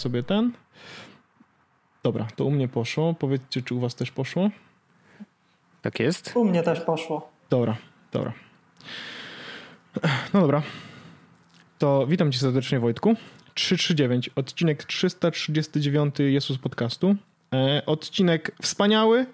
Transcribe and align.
sobie 0.00 0.22
ten. 0.22 0.52
Dobra, 2.02 2.26
to 2.36 2.44
u 2.44 2.50
mnie 2.50 2.68
poszło. 2.68 3.14
Powiedzcie, 3.14 3.62
czy 3.62 3.74
u 3.74 3.80
was 3.80 3.94
też 3.94 4.10
poszło? 4.10 4.50
Tak 5.82 6.00
jest. 6.00 6.32
U 6.36 6.44
mnie 6.44 6.62
też 6.62 6.80
poszło. 6.80 7.30
Dobra, 7.50 7.76
dobra. 8.12 8.32
No 10.34 10.40
dobra. 10.40 10.62
To 11.78 12.06
witam 12.06 12.32
cię 12.32 12.38
serdecznie 12.38 12.80
Wojtku. 12.80 13.14
339, 13.54 14.30
odcinek 14.36 14.84
339 14.84 16.14
Jezus 16.18 16.58
Podcastu. 16.58 17.16
E, 17.54 17.82
odcinek 17.86 18.56
wspaniały, 18.62 19.26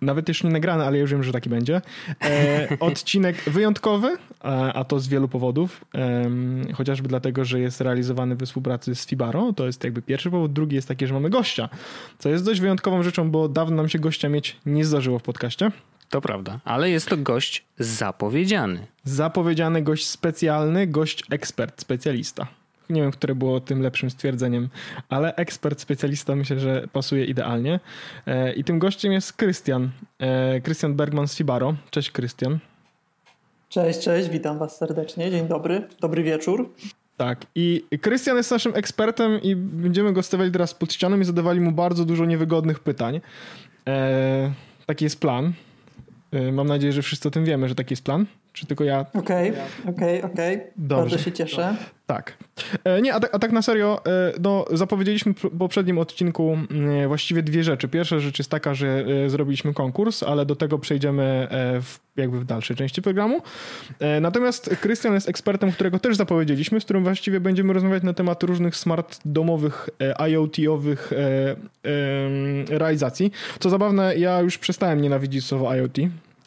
nawet 0.00 0.28
już 0.28 0.44
nie 0.44 0.50
nagrany, 0.50 0.84
ale 0.84 0.96
ja 0.96 1.00
już 1.00 1.10
wiem, 1.10 1.22
że 1.22 1.32
taki 1.32 1.50
będzie. 1.50 1.80
E, 2.24 2.68
odcinek 2.80 3.42
wyjątkowy, 3.42 4.16
a, 4.40 4.72
a, 4.72 4.84
to 4.84 5.00
z 5.00 5.08
wielu 5.08 5.28
powodów. 5.28 5.84
E, 5.94 6.30
chociażby 6.74 7.08
dlatego, 7.08 7.44
że 7.44 7.60
jest 7.60 7.80
realizowany 7.80 8.36
we 8.36 8.46
współpracy 8.46 8.94
z 8.94 9.06
Fibaro. 9.06 9.52
To 9.52 9.66
jest 9.66 9.84
jakby 9.84 10.02
pierwszy 10.02 10.30
powód. 10.30 10.52
Drugi 10.52 10.76
jest 10.76 10.88
taki, 10.88 11.06
że 11.06 11.14
mamy 11.14 11.30
gościa, 11.30 11.68
co 12.18 12.28
jest 12.28 12.44
dość 12.44 12.60
wyjątkową 12.60 13.02
rzeczą, 13.02 13.30
bo 13.30 13.48
dawno 13.48 13.76
nam 13.76 13.88
się 13.88 13.98
gościa 13.98 14.28
mieć 14.28 14.56
nie 14.66 14.84
zdarzyło 14.84 15.18
w 15.18 15.22
podcaście. 15.22 15.70
To 16.10 16.20
prawda, 16.20 16.60
ale 16.64 16.90
jest 16.90 17.08
to 17.08 17.16
gość 17.16 17.64
zapowiedziany. 17.78 18.86
Zapowiedziany 19.04 19.82
gość 19.82 20.06
specjalny, 20.06 20.86
gość 20.86 21.22
ekspert, 21.30 21.80
specjalista. 21.80 22.46
Nie 22.90 23.02
wiem, 23.02 23.10
które 23.10 23.34
było 23.34 23.60
tym 23.60 23.82
lepszym 23.82 24.10
stwierdzeniem, 24.10 24.68
ale 25.08 25.34
ekspert, 25.34 25.80
specjalista 25.80 26.36
myślę, 26.36 26.60
że 26.60 26.88
pasuje 26.92 27.24
idealnie. 27.24 27.80
E, 28.26 28.52
I 28.52 28.64
tym 28.64 28.78
gościem 28.78 29.12
jest 29.12 29.32
Krystian. 29.32 29.90
E, 30.18 30.60
Krystian 30.60 30.94
Bergman 30.94 31.28
z 31.28 31.36
Fibaro. 31.36 31.74
Cześć 31.90 32.10
Krystian. 32.10 32.58
Cześć, 33.68 34.00
cześć, 34.00 34.28
witam 34.28 34.58
was 34.58 34.76
serdecznie. 34.76 35.30
Dzień 35.30 35.48
dobry, 35.48 35.88
dobry 36.00 36.22
wieczór. 36.22 36.72
Tak, 37.16 37.46
i 37.54 37.84
Krystian 38.00 38.36
jest 38.36 38.50
naszym 38.50 38.72
ekspertem 38.74 39.42
i 39.42 39.56
będziemy 39.56 40.12
go 40.12 40.22
stawiali 40.22 40.52
teraz 40.52 40.74
pod 40.74 40.92
ścianą 40.92 41.20
i 41.20 41.24
zadawali 41.24 41.60
mu 41.60 41.72
bardzo 41.72 42.04
dużo 42.04 42.24
niewygodnych 42.24 42.80
pytań. 42.80 43.20
E, 43.86 44.52
taki 44.86 45.04
jest 45.04 45.20
plan. 45.20 45.52
Mam 46.52 46.66
nadzieję, 46.66 46.92
że 46.92 47.02
wszyscy 47.02 47.28
o 47.28 47.30
tym 47.30 47.44
wiemy, 47.44 47.68
że 47.68 47.74
taki 47.74 47.92
jest 47.92 48.04
plan. 48.04 48.26
Czy 48.56 48.66
tylko 48.66 48.84
ja? 48.84 49.06
Okej, 49.14 49.52
okej, 49.88 50.22
okej. 50.22 50.60
Bardzo 50.76 51.18
się 51.18 51.32
cieszę. 51.32 51.76
Tak. 52.06 52.36
E, 52.84 53.02
nie, 53.02 53.14
a, 53.14 53.20
tak, 53.20 53.34
a 53.34 53.38
tak 53.38 53.52
na 53.52 53.62
serio, 53.62 54.00
e, 54.06 54.32
no, 54.40 54.64
zapowiedzieliśmy 54.70 55.34
w 55.34 55.58
poprzednim 55.58 55.98
odcinku 55.98 56.58
mm, 56.70 57.08
właściwie 57.08 57.42
dwie 57.42 57.64
rzeczy. 57.64 57.88
Pierwsza 57.88 58.18
rzecz 58.18 58.38
jest 58.38 58.50
taka, 58.50 58.74
że 58.74 59.04
e, 59.26 59.30
zrobiliśmy 59.30 59.74
konkurs, 59.74 60.22
ale 60.22 60.46
do 60.46 60.56
tego 60.56 60.78
przejdziemy 60.78 61.48
w, 61.82 61.98
jakby 62.16 62.40
w 62.40 62.44
dalszej 62.44 62.76
części 62.76 63.02
programu. 63.02 63.42
Natomiast 64.20 64.76
Krystian 64.80 65.14
jest 65.14 65.28
ekspertem, 65.28 65.72
którego 65.72 65.98
też 65.98 66.16
zapowiedzieliśmy, 66.16 66.80
z 66.80 66.84
którym 66.84 67.04
właściwie 67.04 67.40
będziemy 67.40 67.72
rozmawiać 67.72 68.02
na 68.02 68.12
temat 68.12 68.42
różnych 68.42 68.76
smart 68.76 69.20
domowych, 69.24 69.88
IoT-owych 70.28 71.12
realizacji. 72.68 73.32
Co 73.60 73.70
zabawne, 73.70 74.16
ja 74.16 74.40
już 74.40 74.58
przestałem 74.58 75.00
nienawidzić 75.00 75.44
słowa 75.44 75.76
IoT. 75.76 75.96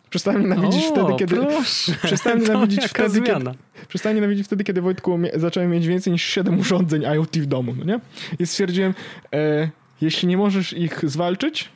Przestałem 0.10 0.42
nienawidzić 0.42 0.86
o, 0.86 0.92
wtedy, 0.92 1.14
kiedy. 1.20 1.36
Proszę. 1.36 1.92
Przestałem 2.04 2.40
nienawidzić 2.44 2.86
wtedy, 2.86 3.10
zmiana. 3.10 3.52
kiedy. 3.52 3.88
Przestałem 3.88 4.16
nienawidzić 4.16 4.46
wtedy, 4.46 4.64
kiedy 4.64 4.82
Wojtku 4.82 5.20
zacząłem 5.36 5.72
mieć 5.72 5.88
więcej 5.88 6.14
niż 6.14 6.24
7 6.24 6.60
urządzeń 6.60 7.04
IoT 7.04 7.38
w 7.38 7.46
domu, 7.46 7.76
no 7.78 7.84
nie? 7.84 8.00
I 8.40 8.48
stwierdziłem, 8.48 8.94
e, 9.34 9.70
jeśli 10.02 10.28
nie 10.28 10.38
możesz 10.38 10.74
ich 10.74 11.10
zwalczyć, 11.10 11.70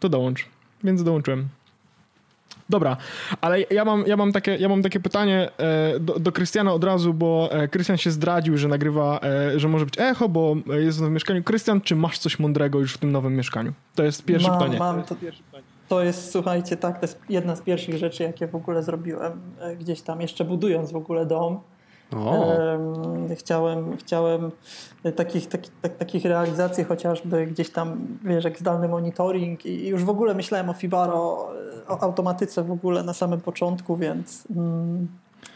to 0.00 0.08
dołącz. 0.08 0.46
Więc 0.84 1.02
dołączyłem. 1.02 1.48
Dobra, 2.70 2.96
ale 3.40 3.60
ja 3.60 3.84
mam, 3.84 4.04
ja 4.06 4.16
mam, 4.16 4.32
takie, 4.32 4.56
ja 4.56 4.68
mam 4.68 4.82
takie 4.82 5.00
pytanie 5.00 5.50
e, 5.58 6.00
do, 6.00 6.18
do 6.18 6.32
Krystiana 6.32 6.72
od 6.72 6.84
razu, 6.84 7.14
bo 7.14 7.48
e, 7.52 7.68
Krystian 7.68 7.96
się 7.96 8.10
zdradził, 8.10 8.58
że 8.58 8.68
nagrywa, 8.68 9.20
e, 9.22 9.60
że 9.60 9.68
może 9.68 9.84
być 9.84 9.94
echo, 9.98 10.28
bo 10.28 10.56
jest 10.80 10.98
w 10.98 11.00
nowym 11.00 11.14
mieszkaniu. 11.14 11.42
Krystian, 11.42 11.80
czy 11.80 11.96
masz 11.96 12.18
coś 12.18 12.38
mądrego 12.38 12.78
już 12.78 12.94
w 12.94 12.98
tym 12.98 13.12
nowym 13.12 13.36
mieszkaniu? 13.36 13.72
To 13.94 14.04
jest 14.04 14.24
pierwsze 14.24 14.48
mam, 14.48 14.58
pytanie. 14.58 14.78
Mam, 14.78 15.02
to, 15.02 15.16
to 15.88 16.02
jest, 16.02 16.30
słuchajcie, 16.30 16.76
tak, 16.76 17.00
to 17.00 17.06
jest 17.06 17.20
jedna 17.28 17.56
z 17.56 17.60
pierwszych 17.60 17.98
rzeczy, 17.98 18.22
jakie 18.22 18.46
w 18.46 18.54
ogóle 18.54 18.82
zrobiłem 18.82 19.40
e, 19.60 19.76
gdzieś 19.76 20.02
tam, 20.02 20.20
jeszcze 20.20 20.44
budując 20.44 20.92
w 20.92 20.96
ogóle 20.96 21.26
dom. 21.26 21.60
Chciałem, 23.36 23.96
chciałem 23.96 24.50
takich, 25.16 25.48
takich, 25.48 25.72
tak, 25.82 25.96
takich 25.96 26.24
realizacji 26.24 26.84
chociażby 26.84 27.46
gdzieś 27.46 27.70
tam, 27.70 28.06
wiesz, 28.24 28.44
jak 28.44 28.58
zdalny 28.58 28.88
monitoring 28.88 29.66
i 29.66 29.86
już 29.86 30.04
w 30.04 30.08
ogóle 30.08 30.34
myślałem 30.34 30.70
o 30.70 30.72
Fibaro, 30.72 31.50
o 31.88 32.02
automatyce 32.02 32.62
w 32.62 32.70
ogóle 32.70 33.02
na 33.02 33.12
samym 33.12 33.40
początku, 33.40 33.96
więc, 33.96 34.44
mm, 34.56 35.08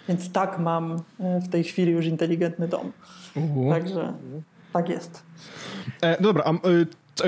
więc 0.08 0.32
tak 0.32 0.58
mam 0.58 0.96
e, 1.20 1.40
w 1.40 1.48
tej 1.48 1.64
chwili 1.64 1.92
już 1.92 2.06
inteligentny 2.06 2.68
dom. 2.68 2.92
Uh. 3.36 3.70
Także 3.70 4.12
tak 4.72 4.88
jest. 4.88 5.22
E, 6.02 6.22
dobra, 6.22 6.44
a 6.44 6.52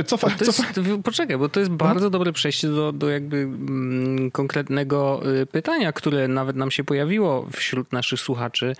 Cofa, 0.06 0.30
to 0.30 0.44
jest, 0.44 0.62
Poczekaj, 1.04 1.38
bo 1.38 1.48
to 1.48 1.60
jest 1.60 1.72
bardzo 1.72 2.06
no. 2.06 2.10
dobre 2.10 2.32
przejście 2.32 2.68
do, 2.68 2.92
do 2.92 3.08
jakby 3.08 3.36
mm, 3.36 4.30
konkretnego 4.30 5.22
y, 5.42 5.46
pytania, 5.46 5.92
które 5.92 6.28
nawet 6.28 6.56
nam 6.56 6.70
się 6.70 6.84
pojawiło 6.84 7.48
wśród 7.52 7.92
naszych 7.92 8.20
słuchaczy, 8.20 8.72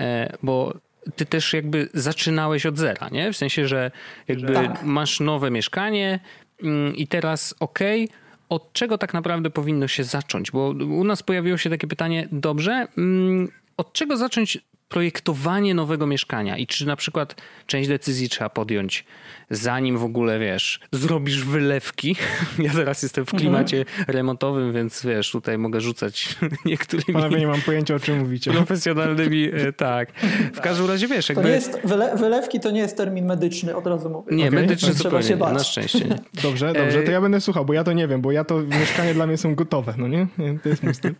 e, 0.00 0.36
bo 0.42 0.74
ty 1.16 1.26
też 1.26 1.52
jakby 1.52 1.88
zaczynałeś 1.94 2.66
od 2.66 2.78
zera, 2.78 3.08
nie? 3.08 3.32
W 3.32 3.36
sensie, 3.36 3.68
że 3.68 3.90
jakby 4.28 4.54
tak. 4.54 4.82
masz 4.82 5.20
nowe 5.20 5.50
mieszkanie 5.50 6.20
mm, 6.62 6.96
i 6.96 7.06
teraz 7.06 7.54
okej, 7.60 8.04
okay, 8.04 8.16
od 8.48 8.72
czego 8.72 8.98
tak 8.98 9.14
naprawdę 9.14 9.50
powinno 9.50 9.88
się 9.88 10.04
zacząć? 10.04 10.50
Bo 10.50 10.68
u 10.68 11.04
nas 11.04 11.22
pojawiło 11.22 11.56
się 11.56 11.70
takie 11.70 11.86
pytanie, 11.86 12.28
dobrze, 12.32 12.86
mm, 12.98 13.48
od 13.76 13.92
czego 13.92 14.16
zacząć 14.16 14.58
projektowanie 14.94 15.74
nowego 15.74 16.06
mieszkania 16.06 16.56
i 16.56 16.66
czy 16.66 16.86
na 16.86 16.96
przykład 16.96 17.34
część 17.66 17.88
decyzji 17.88 18.28
trzeba 18.28 18.50
podjąć 18.50 19.04
zanim 19.50 19.98
w 19.98 20.04
ogóle, 20.04 20.38
wiesz, 20.38 20.80
zrobisz 20.92 21.44
wylewki. 21.44 22.16
Ja 22.58 22.72
teraz 22.72 23.02
jestem 23.02 23.24
w 23.24 23.34
mhm. 23.34 23.40
klimacie 23.40 23.78
mhm. 23.78 24.04
remontowym, 24.08 24.72
więc 24.72 25.02
wiesz, 25.06 25.30
tutaj 25.30 25.58
mogę 25.58 25.80
rzucać 25.80 26.36
niektórymi... 26.64 27.12
Panowie, 27.12 27.38
nie 27.38 27.46
mam 27.46 27.60
pojęcia, 27.60 27.94
o 27.94 28.00
czym 28.00 28.18
mówicie. 28.18 28.52
Profesjonalnymi, 28.52 29.50
e, 29.52 29.72
tak. 29.72 30.12
W 30.54 30.60
każdym 30.60 30.86
razie, 30.86 31.08
wiesz, 31.08 31.28
jakby... 31.28 31.42
To 31.42 31.48
jest, 31.48 31.80
wyle, 31.84 32.16
wylewki 32.16 32.60
to 32.60 32.70
nie 32.70 32.80
jest 32.80 32.96
termin 32.96 33.26
medyczny, 33.26 33.76
od 33.76 33.86
razu 33.86 34.10
mówię. 34.10 34.36
Nie, 34.36 34.48
okay. 34.48 34.60
medyczny 34.60 34.88
no, 34.88 34.94
zupełnie 34.94 35.28
nie, 35.28 35.36
na 35.36 35.64
szczęście 35.64 35.98
nie. 35.98 36.18
Dobrze, 36.42 36.72
dobrze, 36.72 37.02
to 37.02 37.10
ja 37.10 37.20
będę 37.20 37.40
słuchał, 37.40 37.64
bo 37.64 37.72
ja 37.72 37.84
to 37.84 37.92
nie 37.92 38.08
wiem, 38.08 38.20
bo 38.20 38.32
ja 38.32 38.44
to, 38.44 38.60
mieszkanie 38.60 39.14
dla 39.14 39.26
mnie 39.26 39.36
są 39.36 39.54
gotowe, 39.54 39.94
no 39.98 40.08
nie? 40.08 40.26
To 40.62 40.68
jest 40.68 40.82
mój 40.82 40.94
styl. 40.94 41.14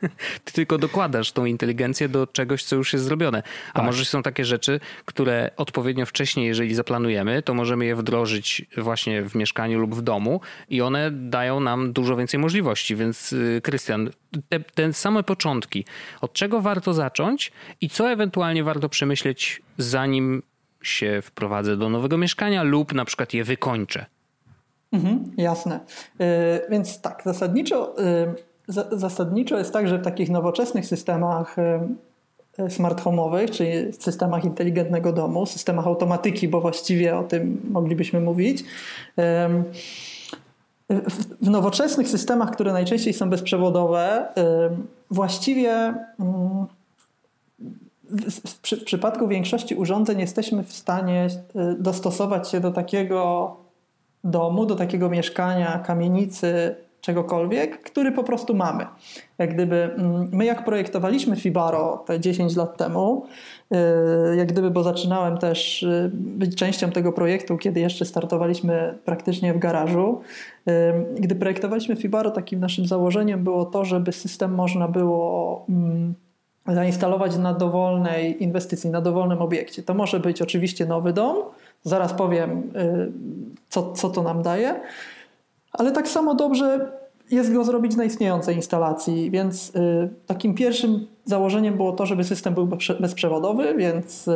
Ty 0.44 0.52
tylko 0.52 0.78
dokładasz 0.78 1.32
tą 1.32 1.44
inteligencję 1.44 2.08
do 2.08 2.26
czegoś, 2.26 2.64
co 2.64 2.76
już 2.76 2.92
jest 2.92 3.04
zrobione. 3.04 3.42
A 3.70 3.78
tak. 3.78 3.86
może 3.86 4.04
są 4.04 4.22
takie 4.22 4.44
rzeczy, 4.44 4.80
które 5.04 5.50
odpowiednio 5.56 6.06
wcześniej, 6.06 6.46
jeżeli 6.46 6.74
zaplanujemy, 6.74 7.42
to 7.42 7.54
możemy 7.54 7.84
je 7.84 7.96
wdrożyć 7.96 8.66
właśnie 8.76 9.22
w 9.22 9.34
mieszkaniu 9.34 9.78
lub 9.78 9.94
w 9.94 10.02
domu 10.02 10.40
i 10.68 10.82
one 10.82 11.10
dają 11.10 11.60
nam 11.60 11.92
dużo 11.92 12.16
więcej 12.16 12.40
możliwości. 12.40 12.96
Więc 12.96 13.32
y, 13.32 13.60
Krystian, 13.64 14.10
te, 14.48 14.60
te 14.60 14.92
same 14.92 15.22
początki, 15.22 15.84
od 16.20 16.32
czego 16.32 16.60
warto 16.60 16.94
zacząć 16.94 17.52
i 17.80 17.88
co 17.88 18.10
ewentualnie 18.10 18.64
warto 18.64 18.88
przemyśleć, 18.88 19.62
zanim 19.78 20.42
się 20.82 21.20
wprowadzę 21.22 21.76
do 21.76 21.88
nowego 21.88 22.18
mieszkania 22.18 22.62
lub 22.62 22.94
na 22.94 23.04
przykład 23.04 23.34
je 23.34 23.44
wykończę? 23.44 24.06
Mhm, 24.92 25.32
jasne. 25.36 25.80
Yy, 26.18 26.26
więc 26.70 27.00
tak, 27.00 27.22
zasadniczo, 27.24 27.94
yy, 28.68 28.84
zasadniczo 28.98 29.58
jest 29.58 29.72
tak, 29.72 29.88
że 29.88 29.98
w 29.98 30.04
takich 30.04 30.30
nowoczesnych 30.30 30.86
systemach 30.86 31.56
yy, 31.56 31.88
smart 32.68 33.02
home'owych, 33.04 33.50
czyli 33.50 33.92
systemach 33.92 34.44
inteligentnego 34.44 35.12
domu, 35.12 35.46
systemach 35.46 35.86
automatyki, 35.86 36.48
bo 36.48 36.60
właściwie 36.60 37.18
o 37.18 37.22
tym 37.22 37.60
moglibyśmy 37.70 38.20
mówić. 38.20 38.64
W 41.40 41.50
nowoczesnych 41.50 42.08
systemach, 42.08 42.50
które 42.50 42.72
najczęściej 42.72 43.12
są 43.12 43.30
bezprzewodowe, 43.30 44.28
właściwie 45.10 45.94
mm, 46.20 46.66
w, 48.10 48.84
przypadku 48.84 49.28
większości 49.28 49.74
urządzeń 49.74 50.20
jesteśmy 50.20 50.62
w 50.62 50.72
stanie 50.72 51.28
e, 51.54 51.74
dostosować 51.78 52.50
się 52.50 52.60
do 52.60 52.70
takiego 52.70 53.56
domu, 54.24 54.66
do 54.66 54.76
takiego 54.76 55.08
mieszkania, 55.08 55.78
kamienicy, 55.78 56.74
czegokolwiek, 57.04 57.82
który 57.82 58.12
po 58.12 58.24
prostu 58.24 58.54
mamy. 58.54 58.86
Jak 59.38 59.54
gdyby 59.54 59.76
mm, 59.76 60.28
my 60.32 60.44
jak 60.44 60.64
projektowaliśmy 60.64 61.36
Fibaro 61.36 62.04
te 62.06 62.20
10 62.20 62.56
lat 62.56 62.76
temu, 62.76 63.26
y, 64.32 64.36
jak 64.36 64.52
gdyby, 64.52 64.70
bo 64.70 64.82
zaczynałem 64.82 65.38
też 65.38 65.82
y, 65.82 66.10
być 66.14 66.56
częścią 66.56 66.90
tego 66.90 67.12
projektu, 67.12 67.56
kiedy 67.56 67.80
jeszcze 67.80 68.04
startowaliśmy 68.04 68.98
praktycznie 69.04 69.54
w 69.54 69.58
garażu. 69.58 70.20
Y, 70.68 70.72
gdy 71.20 71.34
projektowaliśmy 71.34 71.96
Fibaro, 71.96 72.30
takim 72.30 72.60
naszym 72.60 72.86
założeniem 72.86 73.44
było 73.44 73.64
to, 73.64 73.84
żeby 73.84 74.12
system 74.12 74.54
można 74.54 74.88
było 74.88 75.64
mm, 75.68 76.14
zainstalować 76.66 77.36
na 77.36 77.52
dowolnej 77.52 78.42
inwestycji, 78.42 78.90
na 78.90 79.00
dowolnym 79.00 79.42
obiekcie. 79.42 79.82
To 79.82 79.94
może 79.94 80.20
być 80.20 80.42
oczywiście 80.42 80.86
nowy 80.86 81.12
dom, 81.12 81.36
zaraz 81.82 82.12
powiem, 82.12 82.72
co, 83.68 83.92
co 83.92 84.10
to 84.10 84.22
nam 84.22 84.42
daje 84.42 84.80
ale 85.78 85.92
tak 85.92 86.08
samo 86.08 86.34
dobrze 86.34 86.92
jest 87.30 87.52
go 87.52 87.64
zrobić 87.64 87.96
na 87.96 88.04
istniejącej 88.04 88.56
instalacji, 88.56 89.30
więc 89.30 89.76
y, 89.76 90.08
takim 90.26 90.54
pierwszym 90.54 91.06
założeniem 91.24 91.76
było 91.76 91.92
to, 91.92 92.06
żeby 92.06 92.24
system 92.24 92.54
był 92.54 92.68
bezprzewodowy, 93.00 93.74
więc 93.74 94.30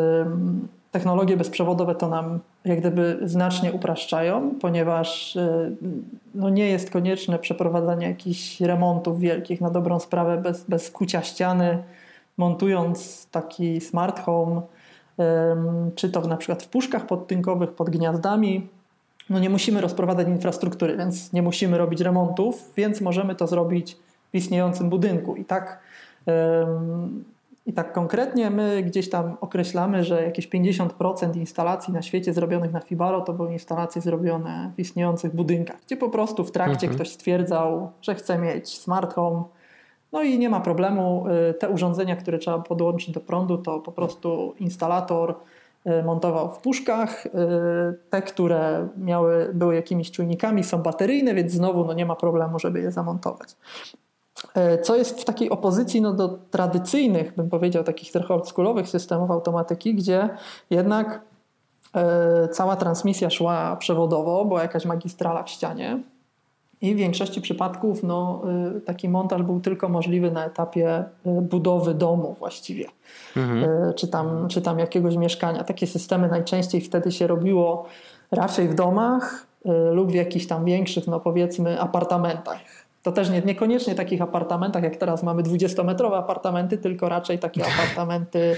technologie 0.91 1.37
bezprzewodowe 1.37 1.95
to 1.95 2.09
nam 2.09 2.39
jak 2.65 2.81
gdyby 2.81 3.19
znacznie 3.23 3.73
upraszczają, 3.73 4.51
ponieważ 4.61 5.37
y, 5.37 5.77
no 6.35 6.51
nie 6.51 6.69
jest 6.69 6.91
konieczne 6.91 7.39
przeprowadzanie 7.39 8.07
jakichś 8.07 8.61
remontów 8.61 9.21
wielkich 9.21 9.61
na 9.61 9.71
dobrą 9.71 10.01
sprawę 10.01 10.37
bez, 10.43 10.65
bez 10.65 10.91
kucia 10.91 11.23
ściany, 11.23 11.83
montując 12.37 13.27
taki 13.31 13.81
smart 13.81 14.21
home, 14.21 14.63
czy 15.95 16.11
to 16.11 16.21
na 16.21 16.37
przykład 16.37 16.63
w 16.63 16.69
puszkach 16.69 17.07
podtynkowych 17.07 17.71
pod 17.71 17.91
gniazdami, 17.91 18.69
no 19.31 19.39
nie 19.39 19.51
musimy 19.51 19.81
rozprowadzać 19.81 20.29
infrastruktury, 20.29 20.97
więc 20.97 21.33
nie 21.33 21.43
musimy 21.43 21.79
robić 21.79 22.01
remontów, 22.01 22.73
więc 22.77 23.01
możemy 23.01 23.35
to 23.35 23.47
zrobić 23.47 23.97
w 24.33 24.35
istniejącym 24.35 24.91
budynku. 24.91 25.37
I 25.37 25.45
tak, 25.45 25.81
i 27.67 27.73
tak 27.73 27.93
konkretnie 27.93 28.51
my 28.51 28.83
gdzieś 28.83 29.11
tam 29.11 29.37
określamy, 29.41 30.05
że 30.05 30.23
jakieś 30.23 30.49
50% 30.49 31.37
instalacji 31.37 31.95
na 31.95 32.03
świecie 32.03 32.33
zrobionych 32.33 32.73
na 32.73 32.81
Fibaro 32.81 33.21
to 33.21 33.33
były 33.33 33.53
instalacje 33.53 34.03
zrobione 34.03 34.73
w 34.77 34.81
istniejących 34.81 35.35
budynkach, 35.35 35.77
gdzie 35.87 35.97
po 35.97 36.09
prostu 36.09 36.45
w 36.45 36.51
trakcie 36.51 36.87
mhm. 36.87 36.95
ktoś 36.95 37.11
stwierdzał, 37.11 37.91
że 38.03 38.15
chce 38.15 38.39
mieć 38.39 38.79
smart 38.79 39.15
home, 39.15 39.43
no 40.13 40.23
i 40.23 40.39
nie 40.39 40.49
ma 40.49 40.61
problemu. 40.61 41.25
Y, 41.51 41.55
te 41.55 41.69
urządzenia, 41.69 42.17
które 42.17 42.39
trzeba 42.39 42.59
podłączyć 42.59 43.11
do 43.11 43.21
prądu, 43.21 43.59
to 43.59 43.79
po 43.79 43.93
prostu 43.93 44.55
instalator 44.59 45.35
montował 46.05 46.55
w 46.55 46.59
puszkach. 46.59 47.27
Y, 47.27 47.31
te, 48.11 48.23
które 48.23 48.89
miały, 48.97 49.51
były 49.55 49.75
jakimiś 49.75 50.11
czujnikami, 50.11 50.65
są 50.65 50.83
bateryjne, 50.83 51.35
więc 51.35 51.53
znowu 51.53 51.85
no 51.85 51.93
nie 51.93 52.07
ma 52.07 52.17
problemu, 52.17 52.59
żeby 52.59 52.81
je 52.81 52.93
zamontować. 52.93 53.57
Co 54.83 54.97
jest 54.97 55.21
w 55.21 55.25
takiej 55.25 55.51
opozycji 55.51 56.01
no, 56.01 56.13
do 56.13 56.29
tradycyjnych, 56.29 57.35
bym 57.35 57.51
powiedział, 57.51 57.85
takich 57.85 58.13
trochę 58.13 58.35
oldschoolowych 58.35 58.89
systemów 58.89 59.31
automatyki, 59.31 59.95
gdzie 59.95 60.29
jednak 60.71 61.21
cała 62.53 62.77
transmisja 62.77 63.31
szła 63.31 63.77
przewodowo, 63.77 64.45
była 64.45 64.63
jakaś 64.63 64.85
magistrala 64.85 65.43
w 65.43 65.51
ścianie, 65.51 66.03
i 66.81 66.95
w 66.95 66.99
większości 66.99 67.41
przypadków 67.41 68.03
no, 68.03 68.43
y, 68.77 68.81
taki 68.81 69.09
montaż 69.09 69.43
był 69.43 69.61
tylko 69.61 69.89
możliwy 69.89 70.31
na 70.31 70.45
etapie 70.45 71.05
y, 71.27 71.41
budowy 71.43 71.95
domu 71.95 72.37
właściwie, 72.39 72.87
mhm. 73.37 73.65
Y, 73.65 73.95
czy, 73.95 74.09
tam, 74.09 74.49
czy 74.49 74.63
tam 74.63 74.79
jakiegoś 74.79 75.17
mieszkania. 75.17 75.65
Takie 75.65 75.87
systemy 75.87 76.29
najczęściej 76.29 76.81
wtedy 76.81 77.13
się 77.13 77.27
robiło 77.27 77.87
raczej 78.31 78.69
w 78.69 78.75
domach 78.75 79.47
lub 79.93 80.11
w 80.11 80.15
jakichś 80.15 80.47
tam 80.47 80.65
większych, 80.65 81.07
no 81.07 81.21
powiedzmy, 81.21 81.81
apartamentach. 81.81 82.59
To 83.09 83.13
też 83.13 83.31
nie, 83.31 83.43
niekoniecznie 83.43 83.95
takich 83.95 84.23
apartamentach, 84.23 84.83
jak 84.83 84.97
teraz 84.97 85.23
mamy 85.23 85.43
20-metrowe 85.43 86.19
apartamenty, 86.19 86.79
tylko 86.79 87.09
raczej 87.09 87.39
takie 87.39 87.63
apartamenty 87.67 88.57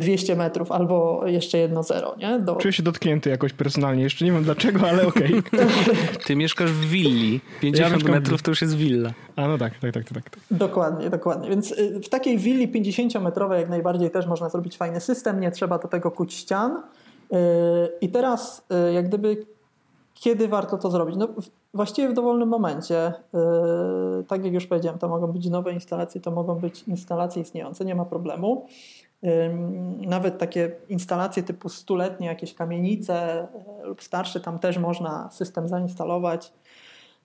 200 0.00 0.36
metrów 0.36 0.72
albo 0.72 1.22
jeszcze 1.26 1.58
jedno 1.58 1.82
zero. 1.82 2.14
Nie? 2.18 2.38
Do... 2.38 2.56
Czuję 2.56 2.72
się 2.72 2.82
dotknięty 2.82 3.30
jakoś 3.30 3.52
personalnie, 3.52 4.02
jeszcze 4.02 4.24
nie 4.24 4.32
wiem 4.32 4.44
dlaczego, 4.44 4.88
ale 4.88 5.06
okej. 5.06 5.38
Okay. 5.38 5.66
Ty 6.26 6.36
mieszkasz 6.36 6.72
w 6.72 6.88
willi, 6.88 7.40
50 7.60 8.02
ja 8.02 8.12
metrów 8.12 8.42
to 8.42 8.50
już 8.50 8.62
jest 8.62 8.76
willa. 8.76 9.10
A 9.36 9.48
no 9.48 9.58
tak, 9.58 9.78
tak, 9.78 9.92
tak, 9.92 10.04
tak, 10.04 10.30
tak. 10.30 10.40
Dokładnie, 10.50 11.10
dokładnie. 11.10 11.48
Więc 11.50 11.72
y, 11.72 12.00
w 12.00 12.08
takiej 12.08 12.38
willi 12.38 12.68
50-metrowej 12.68 13.56
jak 13.56 13.68
najbardziej 13.68 14.10
też 14.10 14.26
można 14.26 14.48
zrobić 14.48 14.76
fajny 14.76 15.00
system, 15.00 15.40
nie 15.40 15.50
trzeba 15.50 15.78
do 15.78 15.88
tego 15.88 16.10
kuć 16.10 16.34
ścian. 16.34 16.72
Y, 16.76 17.36
I 18.00 18.08
teraz 18.08 18.66
y, 18.88 18.92
jak 18.92 19.08
gdyby 19.08 19.46
kiedy 20.14 20.48
warto 20.48 20.78
to 20.78 20.90
zrobić? 20.90 21.16
No, 21.16 21.28
właściwie 21.74 22.08
w 22.08 22.12
dowolnym 22.12 22.48
momencie. 22.48 23.12
Tak 24.28 24.44
jak 24.44 24.54
już 24.54 24.66
powiedziałem, 24.66 24.98
to 24.98 25.08
mogą 25.08 25.26
być 25.26 25.48
nowe 25.48 25.72
instalacje, 25.72 26.20
to 26.20 26.30
mogą 26.30 26.54
być 26.54 26.82
instalacje 26.82 27.42
istniejące, 27.42 27.84
nie 27.84 27.94
ma 27.94 28.04
problemu. 28.04 28.66
Nawet 30.06 30.38
takie 30.38 30.76
instalacje 30.88 31.42
typu 31.42 31.68
stuletnie, 31.68 32.26
jakieś 32.26 32.54
kamienice 32.54 33.14
e, 33.14 33.48
lub 33.86 34.02
starsze, 34.02 34.40
tam 34.40 34.58
też 34.58 34.78
można 34.78 35.30
system 35.30 35.68
zainstalować 35.68 36.52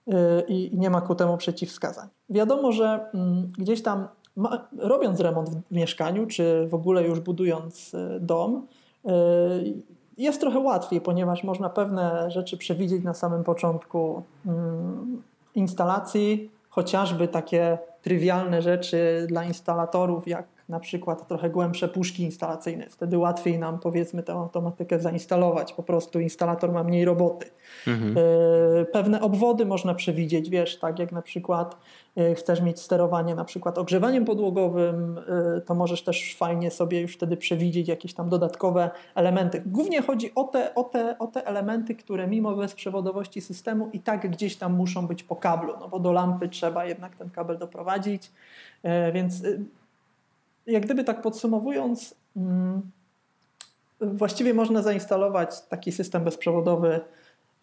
e, 0.08 0.40
i 0.48 0.70
nie 0.78 0.90
ma 0.90 1.00
ku 1.00 1.14
temu 1.14 1.36
przeciwwskazań. 1.36 2.08
Wiadomo, 2.28 2.72
że 2.72 3.10
mm, 3.14 3.48
gdzieś 3.58 3.82
tam 3.82 4.08
robiąc 4.78 5.20
remont 5.20 5.50
w 5.50 5.70
mieszkaniu, 5.70 6.26
czy 6.26 6.66
w 6.68 6.74
ogóle 6.74 7.02
już 7.02 7.20
budując 7.20 7.96
dom, 8.20 8.66
jest 10.18 10.40
trochę 10.40 10.58
łatwiej, 10.58 11.00
ponieważ 11.00 11.44
można 11.44 11.68
pewne 11.68 12.30
rzeczy 12.30 12.56
przewidzieć 12.56 13.04
na 13.04 13.14
samym 13.14 13.44
początku 13.44 14.22
mm, 14.46 15.22
instalacji, 15.54 16.50
chociażby 16.68 17.28
takie 17.28 17.78
trywialne 18.02 18.62
rzeczy 18.62 19.26
dla 19.28 19.44
instalatorów, 19.44 20.28
jak 20.28 20.55
na 20.68 20.80
przykład 20.80 21.28
trochę 21.28 21.50
głębsze 21.50 21.88
puszki 21.88 22.22
instalacyjne. 22.22 22.86
Wtedy 22.90 23.18
łatwiej 23.18 23.58
nam 23.58 23.78
powiedzmy 23.78 24.22
tę 24.22 24.32
automatykę 24.32 25.00
zainstalować. 25.00 25.72
Po 25.72 25.82
prostu 25.82 26.20
instalator 26.20 26.72
ma 26.72 26.84
mniej 26.84 27.04
roboty. 27.04 27.50
Mhm. 27.86 28.16
E, 28.18 28.84
pewne 28.84 29.20
obwody 29.20 29.66
można 29.66 29.94
przewidzieć, 29.94 30.50
wiesz, 30.50 30.78
tak 30.78 30.98
jak 30.98 31.12
na 31.12 31.22
przykład 31.22 31.76
e, 32.16 32.34
chcesz 32.34 32.60
mieć 32.60 32.80
sterowanie 32.80 33.34
na 33.34 33.44
przykład 33.44 33.78
ogrzewaniem 33.78 34.24
podłogowym, 34.24 35.20
e, 35.56 35.60
to 35.60 35.74
możesz 35.74 36.02
też 36.02 36.36
fajnie 36.36 36.70
sobie 36.70 37.00
już 37.00 37.14
wtedy 37.14 37.36
przewidzieć 37.36 37.88
jakieś 37.88 38.14
tam 38.14 38.28
dodatkowe 38.28 38.90
elementy. 39.14 39.62
Głównie 39.66 40.02
chodzi 40.02 40.34
o 40.34 40.44
te, 40.44 40.74
o 40.74 40.84
te, 40.84 41.18
o 41.18 41.26
te 41.26 41.46
elementy, 41.46 41.94
które 41.94 42.26
mimo 42.26 42.56
bezprzewodowości 42.56 43.40
systemu 43.40 43.90
i 43.92 44.00
tak 44.00 44.30
gdzieś 44.30 44.56
tam 44.56 44.74
muszą 44.74 45.06
być 45.06 45.22
po 45.22 45.36
kablu, 45.36 45.74
no 45.80 45.88
bo 45.88 45.98
do 45.98 46.12
lampy 46.12 46.48
trzeba 46.48 46.84
jednak 46.84 47.16
ten 47.16 47.30
kabel 47.30 47.58
doprowadzić, 47.58 48.32
więc 49.12 49.42
jak 50.66 50.84
gdyby 50.84 51.04
tak 51.04 51.22
podsumowując, 51.22 52.14
mm, 52.36 52.82
właściwie 54.00 54.54
można 54.54 54.82
zainstalować 54.82 55.60
taki 55.68 55.92
system 55.92 56.24
bezprzewodowy 56.24 57.00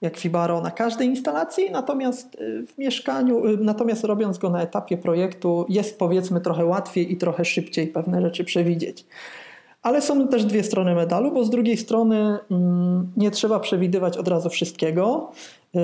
jak 0.03 0.17
Fibaro 0.17 0.61
na 0.61 0.71
każdej 0.71 1.07
instalacji, 1.07 1.72
natomiast 1.72 2.36
y, 2.36 2.65
w 2.67 2.77
mieszkaniu, 2.77 3.48
y, 3.48 3.57
natomiast 3.57 4.03
robiąc 4.03 4.38
go 4.38 4.50
na 4.50 4.62
etapie 4.62 4.98
projektu 4.98 5.65
jest 5.69 6.00
powiedzmy 6.00 6.41
trochę 6.41 6.65
łatwiej 6.65 7.13
i 7.13 7.17
trochę 7.17 7.45
szybciej 7.45 7.88
pewne 7.88 8.22
rzeczy 8.22 8.43
przewidzieć. 8.43 9.05
Ale 9.81 10.01
są 10.01 10.27
też 10.27 10.45
dwie 10.45 10.63
strony 10.63 10.95
medalu, 10.95 11.31
bo 11.31 11.43
z 11.43 11.50
drugiej 11.50 11.77
strony 11.77 12.38
mm, 12.51 13.12
nie 13.17 13.31
trzeba 13.31 13.60
przewidywać 13.60 14.17
od 14.17 14.27
razu 14.27 14.50
wszystkiego. 14.50 15.31
Y, 15.75 15.79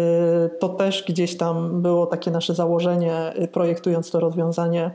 to 0.59 0.69
też 0.69 1.03
gdzieś 1.07 1.37
tam 1.37 1.81
było 1.81 2.05
takie 2.05 2.31
nasze 2.31 2.55
założenie, 2.55 3.33
projektując 3.51 4.11
to 4.11 4.19
rozwiązanie, 4.19 4.91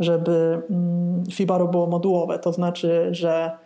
żeby 0.00 0.62
mm, 0.70 1.07
Fibaro 1.32 1.68
było 1.68 1.86
modułowe. 1.86 2.38
To 2.38 2.52
znaczy, 2.52 3.08
że 3.10 3.58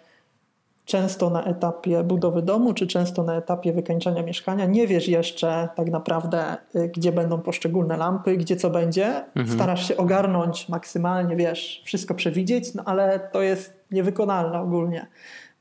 często 0.85 1.30
na 1.30 1.44
etapie 1.44 2.04
budowy 2.04 2.42
domu, 2.42 2.75
czy 2.75 2.87
często 2.87 3.23
na 3.23 3.37
etapie 3.37 3.73
wykańczania 3.73 4.23
mieszkania 4.23 4.66
nie 4.66 4.87
wiesz 4.87 5.09
jeszcze 5.09 5.68
tak 5.76 5.90
naprawdę, 5.90 6.56
y, 6.76 6.88
gdzie 6.88 7.12
będą 7.12 7.40
poszczególne 7.40 7.97
lampy, 7.97 8.37
gdzie 8.37 8.56
co 8.56 8.71
będzie. 8.71 9.06
Mhm. 9.06 9.49
Starasz 9.49 9.88
się 9.88 9.97
ogarnąć 9.97 10.68
maksymalnie, 10.68 11.37
wiesz, 11.37 11.82
wszystko 11.85 12.14
przewidzieć, 12.14 12.75
no 12.75 12.82
ale 12.87 13.21
to 13.32 13.42
jest 13.42 13.85
niewykonalne 13.90 14.61
ogólnie. 14.61 15.06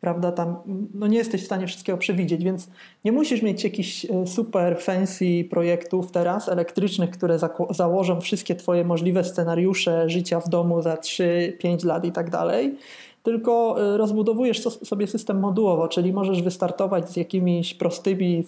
Prawda, 0.01 0.31
tam 0.31 0.55
no 0.93 1.07
nie 1.07 1.17
jesteś 1.17 1.41
w 1.41 1.45
stanie 1.45 1.67
wszystkiego 1.67 1.97
przewidzieć, 1.97 2.43
więc 2.43 2.69
nie 3.05 3.11
musisz 3.11 3.41
mieć 3.41 3.63
jakichś 3.63 4.05
y, 4.05 4.27
super 4.27 4.79
fancy 4.79 5.25
projektów 5.49 6.11
teraz 6.11 6.49
elektrycznych, 6.49 7.09
które 7.09 7.39
założą 7.69 8.21
wszystkie 8.21 8.55
Twoje 8.55 8.83
możliwe 8.83 9.23
scenariusze 9.23 10.09
życia 10.09 10.39
w 10.39 10.49
domu 10.49 10.81
za 10.81 10.95
3-5 10.95 11.85
lat 11.85 12.05
i 12.05 12.11
tak 12.11 12.29
dalej 12.29 12.77
tylko 13.23 13.75
y, 13.93 13.97
rozbudowujesz 13.97 14.61
sobie 14.61 15.07
system 15.07 15.39
modułowo, 15.39 15.87
czyli 15.87 16.13
możesz 16.13 16.41
wystartować 16.41 17.09
z 17.09 17.15
jakimiś 17.15 17.73
prostymi 17.73 18.43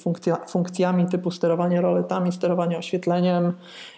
funkcjami 0.48 1.06
typu 1.06 1.32
sterowanie 1.32 1.82
roletami, 1.82 2.32
sterowanie 2.32 2.78
oświetleniem, 2.78 3.54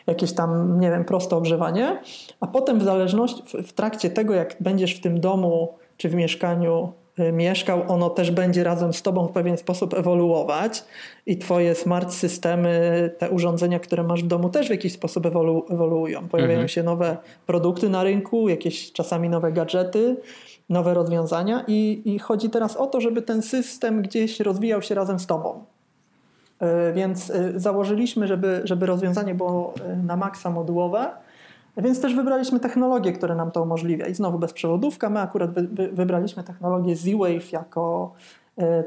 jakieś 0.07 0.33
tam, 0.33 0.79
nie 0.79 0.89
wiem, 0.89 1.05
proste 1.05 1.35
ogrzewanie, 1.35 2.01
a 2.39 2.47
potem 2.47 2.79
w 2.79 2.83
zależności, 2.83 3.43
w 3.63 3.73
trakcie 3.73 4.09
tego, 4.09 4.33
jak 4.33 4.55
będziesz 4.59 4.95
w 4.95 5.01
tym 5.01 5.19
domu 5.19 5.73
czy 5.97 6.09
w 6.09 6.15
mieszkaniu 6.15 6.93
mieszkał, 7.33 7.81
ono 7.87 8.09
też 8.09 8.31
będzie 8.31 8.63
razem 8.63 8.93
z 8.93 9.01
tobą 9.01 9.27
w 9.27 9.31
pewien 9.31 9.57
sposób 9.57 9.93
ewoluować 9.93 10.83
i 11.25 11.37
twoje 11.37 11.75
smart 11.75 12.13
systemy, 12.13 13.09
te 13.17 13.29
urządzenia, 13.29 13.79
które 13.79 14.03
masz 14.03 14.23
w 14.23 14.27
domu 14.27 14.49
też 14.49 14.67
w 14.67 14.69
jakiś 14.69 14.93
sposób 14.93 15.25
ewolu 15.25 15.65
ewoluują. 15.69 16.27
Pojawiają 16.27 16.59
mhm. 16.59 16.69
się 16.69 16.83
nowe 16.83 17.17
produkty 17.45 17.89
na 17.89 18.03
rynku, 18.03 18.49
jakieś 18.49 18.91
czasami 18.91 19.29
nowe 19.29 19.51
gadżety, 19.51 20.17
nowe 20.69 20.93
rozwiązania 20.93 21.63
i, 21.67 22.01
i 22.05 22.19
chodzi 22.19 22.49
teraz 22.49 22.77
o 22.77 22.87
to, 22.87 23.01
żeby 23.01 23.21
ten 23.21 23.41
system 23.41 24.01
gdzieś 24.01 24.39
rozwijał 24.39 24.81
się 24.81 24.95
razem 24.95 25.19
z 25.19 25.27
tobą. 25.27 25.63
E, 26.59 26.93
więc 26.93 27.29
e, 27.29 27.59
założyliśmy, 27.59 28.27
żeby, 28.27 28.61
żeby 28.63 28.85
rozwiązanie 28.85 29.35
było 29.35 29.73
na 30.03 30.17
maksa 30.17 30.49
modułowe, 30.49 31.11
więc 31.77 32.01
też 32.01 32.15
wybraliśmy 32.15 32.59
technologię, 32.59 33.13
która 33.13 33.35
nam 33.35 33.51
to 33.51 33.63
umożliwia. 33.63 34.07
I 34.07 34.15
znowu 34.15 34.39
bezprzewodówka. 34.39 35.09
My 35.09 35.19
akurat 35.19 35.51
wy, 35.51 35.67
wy, 35.67 35.87
wybraliśmy 35.87 36.43
technologię 36.43 36.95
Z-Wave 36.95 37.51
jako 37.51 38.13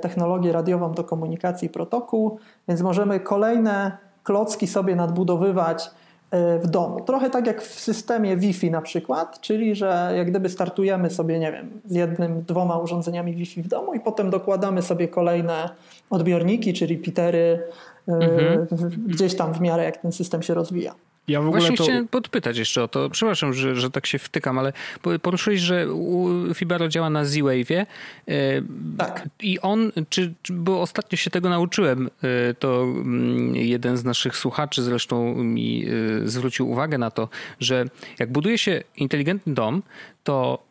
technologię 0.00 0.52
radiową 0.52 0.92
do 0.92 1.04
komunikacji 1.04 1.68
protokół, 1.68 2.38
więc 2.68 2.80
możemy 2.80 3.21
kolejne 3.21 3.92
klocki 4.25 4.66
sobie 4.66 4.97
nadbudowywać 4.97 5.90
w 6.62 6.66
domu. 6.66 7.00
Trochę 7.00 7.30
tak 7.30 7.47
jak 7.47 7.62
w 7.62 7.80
systemie 7.80 8.37
Wi-Fi 8.37 8.71
na 8.71 8.83
przykład, 8.83 9.40
czyli 9.40 9.75
że 9.75 10.12
jak 10.16 10.30
gdyby 10.30 10.49
startujemy 10.49 11.11
sobie, 11.11 11.38
nie 11.38 11.52
wiem, 11.52 11.80
z 11.85 11.95
jednym, 11.95 12.42
dwoma 12.42 12.78
urządzeniami 12.78 13.35
Wi-Fi 13.35 13.62
w 13.62 13.68
domu 13.68 13.95
i 13.95 14.00
potem 14.00 14.30
dokładamy 14.30 14.83
sobie 14.83 15.09
kolejne 15.09 15.71
odbiorniki, 16.11 16.73
czyli 16.73 16.99
pitery 16.99 17.62
mhm. 18.09 18.66
gdzieś 19.07 19.37
tam 19.37 19.54
w 19.54 19.61
miarę 19.61 19.85
jak 19.85 19.97
ten 19.97 20.12
system 20.12 20.42
się 20.42 20.54
rozwija. 20.54 20.95
Ja 21.28 21.40
w 21.40 21.47
ogóle 21.47 21.61
Właśnie 21.61 21.76
to... 21.76 21.85
chciałem 21.85 22.08
podpytać 22.08 22.58
jeszcze 22.58 22.82
o 22.82 22.88
to. 22.88 23.11
Przepraszam, 23.11 23.54
że, 23.54 23.76
że 23.76 23.90
tak 23.90 24.06
się 24.06 24.18
wtykam, 24.18 24.58
ale 24.58 24.73
poruszyłeś, 25.23 25.61
że 25.61 25.87
Fibaro 26.54 26.88
działa 26.88 27.11
na 27.11 27.25
Z-Wave'ie. 27.25 27.87
E, 28.28 28.62
tak. 28.99 29.28
I 29.42 29.61
on, 29.61 29.92
czy, 30.08 30.35
bo 30.50 30.82
ostatnio 30.82 31.16
się 31.16 31.30
tego 31.30 31.49
nauczyłem, 31.49 32.11
e, 32.23 32.54
to 32.54 32.82
mm, 32.82 33.56
jeden 33.56 33.97
z 33.97 34.04
naszych 34.04 34.37
słuchaczy 34.37 34.82
zresztą 34.82 35.35
mi 35.35 35.87
e, 35.87 36.28
zwrócił 36.28 36.70
uwagę 36.70 36.99
na 36.99 37.11
to, 37.11 37.28
że 37.61 37.85
jak 38.18 38.32
buduje 38.32 38.58
się 38.58 38.82
inteligentny 38.97 39.54
dom, 39.54 39.82
to 40.25 40.68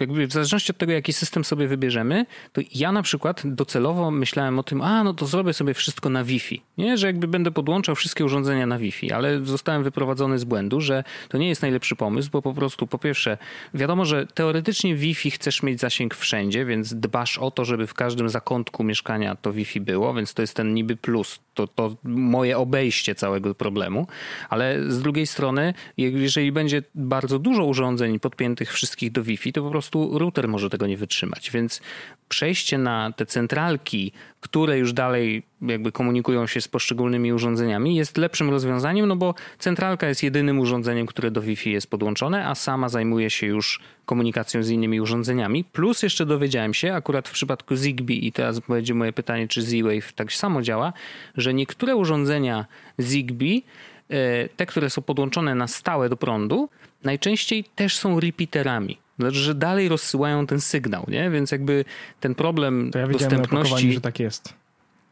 jakby 0.00 0.26
w 0.26 0.32
zależności 0.32 0.72
od 0.72 0.78
tego, 0.78 0.92
jaki 0.92 1.12
system 1.12 1.44
sobie 1.44 1.68
wybierzemy, 1.68 2.26
to 2.52 2.60
ja 2.74 2.92
na 2.92 3.02
przykład 3.02 3.42
docelowo 3.44 4.10
myślałem 4.10 4.58
o 4.58 4.62
tym, 4.62 4.82
a 4.82 5.04
no 5.04 5.14
to 5.14 5.26
zrobię 5.26 5.52
sobie 5.52 5.74
wszystko 5.74 6.08
na 6.08 6.24
Wi-Fi. 6.24 6.62
Nie, 6.78 6.96
że 6.96 7.06
jakby 7.06 7.28
będę 7.28 7.50
podłączał 7.50 7.94
wszystkie 7.94 8.24
urządzenia 8.24 8.66
na 8.66 8.78
Wi-Fi, 8.78 9.12
ale 9.12 9.40
zostałem 9.40 9.82
wyprowadzony 9.82 10.38
z 10.38 10.44
błędu, 10.44 10.80
że 10.80 11.04
to 11.28 11.38
nie 11.38 11.48
jest 11.48 11.62
najlepszy 11.62 11.96
pomysł, 11.96 12.30
bo 12.32 12.42
po 12.42 12.54
prostu 12.54 12.86
po 12.86 12.98
pierwsze, 12.98 13.38
wiadomo, 13.74 14.04
że 14.04 14.26
teoretycznie 14.26 14.94
Wi-Fi 14.94 15.30
chcesz 15.30 15.62
mieć 15.62 15.80
zasięg 15.80 16.14
wszędzie, 16.14 16.64
więc 16.64 16.94
dbasz 16.94 17.38
o 17.38 17.50
to, 17.50 17.64
żeby 17.64 17.86
w 17.86 17.94
każdym 17.94 18.28
zakątku 18.28 18.84
mieszkania 18.84 19.36
to 19.36 19.52
Wi-Fi 19.52 19.80
było, 19.80 20.14
więc 20.14 20.34
to 20.34 20.42
jest 20.42 20.54
ten 20.54 20.74
niby 20.74 20.96
plus, 20.96 21.40
to, 21.54 21.66
to 21.66 21.96
moje 22.04 22.58
obejście 22.58 23.14
całego 23.14 23.54
problemu, 23.54 24.06
ale 24.48 24.92
z 24.92 25.02
drugiej 25.02 25.26
strony, 25.26 25.74
jeżeli 25.96 26.52
będzie 26.52 26.82
bardzo 26.94 27.38
dużo 27.38 27.64
urządzeń 27.64 28.20
podpiętych 28.20 28.72
wszystkich 28.72 29.12
do 29.12 29.22
Wi-Fi, 29.22 29.52
to 29.52 29.62
po 29.62 29.70
prostu 29.70 29.87
prostu 29.90 30.18
router 30.18 30.48
może 30.48 30.70
tego 30.70 30.86
nie 30.86 30.96
wytrzymać. 30.96 31.50
Więc 31.50 31.80
przejście 32.28 32.78
na 32.78 33.12
te 33.16 33.26
centralki, 33.26 34.12
które 34.40 34.78
już 34.78 34.92
dalej 34.92 35.42
jakby 35.62 35.92
komunikują 35.92 36.46
się 36.46 36.60
z 36.60 36.68
poszczególnymi 36.68 37.32
urządzeniami, 37.32 37.96
jest 37.96 38.16
lepszym 38.16 38.50
rozwiązaniem, 38.50 39.06
no 39.06 39.16
bo 39.16 39.34
centralka 39.58 40.08
jest 40.08 40.22
jedynym 40.22 40.58
urządzeniem, 40.58 41.06
które 41.06 41.30
do 41.30 41.42
Wi-Fi 41.42 41.72
jest 41.72 41.90
podłączone, 41.90 42.46
a 42.46 42.54
sama 42.54 42.88
zajmuje 42.88 43.30
się 43.30 43.46
już 43.46 43.80
komunikacją 44.06 44.62
z 44.62 44.70
innymi 44.70 45.00
urządzeniami. 45.00 45.64
Plus 45.64 46.02
jeszcze 46.02 46.26
dowiedziałem 46.26 46.74
się, 46.74 46.94
akurat 46.94 47.28
w 47.28 47.32
przypadku 47.32 47.76
Zigbee, 47.76 48.26
i 48.26 48.32
teraz 48.32 48.60
będzie 48.60 48.94
moje 48.94 49.12
pytanie, 49.12 49.48
czy 49.48 49.62
Z-Wave 49.62 50.12
tak 50.14 50.32
samo 50.32 50.62
działa, 50.62 50.92
że 51.36 51.54
niektóre 51.54 51.96
urządzenia 51.96 52.66
Zigbee 53.00 53.62
e, 54.10 54.48
te, 54.48 54.66
które 54.66 54.90
są 54.90 55.02
podłączone 55.02 55.54
na 55.54 55.66
stałe 55.66 56.08
do 56.08 56.16
prądu, 56.16 56.68
najczęściej 57.04 57.64
też 57.64 57.96
są 57.96 58.20
repeaterami. 58.20 58.98
Znaczy, 59.18 59.38
że 59.38 59.54
dalej 59.54 59.88
rozsyłają 59.88 60.46
ten 60.46 60.60
sygnał, 60.60 61.04
nie? 61.08 61.30
Więc 61.30 61.50
jakby 61.52 61.84
ten 62.20 62.34
problem 62.34 62.90
to 62.92 62.98
ja 62.98 63.08
dostępności... 63.08 63.92
że 63.92 64.00
tak 64.00 64.20
jest. 64.20 64.54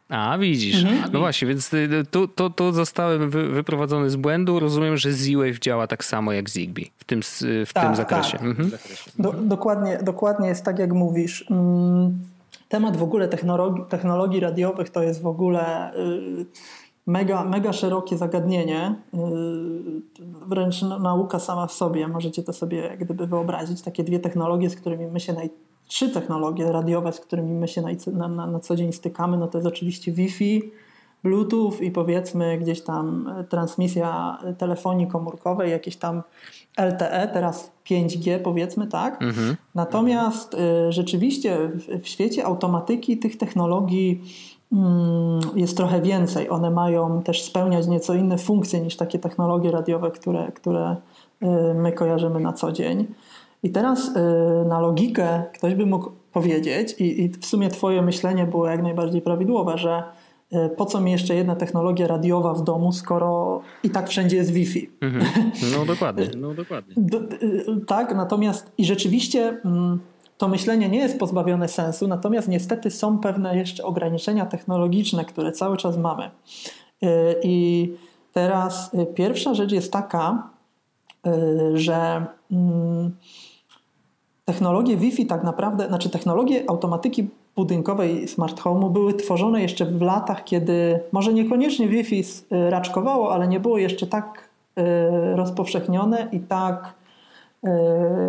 A, 0.08 0.38
widzisz. 0.38 0.84
Mhm. 0.84 1.12
No 1.12 1.18
właśnie, 1.18 1.48
więc 1.48 1.70
tu, 2.10 2.28
tu, 2.28 2.50
tu 2.50 2.72
zostałem 2.72 3.30
wyprowadzony 3.30 4.10
z 4.10 4.16
błędu. 4.16 4.60
Rozumiem, 4.60 4.96
że 4.96 5.12
Z-Wave 5.12 5.58
działa 5.58 5.86
tak 5.86 6.04
samo 6.04 6.32
jak 6.32 6.50
Zigbee 6.50 6.90
w 6.96 7.04
tym, 7.04 7.20
w 7.66 7.70
tak, 7.72 7.84
tym 7.84 7.96
zakresie. 7.96 8.38
Tak. 8.38 8.46
Mhm. 8.46 8.70
Do, 9.18 9.32
dokładnie, 9.32 9.98
dokładnie 10.02 10.48
jest 10.48 10.64
tak, 10.64 10.78
jak 10.78 10.92
mówisz. 10.92 11.50
Mm, 11.50 12.18
temat 12.68 12.96
w 12.96 13.02
ogóle 13.02 13.28
technologii, 13.28 13.84
technologii 13.88 14.40
radiowych 14.40 14.90
to 14.90 15.02
jest 15.02 15.22
w 15.22 15.26
ogóle... 15.26 15.92
Yy, 15.96 16.46
mega, 17.06 17.44
mega 17.44 17.72
szerokie 17.72 18.18
zagadnienie, 18.18 18.94
yy, 19.12 19.20
wręcz 20.46 20.82
nauka 20.82 21.38
sama 21.38 21.66
w 21.66 21.72
sobie. 21.72 22.08
Możecie 22.08 22.42
to 22.42 22.52
sobie 22.52 22.78
jak 22.78 23.04
gdyby 23.04 23.26
wyobrazić. 23.26 23.82
Takie 23.82 24.04
dwie 24.04 24.18
technologie, 24.18 24.70
z 24.70 24.76
którymi 24.76 25.06
my 25.06 25.20
się 25.20 25.32
naj... 25.32 25.50
trzy 25.88 26.10
technologie 26.10 26.72
radiowe, 26.72 27.12
z 27.12 27.20
którymi 27.20 27.52
my 27.52 27.68
się 27.68 27.82
na, 28.12 28.28
na, 28.28 28.46
na 28.46 28.60
co 28.60 28.76
dzień 28.76 28.92
stykamy, 28.92 29.36
no 29.36 29.46
to 29.46 29.58
jest 29.58 29.68
oczywiście 29.68 30.12
Wi-Fi, 30.12 30.62
Bluetooth 31.24 31.72
i 31.80 31.90
powiedzmy 31.90 32.58
gdzieś 32.58 32.80
tam 32.80 33.34
transmisja 33.48 34.38
telefonii 34.58 35.06
komórkowej, 35.06 35.70
jakieś 35.70 35.96
tam 35.96 36.22
LTE, 36.78 37.30
teraz 37.32 37.72
5G 37.90 38.38
powiedzmy, 38.38 38.86
tak? 38.86 39.22
Mhm. 39.22 39.56
Natomiast 39.74 40.54
y, 40.54 40.92
rzeczywiście 40.92 41.68
w, 41.68 42.02
w 42.02 42.08
świecie 42.08 42.44
automatyki 42.44 43.18
tych 43.18 43.36
technologii 43.38 44.22
jest 45.54 45.76
trochę 45.76 46.00
więcej. 46.00 46.50
One 46.50 46.70
mają 46.70 47.22
też 47.22 47.42
spełniać 47.42 47.86
nieco 47.86 48.14
inne 48.14 48.38
funkcje 48.38 48.80
niż 48.80 48.96
takie 48.96 49.18
technologie 49.18 49.70
radiowe, 49.70 50.10
które, 50.10 50.52
które 50.52 50.96
y, 51.42 51.46
my 51.74 51.92
kojarzymy 51.92 52.40
na 52.40 52.52
co 52.52 52.72
dzień. 52.72 53.06
I 53.62 53.70
teraz 53.70 54.08
y, 54.08 54.12
na 54.68 54.80
logikę 54.80 55.42
ktoś 55.54 55.74
by 55.74 55.86
mógł 55.86 56.10
powiedzieć, 56.32 56.94
i, 56.98 57.22
i 57.22 57.28
w 57.28 57.46
sumie 57.46 57.68
Twoje 57.68 58.02
myślenie 58.02 58.46
było 58.46 58.68
jak 58.68 58.82
najbardziej 58.82 59.22
prawidłowe, 59.22 59.78
że 59.78 60.02
y, 60.52 60.68
po 60.76 60.86
co 60.86 61.00
mi 61.00 61.12
jeszcze 61.12 61.34
jedna 61.34 61.56
technologia 61.56 62.06
radiowa 62.06 62.54
w 62.54 62.64
domu, 62.64 62.92
skoro 62.92 63.60
i 63.82 63.90
tak 63.90 64.08
wszędzie 64.08 64.36
jest 64.36 64.50
Wi-Fi. 64.50 64.90
Mhm. 65.00 65.50
No 65.72 65.86
dokładnie. 65.86 66.26
No, 66.40 66.54
dokładnie. 66.54 66.94
tak, 67.86 68.14
natomiast 68.14 68.72
i 68.78 68.84
rzeczywiście 68.84 69.60
mm, 69.64 70.00
to 70.38 70.48
myślenie 70.48 70.88
nie 70.88 70.98
jest 70.98 71.18
pozbawione 71.18 71.68
sensu, 71.68 72.08
natomiast 72.08 72.48
niestety 72.48 72.90
są 72.90 73.18
pewne 73.18 73.56
jeszcze 73.56 73.84
ograniczenia 73.84 74.46
technologiczne, 74.46 75.24
które 75.24 75.52
cały 75.52 75.76
czas 75.76 75.96
mamy. 75.96 76.30
Y, 77.02 77.08
I 77.42 77.92
teraz 78.32 78.94
y, 78.94 79.06
pierwsza 79.06 79.54
rzecz 79.54 79.72
jest 79.72 79.92
taka, 79.92 80.48
y, 81.26 81.78
że 81.78 82.26
mm, 82.52 83.16
technologie 84.44 84.96
Wi-Fi 84.96 85.26
tak 85.26 85.44
naprawdę, 85.44 85.86
znaczy 85.88 86.10
technologie 86.10 86.64
automatyki 86.68 87.28
budynkowej 87.56 88.28
smart 88.28 88.60
home'u 88.60 88.90
były 88.90 89.14
tworzone 89.14 89.62
jeszcze 89.62 89.86
w 89.86 90.02
latach, 90.02 90.44
kiedy 90.44 91.00
może 91.12 91.32
niekoniecznie 91.32 91.88
Wi-Fi 91.88 92.24
raczkowało, 92.50 93.32
ale 93.32 93.48
nie 93.48 93.60
było 93.60 93.78
jeszcze 93.78 94.06
tak 94.06 94.48
rozpowszechnione 95.34 96.28
i 96.32 96.40
tak 96.40 96.94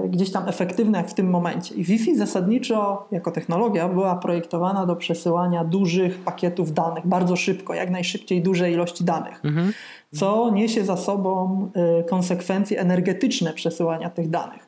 gdzieś 0.09 0.31
tam 0.31 0.47
efektywne 0.47 0.97
jak 0.97 1.09
w 1.09 1.13
tym 1.13 1.29
momencie. 1.29 1.75
I 1.75 1.83
Wi-Fi 1.83 2.17
zasadniczo 2.17 3.07
jako 3.11 3.31
technologia 3.31 3.89
była 3.89 4.15
projektowana 4.15 4.85
do 4.85 4.95
przesyłania 4.95 5.63
dużych 5.63 6.19
pakietów 6.19 6.73
danych 6.73 7.07
bardzo 7.07 7.35
szybko, 7.35 7.73
jak 7.73 7.89
najszybciej 7.89 8.41
duże 8.41 8.71
ilości 8.71 9.03
danych, 9.03 9.45
mhm. 9.45 9.73
co 10.15 10.49
niesie 10.49 10.85
za 10.85 10.97
sobą 10.97 11.69
e, 11.73 12.03
konsekwencje 12.03 12.79
energetyczne 12.79 13.53
przesyłania 13.53 14.09
tych 14.09 14.29
danych. 14.29 14.67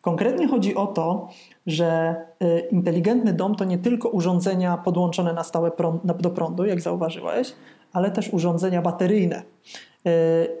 Konkretnie 0.00 0.48
chodzi 0.48 0.74
o 0.74 0.86
to, 0.86 1.28
że 1.66 2.16
e, 2.40 2.58
inteligentny 2.58 3.32
dom 3.32 3.54
to 3.54 3.64
nie 3.64 3.78
tylko 3.78 4.08
urządzenia 4.08 4.76
podłączone 4.76 5.32
na 5.32 5.44
stałe 5.44 5.70
do 6.20 6.30
prądu, 6.30 6.64
jak 6.64 6.80
zauważyłeś, 6.80 7.52
ale 7.92 8.10
też 8.10 8.32
urządzenia 8.32 8.82
bateryjne. 8.82 9.42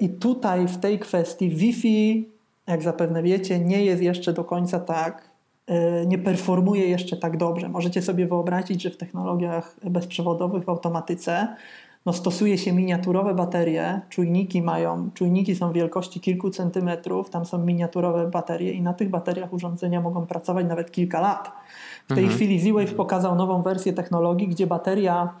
I 0.00 0.08
tutaj 0.08 0.68
w 0.68 0.78
tej 0.78 0.98
kwestii 0.98 1.50
Wi-Fi 1.50 2.28
jak 2.70 2.82
zapewne 2.82 3.22
wiecie, 3.22 3.58
nie 3.58 3.84
jest 3.84 4.02
jeszcze 4.02 4.32
do 4.32 4.44
końca 4.44 4.80
tak, 4.80 5.30
e, 5.66 6.06
nie 6.06 6.18
performuje 6.18 6.88
jeszcze 6.88 7.16
tak 7.16 7.36
dobrze. 7.36 7.68
Możecie 7.68 8.02
sobie 8.02 8.26
wyobrazić, 8.26 8.82
że 8.82 8.90
w 8.90 8.96
technologiach 8.96 9.76
bezprzewodowych, 9.84 10.64
w 10.64 10.68
automatyce, 10.68 11.56
no 12.06 12.12
stosuje 12.12 12.58
się 12.58 12.72
miniaturowe 12.72 13.34
baterie, 13.34 14.00
czujniki 14.08 14.62
mają, 14.62 15.10
czujniki 15.14 15.56
są 15.56 15.72
wielkości 15.72 16.20
kilku 16.20 16.50
centymetrów, 16.50 17.30
tam 17.30 17.44
są 17.44 17.58
miniaturowe 17.58 18.30
baterie 18.30 18.72
i 18.72 18.82
na 18.82 18.94
tych 18.94 19.10
bateriach 19.10 19.52
urządzenia 19.52 20.00
mogą 20.00 20.26
pracować 20.26 20.66
nawet 20.66 20.90
kilka 20.90 21.20
lat. 21.20 21.52
W 22.04 22.08
tej 22.08 22.24
mhm. 22.24 22.36
chwili 22.36 22.60
Z-Wave 22.60 22.94
pokazał 22.94 23.34
nową 23.34 23.62
wersję 23.62 23.92
technologii, 23.92 24.48
gdzie 24.48 24.66
bateria 24.66 25.34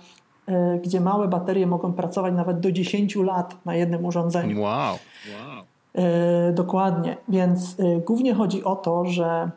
e, 0.48 0.78
gdzie 0.82 1.00
małe 1.00 1.28
baterie 1.28 1.66
mogą 1.66 1.92
pracować 1.92 2.34
nawet 2.34 2.60
do 2.60 2.72
10 2.72 3.16
lat 3.16 3.56
na 3.64 3.74
jednym 3.74 4.04
urządzeniu. 4.04 4.60
Wow. 4.60 4.98
wow. 5.32 5.69
E, 5.94 6.52
dokładnie. 6.52 7.16
Więc 7.28 7.76
e, 7.80 8.00
głównie 8.00 8.34
chodzi 8.34 8.64
o 8.64 8.76
to, 8.76 9.04
że 9.04 9.50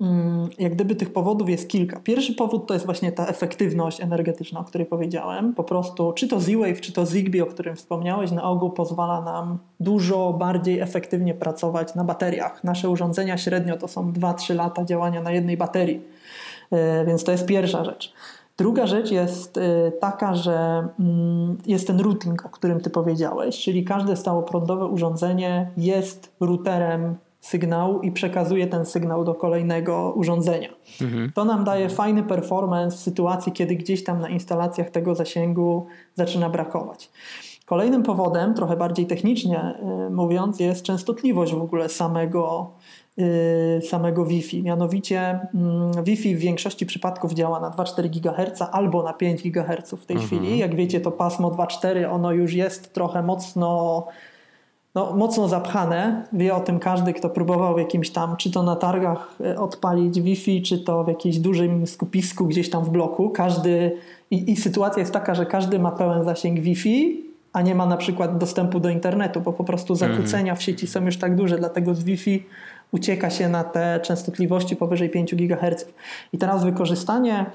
mm, 0.00 0.48
jak 0.58 0.74
gdyby 0.74 0.96
tych 0.96 1.12
powodów 1.12 1.50
jest 1.50 1.68
kilka. 1.68 2.00
Pierwszy 2.00 2.34
powód 2.34 2.66
to 2.66 2.74
jest 2.74 2.86
właśnie 2.86 3.12
ta 3.12 3.26
efektywność 3.26 4.00
energetyczna, 4.00 4.60
o 4.60 4.64
której 4.64 4.86
powiedziałem. 4.86 5.54
Po 5.54 5.64
prostu, 5.64 6.12
czy 6.12 6.28
to 6.28 6.40
Z-Wave, 6.40 6.80
czy 6.80 6.92
to 6.92 7.06
Zigbee, 7.06 7.42
o 7.42 7.46
którym 7.46 7.76
wspomniałeś, 7.76 8.30
na 8.30 8.42
ogół 8.42 8.70
pozwala 8.70 9.20
nam 9.20 9.58
dużo 9.80 10.32
bardziej 10.32 10.80
efektywnie 10.80 11.34
pracować 11.34 11.94
na 11.94 12.04
bateriach. 12.04 12.64
Nasze 12.64 12.88
urządzenia 12.90 13.38
średnio 13.38 13.76
to 13.76 13.88
są 13.88 14.12
2-3 14.12 14.54
lata 14.54 14.84
działania 14.84 15.22
na 15.22 15.32
jednej 15.32 15.56
baterii. 15.56 16.00
E, 16.70 17.04
więc 17.04 17.24
to 17.24 17.32
jest 17.32 17.46
pierwsza 17.46 17.84
rzecz. 17.84 18.12
Druga 18.60 18.86
rzecz 18.86 19.10
jest 19.10 19.56
y, 19.56 19.92
taka, 20.00 20.34
że 20.34 20.88
mm, 21.00 21.58
jest 21.66 21.86
ten 21.86 22.00
routing, 22.00 22.46
o 22.46 22.48
którym 22.48 22.80
ty 22.80 22.90
powiedziałeś, 22.90 23.58
czyli 23.58 23.84
każde 23.84 24.16
stałoprądowe 24.16 24.86
urządzenie 24.86 25.70
jest 25.76 26.32
routerem 26.40 27.14
sygnału 27.40 28.00
i 28.00 28.12
przekazuje 28.12 28.66
ten 28.66 28.86
sygnał 28.86 29.24
do 29.24 29.34
kolejnego 29.34 30.12
urządzenia. 30.16 30.68
Mhm. 31.00 31.32
To 31.34 31.44
nam 31.44 31.64
daje 31.64 31.88
fajny 31.88 32.22
performance 32.22 32.96
w 32.96 33.00
sytuacji, 33.00 33.52
kiedy 33.52 33.76
gdzieś 33.76 34.04
tam 34.04 34.20
na 34.20 34.28
instalacjach 34.28 34.90
tego 34.90 35.14
zasięgu 35.14 35.86
zaczyna 36.14 36.50
brakować. 36.50 37.10
Kolejnym 37.66 38.02
powodem, 38.02 38.54
trochę 38.54 38.76
bardziej 38.76 39.06
technicznie 39.06 39.74
mówiąc, 40.10 40.60
jest 40.60 40.82
częstotliwość 40.82 41.54
w 41.54 41.62
ogóle 41.62 41.88
samego, 41.88 42.70
samego 43.88 44.24
Wi-Fi. 44.24 44.62
Mianowicie 44.62 45.40
mm, 45.54 46.04
Wi-Fi 46.04 46.36
w 46.36 46.38
większości 46.38 46.86
przypadków 46.86 47.32
działa 47.32 47.60
na 47.60 47.70
2,4 47.70 48.08
GHz 48.08 48.62
albo 48.72 49.02
na 49.02 49.12
5 49.12 49.50
GHz 49.50 49.90
w 49.90 50.06
tej 50.06 50.16
mhm. 50.16 50.26
chwili. 50.26 50.58
Jak 50.58 50.74
wiecie, 50.74 51.00
to 51.00 51.10
pasmo 51.10 51.50
2,4 51.50 52.12
ono 52.12 52.32
już 52.32 52.52
jest 52.52 52.92
trochę 52.92 53.22
mocno 53.22 54.06
no, 54.94 55.16
mocno 55.16 55.48
zapchane. 55.48 56.26
Wie 56.32 56.54
o 56.54 56.60
tym 56.60 56.78
każdy, 56.78 57.12
kto 57.12 57.30
próbował 57.30 57.78
jakimś 57.78 58.10
tam, 58.10 58.36
czy 58.36 58.50
to 58.50 58.62
na 58.62 58.76
targach 58.76 59.36
e, 59.40 59.60
odpalić 59.60 60.20
Wi-Fi, 60.20 60.62
czy 60.62 60.78
to 60.78 61.04
w 61.04 61.08
jakimś 61.08 61.38
dużym 61.38 61.86
skupisku 61.86 62.46
gdzieś 62.46 62.70
tam 62.70 62.84
w 62.84 62.90
bloku. 62.90 63.30
Każdy 63.30 63.92
i, 64.30 64.50
i 64.52 64.56
sytuacja 64.56 65.00
jest 65.00 65.12
taka, 65.12 65.34
że 65.34 65.46
każdy 65.46 65.78
ma 65.78 65.90
pełen 65.90 66.24
zasięg 66.24 66.60
Wi-Fi, 66.60 67.24
a 67.52 67.62
nie 67.62 67.74
ma 67.74 67.86
na 67.86 67.96
przykład 67.96 68.38
dostępu 68.38 68.80
do 68.80 68.88
internetu, 68.88 69.40
bo 69.40 69.52
po 69.52 69.64
prostu 69.64 69.94
zakłócenia 69.94 70.54
w 70.54 70.62
sieci 70.62 70.86
są 70.86 71.04
już 71.04 71.16
tak 71.16 71.36
duże, 71.36 71.58
dlatego 71.58 71.94
z 71.94 72.04
Wi-Fi 72.04 72.46
ucieka 72.92 73.30
się 73.30 73.48
na 73.48 73.64
te 73.64 74.00
częstotliwości 74.00 74.76
powyżej 74.76 75.10
5 75.10 75.34
GHz. 75.34 75.86
I 76.32 76.38
teraz 76.38 76.64
wykorzystanie 76.64 77.46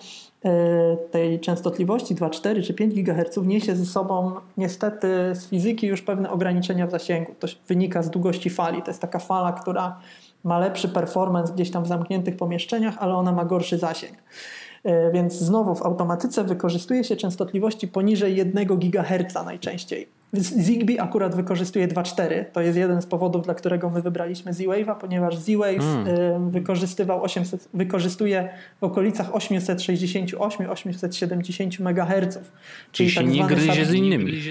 E, 0.45 0.97
tej 1.11 1.39
częstotliwości 1.39 2.15
2,4 2.15 2.63
czy 2.63 2.73
5 2.73 2.93
GHz 2.93 3.37
niesie 3.37 3.75
ze 3.75 3.85
sobą 3.85 4.31
niestety 4.57 5.07
z 5.33 5.47
fizyki 5.49 5.87
już 5.87 6.01
pewne 6.01 6.31
ograniczenia 6.31 6.87
w 6.87 6.91
zasięgu. 6.91 7.35
To 7.39 7.47
wynika 7.67 8.03
z 8.03 8.09
długości 8.09 8.49
fali. 8.49 8.81
To 8.81 8.87
jest 8.87 9.01
taka 9.01 9.19
fala, 9.19 9.51
która 9.53 9.99
ma 10.43 10.59
lepszy 10.59 10.89
performance 10.89 11.53
gdzieś 11.53 11.71
tam 11.71 11.83
w 11.83 11.87
zamkniętych 11.87 12.37
pomieszczeniach, 12.37 12.95
ale 12.99 13.15
ona 13.15 13.31
ma 13.31 13.45
gorszy 13.45 13.77
zasięg. 13.77 14.13
E, 14.83 15.11
więc 15.11 15.33
znowu 15.33 15.75
w 15.75 15.83
automatyce 15.83 16.43
wykorzystuje 16.43 17.03
się 17.03 17.15
częstotliwości 17.15 17.87
poniżej 17.87 18.35
1 18.35 18.65
GHz 18.65 19.33
najczęściej. 19.45 20.07
Zigbee 20.33 20.99
akurat 20.99 21.35
wykorzystuje 21.35 21.87
2.4. 21.87 22.45
To 22.53 22.61
jest 22.61 22.77
jeden 22.77 23.01
z 23.01 23.05
powodów, 23.05 23.43
dla 23.43 23.53
którego 23.53 23.89
my 23.89 24.01
wybraliśmy 24.01 24.53
Z-Wave'a, 24.53 24.95
ponieważ 24.95 25.37
Z-Wave 25.37 25.83
mm. 25.83 26.51
wykorzystywał 26.51 27.23
800, 27.23 27.69
wykorzystuje 27.73 28.49
w 28.81 28.83
okolicach 28.83 29.31
868-870 29.31 31.81
MHz. 31.81 32.39
Czyli, 32.91 33.11
czyli 33.11 33.15
tak 33.15 33.27
nie 33.35 33.43
gryzie 33.43 33.85
z 33.85 33.93
innymi. 33.93 34.41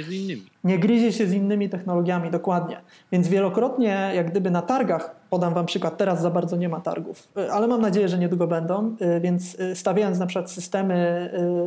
Nie 0.65 0.79
gryzie 0.79 1.13
się 1.13 1.27
z 1.27 1.33
innymi 1.33 1.69
technologiami, 1.69 2.31
dokładnie. 2.31 2.81
Więc 3.13 3.29
wielokrotnie, 3.29 4.11
jak 4.15 4.31
gdyby 4.31 4.51
na 4.51 4.63
targach, 4.63 5.17
podam 5.31 5.55
wam 5.55 5.67
przykład, 5.67 5.97
teraz 5.97 6.21
za 6.21 6.31
bardzo 6.31 6.57
nie 6.57 6.69
ma 6.69 6.81
targów, 6.81 7.29
y, 7.39 7.53
ale 7.53 7.67
mam 7.67 7.81
nadzieję, 7.81 8.09
że 8.09 8.19
niedługo 8.19 8.47
będą, 8.47 8.97
y, 9.17 9.21
więc 9.21 9.61
y, 9.61 9.77
stawiając 9.77 10.19
na 10.19 10.27
przykład 10.27 10.51
systemy 10.51 10.95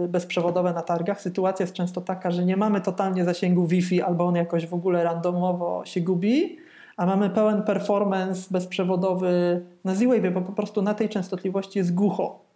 bezprzewodowe 0.10 0.74
na 0.74 0.82
targach, 0.82 1.22
sytuacja 1.22 1.63
jest 1.63 1.74
często 1.74 2.01
taka, 2.01 2.32
że 2.32 2.46
nie 2.46 2.58
mamy 2.58 2.82
totalnie 2.82 3.25
zasięgu 3.25 3.68
Wi-Fi 3.68 4.01
albo 4.01 4.25
on 4.25 4.36
jakoś 4.36 4.68
w 4.68 4.74
ogóle 4.74 5.04
randomowo 5.04 5.86
się 5.86 6.01
gubi, 6.01 6.58
a 6.98 7.06
mamy 7.06 7.30
pełen 7.30 7.63
performance 7.63 8.48
bezprzewodowy 8.51 9.62
na 9.84 9.96
Z-Wave, 9.96 10.34
bo 10.34 10.42
po 10.42 10.51
prostu 10.51 10.82
na 10.82 10.94
tej 10.94 11.10
częstotliwości 11.10 11.80
jest 11.80 11.94
głucho 11.94 12.47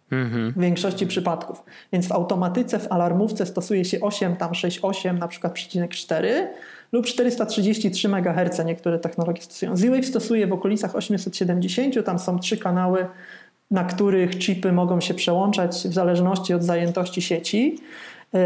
w 0.56 0.60
większości 0.60 1.06
przypadków. 1.06 1.64
Więc 1.92 2.06
w 2.06 2.12
automatyce, 2.12 2.78
w 2.78 2.92
alarmówce 2.92 3.46
stosuje 3.46 3.84
się 3.84 4.00
8, 4.00 4.36
tam 4.36 4.50
6,8 4.50 5.18
na 5.18 5.28
przykład 5.28 5.52
przecinek 5.52 5.90
4 5.90 6.48
lub 6.92 7.06
433 7.06 8.08
MHz 8.08 8.64
niektóre 8.66 8.98
technologie 8.98 9.42
stosują. 9.42 9.76
Z-Wave 9.76 10.06
stosuje 10.06 10.46
w 10.46 10.52
okolicach 10.52 10.96
870, 10.96 12.04
tam 12.04 12.18
są 12.18 12.38
trzy 12.38 12.56
kanały, 12.56 13.06
na 13.70 13.84
których 13.84 14.38
chipy 14.38 14.72
mogą 14.72 15.00
się 15.00 15.14
przełączać 15.14 15.72
w 15.72 15.92
zależności 15.92 16.54
od 16.54 16.62
zajętości 16.62 17.22
sieci. 17.22 17.78
Yy, 18.32 18.40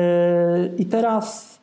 I 0.79 0.87
teraz, 0.87 1.59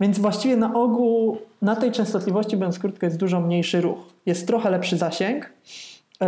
więc 0.00 0.18
właściwie 0.18 0.56
na 0.56 0.74
ogół 0.74 1.38
na 1.62 1.76
tej 1.76 1.92
częstotliwości, 1.92 2.56
biorąc 2.56 2.78
krótko, 2.78 3.06
jest 3.06 3.18
dużo 3.18 3.40
mniejszy 3.40 3.80
ruch. 3.80 3.98
Jest 4.26 4.46
trochę 4.46 4.70
lepszy 4.70 4.96
zasięg 4.96 5.52
yy, 6.20 6.26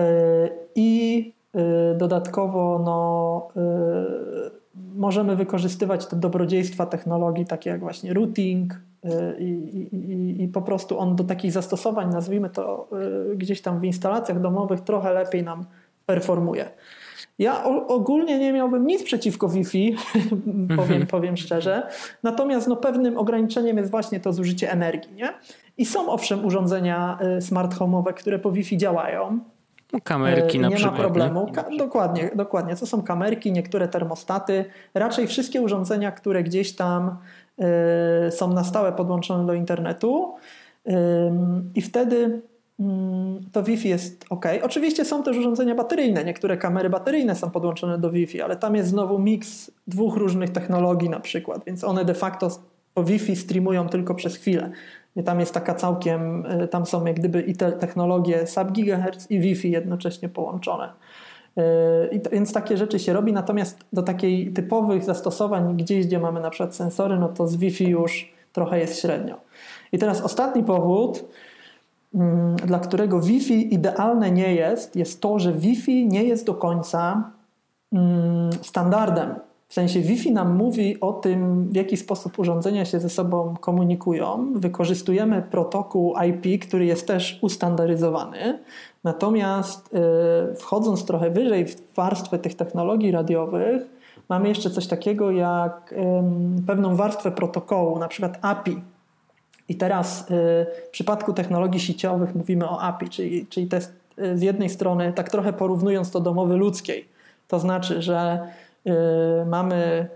i 0.74 1.37
dodatkowo 1.98 2.82
no, 2.84 3.48
y, 3.56 4.50
możemy 4.74 5.36
wykorzystywać 5.36 6.06
te 6.06 6.16
dobrodziejstwa 6.16 6.86
technologii, 6.86 7.46
takie 7.46 7.70
jak 7.70 7.80
właśnie 7.80 8.14
routing 8.14 8.74
y, 8.74 9.08
i, 9.38 9.78
i, 9.94 10.42
i, 10.42 10.48
po 10.48 10.62
prostu 10.62 10.98
on 10.98 11.16
do 11.16 11.24
takich 11.24 11.52
zastosowań, 11.52 12.12
nazwijmy 12.12 12.50
to 12.50 12.90
gdzieś 13.36 13.62
tam 13.62 13.80
w 13.80 13.84
instalacjach 13.84 14.40
domowych, 14.40 14.80
trochę 14.80 15.12
lepiej 15.12 15.42
nam 15.42 15.64
performuje. 16.06 16.70
Ja 17.38 17.64
ogólnie 17.64 18.38
nie 18.38 18.52
miałbym 18.52 18.86
nic 18.86 19.02
przeciwko 19.02 19.48
Wi-Fi, 19.48 19.96
powiem, 20.76 20.80
mhm. 20.80 21.06
powiem 21.06 21.36
szczerze. 21.36 21.88
Natomiast 22.22 22.68
no, 22.68 22.76
pewnym 22.76 23.18
ograniczeniem 23.18 23.76
jest 23.76 23.90
właśnie 23.90 24.20
to 24.20 24.32
zużycie 24.32 24.72
energii. 24.72 25.14
Nie? 25.14 25.28
I 25.76 25.86
są 25.86 26.08
owszem 26.08 26.44
urządzenia 26.44 27.18
smart 27.40 27.74
home'owe, 27.74 28.14
które 28.14 28.38
po 28.38 28.52
Wi-Fi 28.52 28.76
działają. 28.76 29.40
No, 29.92 29.98
kamerki 30.04 30.58
na 30.58 30.68
nie 30.68 30.76
przykład. 30.76 30.94
Nie 30.94 31.02
ma 31.02 31.04
problemu. 31.04 31.52
Ka 31.52 31.64
dokładnie, 31.78 32.30
dokładnie. 32.34 32.76
To 32.76 32.86
są 32.86 33.02
kamerki, 33.02 33.52
niektóre 33.52 33.88
termostaty. 33.88 34.64
Raczej 34.94 35.26
wszystkie 35.26 35.62
urządzenia, 35.62 36.12
które 36.12 36.42
gdzieś 36.42 36.76
tam 36.76 37.16
y, 38.26 38.30
są 38.30 38.52
na 38.52 38.64
stałe 38.64 38.92
podłączone 38.92 39.46
do 39.46 39.54
internetu. 39.54 40.34
Y, 40.88 40.92
I 41.74 41.82
wtedy 41.82 42.42
y, 42.80 42.84
to 43.52 43.62
Wi-Fi 43.62 43.88
jest 43.88 44.24
ok. 44.30 44.46
Oczywiście 44.62 45.04
są 45.04 45.22
też 45.22 45.36
urządzenia 45.36 45.74
bateryjne. 45.74 46.24
Niektóre 46.24 46.56
kamery 46.56 46.90
bateryjne 46.90 47.36
są 47.36 47.50
podłączone 47.50 47.98
do 47.98 48.10
Wi-Fi, 48.10 48.40
ale 48.40 48.56
tam 48.56 48.74
jest 48.74 48.88
znowu 48.88 49.18
miks 49.18 49.70
dwóch 49.86 50.16
różnych 50.16 50.50
technologii 50.50 51.08
na 51.08 51.20
przykład, 51.20 51.64
więc 51.64 51.84
one 51.84 52.04
de 52.04 52.14
facto 52.14 52.50
po 52.94 53.04
Wi-Fi 53.04 53.36
streamują 53.36 53.88
tylko 53.88 54.14
przez 54.14 54.36
chwilę. 54.36 54.70
Tam 55.24 55.40
jest 55.40 55.54
taka 55.54 55.74
całkiem, 55.74 56.46
y, 56.46 56.68
tam 56.68 56.86
są 56.86 57.06
jak 57.06 57.16
gdyby 57.16 57.40
i 57.40 57.56
te 57.56 57.72
technologie 57.72 58.46
sub-gigahertz 58.46 59.30
i 59.30 59.40
Wi-Fi 59.40 59.70
jednocześnie 59.70 60.28
połączone. 60.28 60.92
Y, 61.58 61.62
I 62.12 62.20
to, 62.20 62.30
więc 62.30 62.52
takie 62.52 62.76
rzeczy 62.76 62.98
się 62.98 63.12
robi, 63.12 63.32
natomiast 63.32 63.84
do 63.92 64.02
takich 64.02 64.52
typowych 64.52 65.04
zastosowań, 65.04 65.76
gdzieś 65.76 66.06
gdzie 66.06 66.18
mamy 66.18 66.40
na 66.40 66.50
przykład 66.50 66.76
sensory, 66.76 67.18
no 67.18 67.28
to 67.28 67.48
z 67.48 67.56
Wi-Fi 67.56 67.88
już 67.88 68.32
trochę 68.52 68.78
jest 68.78 69.00
średnio. 69.00 69.40
I 69.92 69.98
teraz 69.98 70.20
ostatni 70.20 70.64
powód, 70.64 71.24
mm, 72.14 72.56
dla 72.56 72.78
którego 72.78 73.20
Wi-Fi 73.20 73.74
idealne 73.74 74.30
nie 74.30 74.54
jest, 74.54 74.96
jest 74.96 75.20
to, 75.20 75.38
że 75.38 75.52
Wi-Fi 75.52 76.08
nie 76.08 76.24
jest 76.24 76.46
do 76.46 76.54
końca 76.54 77.30
mm, 77.92 78.52
standardem 78.62 79.47
w 79.68 79.74
sensie 79.74 80.00
Wi-Fi 80.00 80.32
nam 80.32 80.56
mówi 80.56 81.00
o 81.00 81.12
tym, 81.12 81.68
w 81.68 81.76
jaki 81.76 81.96
sposób 81.96 82.38
urządzenia 82.38 82.84
się 82.84 83.00
ze 83.00 83.08
sobą 83.08 83.54
komunikują. 83.60 84.52
Wykorzystujemy 84.54 85.42
protokół 85.42 86.14
IP, 86.28 86.66
który 86.66 86.86
jest 86.86 87.06
też 87.06 87.38
ustandaryzowany. 87.42 88.58
Natomiast 89.04 89.92
yy, 89.92 90.54
wchodząc 90.54 91.04
trochę 91.04 91.30
wyżej 91.30 91.66
w 91.66 91.94
warstwę 91.94 92.38
tych 92.38 92.54
technologii 92.54 93.10
radiowych, 93.10 93.82
mamy 94.28 94.48
jeszcze 94.48 94.70
coś 94.70 94.86
takiego 94.86 95.30
jak 95.30 95.94
pewną 96.66 96.96
warstwę 96.96 97.30
protokołu, 97.30 97.98
na 97.98 98.08
przykład 98.08 98.38
API. 98.42 98.82
I 99.68 99.74
teraz 99.74 100.20
yy, 100.30 100.36
w 100.86 100.90
przypadku 100.90 101.32
technologii 101.32 101.80
sieciowych 101.80 102.34
mówimy 102.34 102.68
o 102.68 102.80
API, 102.80 103.08
czyli, 103.08 103.46
czyli 103.46 103.66
to 103.66 103.76
jest 103.76 103.92
y, 104.18 104.38
z 104.38 104.42
jednej 104.42 104.70
strony, 104.70 105.12
tak 105.12 105.30
trochę 105.30 105.52
porównując 105.52 106.10
to 106.10 106.20
do 106.20 106.34
mowy 106.34 106.56
ludzkiej, 106.56 107.08
to 107.48 107.58
znaczy, 107.58 108.02
że 108.02 108.40
Y, 108.42 108.67
mamy, 109.46 110.08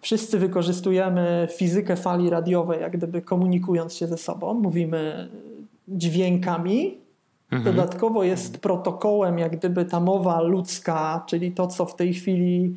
wszyscy 0.00 0.38
wykorzystujemy 0.38 1.48
fizykę 1.56 1.96
fali 1.96 2.30
radiowej, 2.30 2.80
jak 2.80 2.96
gdyby 2.96 3.22
komunikując 3.22 3.94
się 3.94 4.06
ze 4.06 4.18
sobą, 4.18 4.54
mówimy 4.54 5.28
dźwiękami. 5.88 6.98
Mhm. 7.50 7.76
Dodatkowo 7.76 8.24
jest 8.24 8.60
protokołem, 8.60 9.38
jak 9.38 9.56
gdyby 9.56 9.84
ta 9.84 10.00
mowa 10.00 10.40
ludzka, 10.40 11.24
czyli 11.26 11.52
to, 11.52 11.66
co 11.66 11.86
w 11.86 11.96
tej 11.96 12.14
chwili 12.14 12.76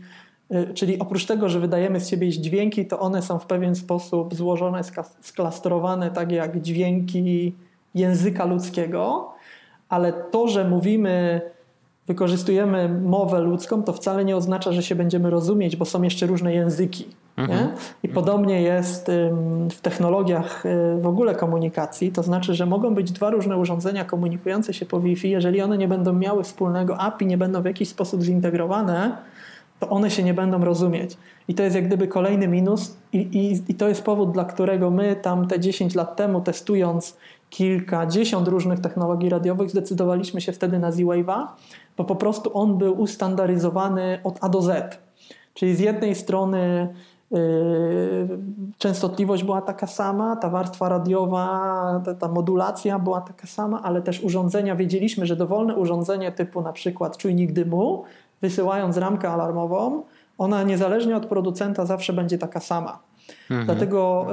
y, 0.51 0.73
Czyli 0.73 0.99
oprócz 0.99 1.25
tego, 1.25 1.49
że 1.49 1.59
wydajemy 1.59 1.99
z 1.99 2.09
siebie 2.09 2.29
dźwięki, 2.29 2.85
to 2.85 2.99
one 2.99 3.21
są 3.21 3.39
w 3.39 3.45
pewien 3.45 3.75
sposób 3.75 4.35
złożone, 4.35 4.81
sklastrowane 5.21 6.11
tak 6.11 6.31
jak 6.31 6.61
dźwięki 6.61 7.55
języka 7.95 8.45
ludzkiego, 8.45 9.33
ale 9.89 10.13
to, 10.13 10.47
że 10.47 10.69
mówimy 10.69 11.41
wykorzystujemy 12.07 12.89
mowę 12.89 13.41
ludzką, 13.41 13.83
to 13.83 13.93
wcale 13.93 14.25
nie 14.25 14.35
oznacza, 14.35 14.71
że 14.71 14.83
się 14.83 14.95
będziemy 14.95 15.29
rozumieć, 15.29 15.75
bo 15.75 15.85
są 15.85 16.01
jeszcze 16.01 16.25
różne 16.27 16.53
języki. 16.53 17.05
Mhm. 17.37 17.67
I 18.03 18.09
podobnie 18.09 18.61
jest 18.61 19.11
w 19.71 19.81
technologiach 19.81 20.65
y, 20.65 20.97
w 21.01 21.07
ogóle 21.07 21.35
komunikacji, 21.35 22.11
to 22.11 22.23
znaczy, 22.23 22.53
że 22.53 22.65
mogą 22.65 22.95
być 22.95 23.11
dwa 23.11 23.29
różne 23.29 23.57
urządzenia 23.57 24.05
komunikujące 24.05 24.73
się 24.73 24.85
po 24.85 24.99
Wi-Fi, 24.99 25.29
jeżeli 25.29 25.61
one 25.61 25.77
nie 25.77 25.87
będą 25.87 26.13
miały 26.13 26.43
wspólnego 26.43 26.97
API, 26.97 27.25
nie 27.25 27.37
będą 27.37 27.61
w 27.61 27.65
jakiś 27.65 27.89
sposób 27.89 28.21
zintegrowane, 28.21 29.17
to 29.79 29.89
one 29.89 30.11
się 30.11 30.23
nie 30.23 30.33
będą 30.33 30.65
rozumieć. 30.65 31.17
I 31.47 31.53
to 31.53 31.63
jest 31.63 31.75
jak 31.75 31.87
gdyby 31.87 32.07
kolejny 32.07 32.47
minus, 32.47 32.97
i, 33.13 33.17
i, 33.17 33.71
i 33.71 33.75
to 33.75 33.87
jest 33.87 34.03
powód, 34.03 34.31
dla 34.31 34.45
którego 34.45 34.91
my 34.91 35.15
tam 35.15 35.47
te 35.47 35.59
10 35.59 35.95
lat 35.95 36.15
temu, 36.15 36.41
testując 36.41 37.17
kilkadziesiąt 37.51 38.47
różnych 38.47 38.79
technologii 38.79 39.29
radiowych, 39.29 39.69
zdecydowaliśmy 39.69 40.41
się 40.41 40.51
wtedy 40.51 40.79
na 40.79 40.91
Z-Wave'a, 40.91 41.47
bo 41.97 42.03
po 42.03 42.15
prostu 42.15 42.57
on 42.57 42.77
był 42.77 43.01
ustandaryzowany 43.01 44.19
od 44.23 44.37
A 44.41 44.49
do 44.49 44.61
Z. 44.61 44.99
Czyli 45.53 45.75
z 45.75 45.79
jednej 45.79 46.15
strony 46.15 46.93
yy, 47.31 47.39
częstotliwość 48.77 49.43
była 49.43 49.61
taka 49.61 49.87
sama, 49.87 50.35
ta 50.35 50.49
warstwa 50.49 50.89
radiowa, 50.89 52.01
ta, 52.05 52.13
ta, 52.13 52.27
modulacja 52.27 52.99
była 52.99 53.21
taka 53.21 53.47
sama, 53.47 53.81
ale 53.83 54.01
też 54.01 54.23
urządzenia, 54.23 54.75
wiedzieliśmy, 54.75 55.25
że 55.25 55.35
dowolne 55.35 55.75
urządzenie 55.75 56.31
typu 56.31 56.61
na 56.61 56.73
przykład 56.73 57.17
czujnik 57.17 57.51
dymu, 57.51 58.03
wysyłając 58.41 58.97
ramkę 58.97 59.29
alarmową, 59.29 60.03
ona 60.37 60.63
niezależnie 60.63 61.15
od 61.15 61.25
producenta 61.25 61.85
zawsze 61.85 62.13
będzie 62.13 62.37
taka 62.37 62.59
sama. 62.59 63.10
Mhm. 63.49 63.65
Dlatego, 63.65 64.27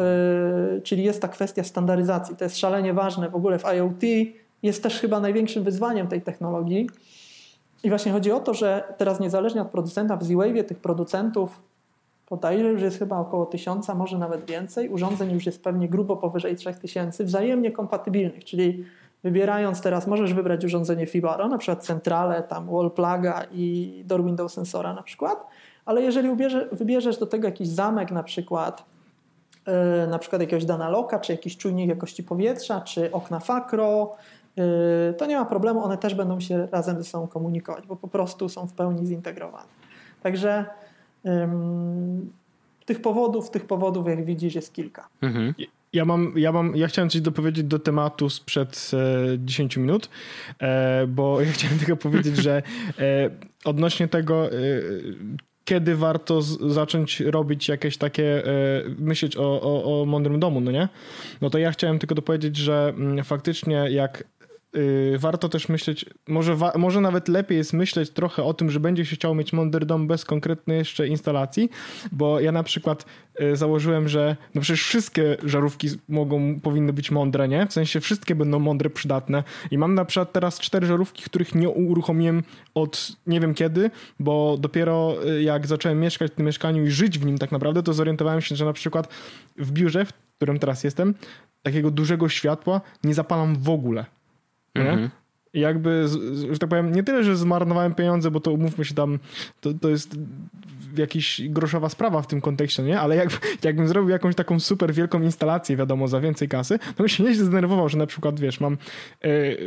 y, 0.77 0.83
czyli 0.83 1.05
jest 1.05 1.23
ta 1.23 1.29
kwestia 1.29 1.65
standaryzacji. 1.65 2.37
To 2.37 2.45
jest 2.45 2.59
szalenie 2.59 2.95
ważne 2.95 3.29
w 3.29 3.35
ogóle 3.35 3.59
w 3.59 3.65
IoT. 3.65 4.03
Jest 4.63 4.83
też 4.83 5.01
chyba 5.01 5.21
największym 5.21 5.65
wyzwaniem 5.65 6.07
tej 6.07 6.23
technologii. 6.23 6.89
I 7.85 7.89
właśnie 7.89 8.13
chodzi 8.13 8.33
o 8.33 8.41
to, 8.41 8.55
że 8.55 8.95
teraz 8.97 9.21
niezależnie 9.21 9.63
od 9.63 9.69
producenta 9.69 10.17
w 10.17 10.25
Z-Wave 10.25 10.67
tych 10.67 10.79
producentów 10.79 11.63
podaję, 12.29 12.79
że 12.79 12.85
jest 12.85 12.99
chyba 12.99 13.19
około 13.19 13.47
tysiąca, 13.47 13.95
może 13.95 14.19
nawet 14.19 14.51
więcej. 14.51 14.89
Urządzeń 14.89 15.33
już 15.33 15.47
jest 15.47 15.65
pewnie 15.65 15.89
grubo 15.89 16.17
powyżej 16.17 16.57
3000, 16.57 17.25
wzajemnie 17.25 17.73
kompatybilnych, 17.73 18.45
czyli 18.45 18.85
wybierając 19.25 19.81
teraz, 19.81 20.07
możesz 20.07 20.35
wybrać 20.35 20.65
urządzenie 20.65 21.07
Fibaro, 21.07 21.49
na 21.49 21.59
przykład 21.59 21.85
centralę, 21.85 22.43
tam 22.43 22.67
wall 22.67 22.91
pluga 22.91 23.45
i 23.53 24.03
door 24.07 24.25
window 24.25 24.53
sensora 24.53 24.95
na 24.95 25.03
przykład, 25.03 25.47
ale 25.85 26.03
jeżeli 26.03 26.29
wybierzesz 26.73 27.19
do 27.19 27.27
tego 27.27 27.49
jakiś 27.49 27.69
zamek 27.69 28.11
na 28.11 28.23
przykład, 28.23 28.85
na 30.09 30.19
przykład 30.19 30.43
jakiegoś 30.43 30.65
Danaloka, 30.65 31.19
czy 31.19 31.33
jakiś 31.33 31.57
czujnik 31.57 31.89
jakości 31.89 32.23
powietrza, 32.23 32.81
czy 32.81 33.13
okna 33.13 33.41
Fakro, 33.41 34.17
yy, 34.57 34.65
to 35.19 35.27
nie 35.27 35.37
ma 35.37 35.45
problemu, 35.45 35.85
one 35.85 35.99
też 35.99 36.15
będą 36.15 36.41
się 36.41 36.69
razem 36.73 36.99
ze 36.99 37.05
sobą 37.05 37.27
komunikować, 37.27 37.87
bo 37.87 37.97
po 37.97 38.09
prostu 38.09 38.49
są 38.49 38.67
w 38.67 38.73
pełni 38.73 39.07
zintegrowane. 39.07 39.69
Także 40.23 40.65
tych 42.85 43.03
powodów, 43.03 43.51
tych 43.51 43.65
powodów, 43.65 44.07
jak 44.07 44.25
widzisz, 44.25 44.55
jest 44.55 44.75
kilka. 44.75 45.09
Mhm. 45.23 45.55
Ja 45.93 46.05
mam, 46.05 46.33
ja 46.37 46.53
mam, 46.53 46.77
ja 46.77 46.89
chciałem 46.89 47.11
coś 47.11 47.21
dopowiedzieć 47.21 47.65
do 47.65 47.79
tematu 47.79 48.31
sprzed 48.31 48.91
e, 49.35 49.39
10 49.39 49.77
minut, 49.77 50.09
e, 50.61 51.07
bo 51.07 51.41
ja 51.43 51.53
chciałem 51.53 51.79
tylko 51.79 51.97
powiedzieć, 51.97 52.37
że 52.37 52.63
e, 52.99 53.31
odnośnie 53.65 54.09
tego, 54.09 54.47
e, 54.47 54.53
kiedy 55.69 55.97
warto 55.97 56.43
z, 56.43 56.61
zacząć 56.61 57.21
robić 57.21 57.69
jakieś 57.69 57.97
takie, 57.97 58.47
e, 58.47 58.51
myśleć 58.99 59.37
o, 59.37 59.61
o, 59.63 60.03
o 60.03 60.07
mądrym 60.07 60.41
domu, 60.41 60.61
no 60.61 60.71
nie? 60.71 60.89
No 61.41 61.51
to 61.51 61.59
ja 61.59 61.73
chciałem 61.73 61.99
tylko 61.99 62.15
dopowiedzieć, 62.15 62.57
że 62.57 62.95
mm, 62.97 63.25
faktycznie 63.25 63.75
jak 63.91 64.25
warto 65.19 65.49
też 65.49 65.69
myśleć, 65.69 66.05
może, 66.29 66.57
może 66.77 67.01
nawet 67.01 67.29
lepiej 67.29 67.59
jest 67.59 67.73
myśleć 67.73 68.11
trochę 68.11 68.43
o 68.43 68.55
tym, 68.55 68.71
że 68.71 68.81
będzie 68.81 69.05
się 69.05 69.17
chciało 69.17 69.35
mieć 69.35 69.53
mądry 69.53 69.87
dom 69.87 70.07
bez 70.07 70.25
konkretnej 70.25 70.79
jeszcze 70.79 71.09
instalacji, 71.09 71.71
bo 72.13 72.41
ja 72.41 72.53
na 72.53 72.63
przykład 72.63 73.05
yy, 73.41 73.57
założyłem, 73.57 74.09
że 74.09 74.37
no 74.55 74.61
przecież 74.61 74.83
wszystkie 74.83 75.37
żarówki 75.43 75.89
mogą, 76.09 76.61
powinny 76.61 76.93
być 76.93 77.11
mądre, 77.11 77.49
nie? 77.49 77.67
W 77.67 77.73
sensie 77.73 78.01
wszystkie 78.01 78.35
będą 78.35 78.59
mądre, 78.59 78.91
przydatne 78.91 79.45
i 79.71 79.79
mam 79.79 79.95
na 79.95 80.05
przykład 80.05 80.33
teraz 80.33 80.61
cztery 80.61 80.87
żarówki, 80.87 81.23
których 81.23 81.55
nie 81.55 81.69
uruchomiłem 81.69 82.43
od 82.75 83.13
nie 83.27 83.41
wiem 83.41 83.55
kiedy, 83.55 83.91
bo 84.21 84.57
dopiero 84.61 85.17
yy, 85.25 85.43
jak 85.43 85.67
zacząłem 85.67 86.01
mieszkać 86.01 86.33
w 86.33 86.35
tym 86.35 86.47
mieszkaniu 86.47 86.85
i 86.85 86.91
żyć 86.91 87.19
w 87.19 87.27
nim 87.27 87.39
tak 87.39 87.53
naprawdę, 87.53 87.83
to 87.83 87.93
zorientowałem 87.93 88.41
się, 88.41 88.57
że 88.57 88.65
na 88.65 88.73
przykład 88.73 89.09
w 89.57 89.73
biurze, 89.73 90.05
w 90.05 90.13
którym 90.37 90.59
teraz 90.59 90.85
jestem, 90.85 91.15
takiego 91.63 91.91
dużego 91.91 92.29
światła 92.29 92.81
nie 93.05 93.15
zapalam 93.15 93.57
w 93.57 93.71
ogóle. 93.71 94.18
Mhm. 94.75 95.11
I 95.55 95.61
jakby, 95.61 96.07
że 96.53 96.59
tak 96.59 96.71
powiem, 96.71 96.93
nie 96.93 97.03
tyle, 97.03 97.25
że 97.25 97.37
zmarnowałem 97.37 97.95
pieniądze, 97.95 98.31
bo 98.31 98.41
to 98.41 98.53
umówmy 98.53 98.85
się 98.85 98.95
tam, 98.95 99.19
to, 99.61 99.75
to 99.75 99.89
jest 99.89 100.17
jakaś 100.97 101.41
groszowa 101.49 101.89
sprawa 101.89 102.23
w 102.23 102.27
tym 102.27 102.41
kontekście, 102.41 102.83
nie? 102.83 103.01
Ale 103.01 103.17
jak, 103.17 103.29
jakbym 103.65 103.89
zrobił 103.89 104.11
jakąś 104.11 104.35
taką 104.35 104.61
super 104.61 104.95
wielką 104.95 105.23
instalację, 105.23 105.77
wiadomo, 105.77 106.09
za 106.09 106.21
więcej 106.21 106.49
kasy, 106.49 106.79
to 106.79 106.95
bym 106.99 107.09
się 107.09 107.25
nieźle 107.25 107.45
zdenerwował, 107.45 107.89
że 107.89 107.99
na 107.99 108.07
przykład, 108.07 108.41
wiesz, 108.41 108.61
mam 108.61 108.73
e, 108.73 108.77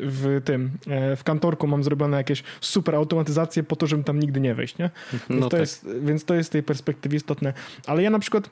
w 0.03 0.41
tym, 0.45 0.71
e, 0.87 1.15
w 1.15 1.23
kantorku 1.23 1.67
mam 1.67 1.83
zrobione 1.83 2.17
jakieś 2.17 2.43
super 2.61 2.95
automatyzacje 2.95 3.63
po 3.63 3.75
to, 3.75 3.87
żeby 3.87 4.03
tam 4.03 4.19
nigdy 4.19 4.39
nie 4.39 4.55
wejść, 4.55 4.77
nie? 4.77 4.89
Więc, 5.13 5.23
no 5.29 5.41
to, 5.41 5.49
tak. 5.49 5.59
jest, 5.59 5.87
więc 6.01 6.25
to 6.25 6.33
jest 6.33 6.49
z 6.49 6.51
tej 6.51 6.63
perspektywy 6.63 7.15
istotne. 7.15 7.53
Ale 7.87 8.03
ja 8.03 8.09
na 8.09 8.19
przykład 8.19 8.49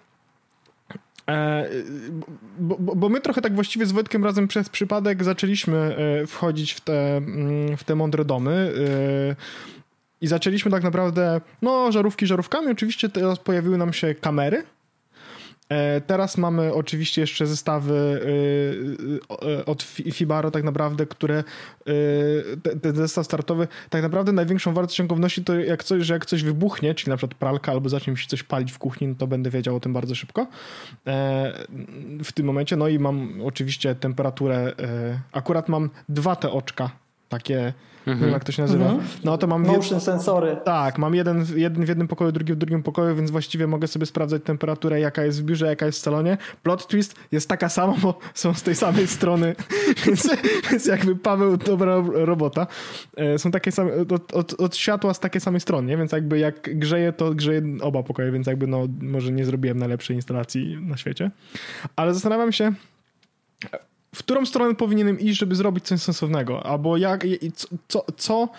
bo, 2.59 2.77
bo, 2.79 2.95
bo, 2.95 3.09
my 3.09 3.21
trochę 3.21 3.41
tak 3.41 3.55
właściwie 3.55 3.85
z 3.85 3.91
Wojtkiem 3.91 4.23
razem 4.23 4.47
przez 4.47 4.69
przypadek 4.69 5.23
zaczęliśmy 5.23 5.77
e, 5.77 6.27
wchodzić 6.27 6.73
w 6.73 6.81
te, 6.81 7.17
mm, 7.17 7.77
w 7.77 7.83
te 7.83 7.95
mądre 7.95 8.25
domy. 8.25 8.73
E, 9.31 9.35
I 10.21 10.27
zaczęliśmy 10.27 10.71
tak 10.71 10.83
naprawdę, 10.83 11.41
no, 11.61 11.91
żarówki 11.91 12.27
żarówkami. 12.27 12.71
Oczywiście 12.71 13.09
teraz 13.09 13.39
pojawiły 13.39 13.77
nam 13.77 13.93
się 13.93 14.15
kamery 14.15 14.63
E, 14.63 14.78
teraz 16.08 16.38
mamy 16.38 16.73
oczywiście 16.73 17.21
jeszcze 17.21 17.47
zestawy 17.47 18.21
e, 19.39 19.60
e, 19.60 19.65
od 19.65 19.84
Fibaro 20.13 20.51
tak 20.51 20.63
naprawdę, 20.63 21.05
które 21.05 21.43
ten 22.82 22.95
zestaw 22.95 23.25
startowy 23.25 23.67
tak 23.89 24.01
naprawdę 24.01 24.32
największą 24.32 24.73
wartość 24.73 24.97
ciągowności 24.97 25.43
to 25.43 25.55
jak 25.55 25.84
coś, 25.84 26.05
że 26.05 26.13
jak 26.13 26.25
coś 26.25 26.43
wybuchnie, 26.43 26.95
czyli 26.95 27.10
na 27.10 27.17
przykład 27.17 27.39
pralka 27.39 27.71
albo 27.71 27.89
zacznie 27.89 28.12
mi 28.12 28.17
się 28.17 28.27
coś 28.27 28.43
palić 28.43 28.71
w 28.71 28.77
kuchni, 28.77 29.08
no 29.08 29.15
to 29.15 29.27
będę 29.27 29.49
wiedział 29.49 29.75
o 29.75 29.79
tym 29.79 29.93
bardzo 29.93 30.15
szybko 30.15 30.47
w 32.23 32.32
tym 32.34 32.45
momencie. 32.45 32.75
No 32.75 32.88
i 32.88 32.99
mam 32.99 33.41
oczywiście 33.43 33.95
temperaturę, 33.95 34.73
akurat 35.32 35.69
mam 35.69 35.89
dwa 36.10 36.36
te 36.36 36.51
oczka 36.51 36.91
takie 37.29 37.73
Mhm. 38.09 38.19
Nie 38.19 38.25
wiem, 38.25 38.33
jak 38.33 38.43
to 38.43 38.51
się 38.51 38.61
nazywa. 38.61 38.85
Mhm. 38.85 39.07
No 39.23 39.37
to 39.37 39.47
mam. 39.47 39.61
Motion 39.61 39.97
jed... 39.97 40.03
sensory. 40.03 40.57
Tak, 40.63 40.97
mam 40.97 41.15
jeden, 41.15 41.45
jeden 41.55 41.85
w 41.85 41.87
jednym 41.87 42.07
pokoju, 42.07 42.31
drugi 42.31 42.53
w 42.53 42.55
drugim 42.55 42.83
pokoju, 42.83 43.15
więc 43.15 43.31
właściwie 43.31 43.67
mogę 43.67 43.87
sobie 43.87 44.05
sprawdzać 44.05 44.43
temperaturę, 44.43 44.99
jaka 44.99 45.23
jest 45.23 45.41
w 45.41 45.45
biurze, 45.45 45.67
jaka 45.67 45.85
jest 45.85 45.99
w 45.99 46.01
salonie. 46.01 46.37
Plot 46.63 46.87
twist 46.87 47.15
jest 47.31 47.49
taka 47.49 47.69
sama, 47.69 47.93
bo 48.01 48.19
są 48.33 48.53
z 48.53 48.63
tej 48.63 48.75
samej 48.75 49.07
strony, 49.07 49.55
więc, 50.05 50.29
więc 50.71 50.85
jakby 50.85 51.15
Paweł 51.15 51.57
dobra 51.57 52.03
robota. 52.13 52.67
E, 53.17 53.39
są 53.39 53.51
takie 53.51 53.71
same, 53.71 53.91
od, 53.93 54.33
od, 54.33 54.53
od, 54.53 54.75
światła 54.75 55.13
z 55.13 55.19
takiej 55.19 55.41
samej 55.41 55.61
strony, 55.61 55.87
nie? 55.87 55.97
więc 55.97 56.11
jakby 56.11 56.39
jak 56.39 56.79
grzeje, 56.79 57.13
to 57.13 57.33
grzeje 57.33 57.61
oba 57.81 58.03
pokoje, 58.03 58.31
więc 58.31 58.47
jakby 58.47 58.67
no 58.67 58.87
może 59.01 59.31
nie 59.31 59.45
zrobiłem 59.45 59.77
najlepszej 59.77 60.15
instalacji 60.15 60.77
na 60.81 60.97
świecie. 60.97 61.31
Ale 61.95 62.13
zastanawiam 62.13 62.51
się, 62.51 62.73
w 64.15 64.19
którą 64.19 64.45
stronę 64.45 64.76
powinienem 64.76 65.19
iść, 65.19 65.39
żeby 65.39 65.56
zrobić 65.56 65.86
coś 65.86 66.02
sensownego, 66.02 66.65
albo 66.65 66.98
jak, 66.98 67.26
co, 67.88 68.06
co 68.17 68.50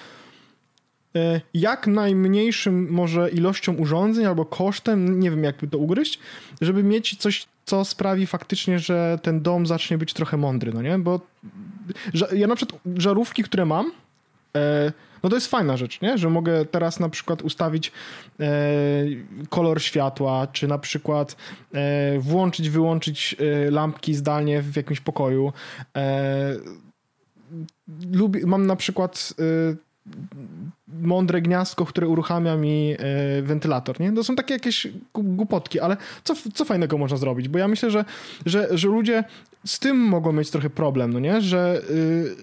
e, 1.16 1.40
jak 1.54 1.86
najmniejszym 1.86 2.90
może 2.90 3.30
ilością 3.30 3.74
urządzeń 3.74 4.26
albo 4.26 4.44
kosztem, 4.44 5.20
nie 5.20 5.30
wiem 5.30 5.44
jakby 5.44 5.68
to 5.68 5.78
ugryźć, 5.78 6.18
żeby 6.60 6.82
mieć 6.82 7.16
coś, 7.16 7.46
co 7.64 7.84
sprawi 7.84 8.26
faktycznie, 8.26 8.78
że 8.78 9.18
ten 9.22 9.42
dom 9.42 9.66
zacznie 9.66 9.98
być 9.98 10.12
trochę 10.12 10.36
mądry, 10.36 10.72
no 10.72 10.82
nie? 10.82 10.98
Bo 10.98 11.20
ja 12.32 12.46
na 12.46 12.56
przykład 12.56 12.80
żarówki, 12.96 13.42
które 13.42 13.66
mam, 13.66 13.92
e, 14.56 14.92
no 15.22 15.28
to 15.28 15.36
jest 15.36 15.46
fajna 15.46 15.76
rzecz, 15.76 16.00
nie? 16.00 16.18
że 16.18 16.30
mogę 16.30 16.64
teraz 16.64 17.00
na 17.00 17.08
przykład 17.08 17.42
ustawić 17.42 17.92
e, 18.40 18.64
kolor 19.48 19.82
światła, 19.82 20.46
czy 20.46 20.68
na 20.68 20.78
przykład 20.78 21.36
e, 21.74 22.18
włączyć, 22.18 22.70
wyłączyć 22.70 23.36
e, 23.38 23.70
lampki 23.70 24.14
zdalnie 24.14 24.62
w 24.62 24.76
jakimś 24.76 25.00
pokoju. 25.00 25.52
E, 25.96 26.56
mam 28.46 28.66
na 28.66 28.76
przykład 28.76 29.34
e, 29.38 29.76
mądre 31.02 31.42
gniazdko, 31.42 31.86
które 31.86 32.08
uruchamia 32.08 32.56
mi 32.56 32.96
e, 32.98 33.42
wentylator, 33.42 34.00
nie? 34.00 34.12
To 34.12 34.24
są 34.24 34.36
takie 34.36 34.54
jakieś 34.54 34.88
głupotki, 35.14 35.80
ale 35.80 35.96
co, 36.24 36.34
co 36.54 36.64
fajnego 36.64 36.98
można 36.98 37.16
zrobić? 37.16 37.48
Bo 37.48 37.58
ja 37.58 37.68
myślę, 37.68 37.90
że, 37.90 38.04
że, 38.46 38.68
że 38.70 38.88
ludzie 38.88 39.24
z 39.66 39.78
tym 39.78 39.96
mogą 39.96 40.32
mieć 40.32 40.50
trochę 40.50 40.70
problem, 40.70 41.12
no 41.12 41.18
nie? 41.18 41.40
Że 41.40 41.82
y, 41.90 42.36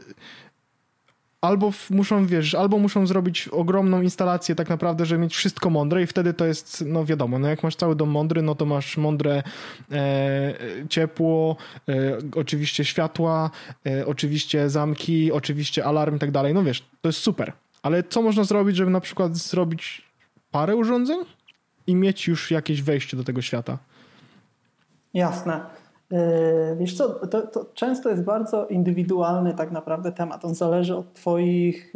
albo 1.41 1.71
muszą, 1.89 2.26
wiesz, 2.26 2.56
albo 2.56 2.78
muszą 2.78 3.08
zrobić 3.08 3.47
ogromną 3.47 4.02
instalację 4.02 4.56
tak 4.56 4.69
naprawdę, 4.69 5.06
żeby 5.06 5.21
mieć 5.21 5.36
wszystko 5.36 5.69
mądre 5.69 6.04
i 6.04 6.08
wtedy 6.08 6.34
to 6.34 6.45
jest, 6.45 6.84
no 6.88 7.06
wiadomo, 7.06 7.39
no 7.39 7.47
jak 7.47 7.63
masz 7.63 7.76
cały 7.76 7.95
dom 7.95 8.10
mądry, 8.10 8.41
no 8.41 8.56
to 8.56 8.65
masz 8.65 8.97
mądre 8.97 9.43
e, 9.91 10.54
ciepło, 10.89 11.58
e, 11.89 12.17
oczywiście 12.36 12.86
światła, 12.86 13.50
e, 13.86 14.06
oczywiście 14.06 14.69
zamki, 14.69 15.32
oczywiście 15.32 15.86
alarm 15.86 16.15
i 16.15 16.19
tak 16.19 16.32
dalej, 16.32 16.54
no 16.54 16.63
wiesz, 16.63 16.84
to 17.02 17.10
jest 17.10 17.19
super. 17.19 17.54
Ale 17.82 18.04
co 18.04 18.21
można 18.21 18.43
zrobić, 18.43 18.76
żeby 18.76 18.91
na 18.91 19.02
przykład 19.02 19.38
zrobić 19.38 20.02
parę 20.52 20.76
urządzeń 20.76 21.17
i 21.88 21.95
mieć 21.95 22.28
już 22.28 22.52
jakieś 22.52 22.82
wejście 22.82 23.17
do 23.17 23.23
tego 23.23 23.41
świata? 23.41 23.78
Jasne. 25.13 25.65
E, 26.12 26.76
wiesz 26.76 26.98
co, 26.98 27.10
to, 27.10 27.41
to, 27.41 27.65
często 27.74 28.10
jest 28.10 28.24
bardzo 28.24 28.67
indywidualny 28.67 29.54
tak 29.54 29.72
naprawdę 29.72 30.12
temat. 30.12 30.46
On 30.46 30.56
zależy 30.56 30.96
od 30.96 31.13
twoich, 31.13 31.93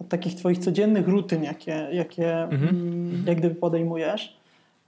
od 0.00 0.08
takich 0.08 0.34
twoich 0.34 0.58
codziennych 0.58 1.08
rutyn, 1.08 1.44
jakie, 1.44 1.88
jakie 1.92 2.42
mhm. 2.42 2.68
Mm, 2.68 3.24
jak 3.26 3.38
gdyby 3.38 3.54
podejmujesz. 3.54 4.36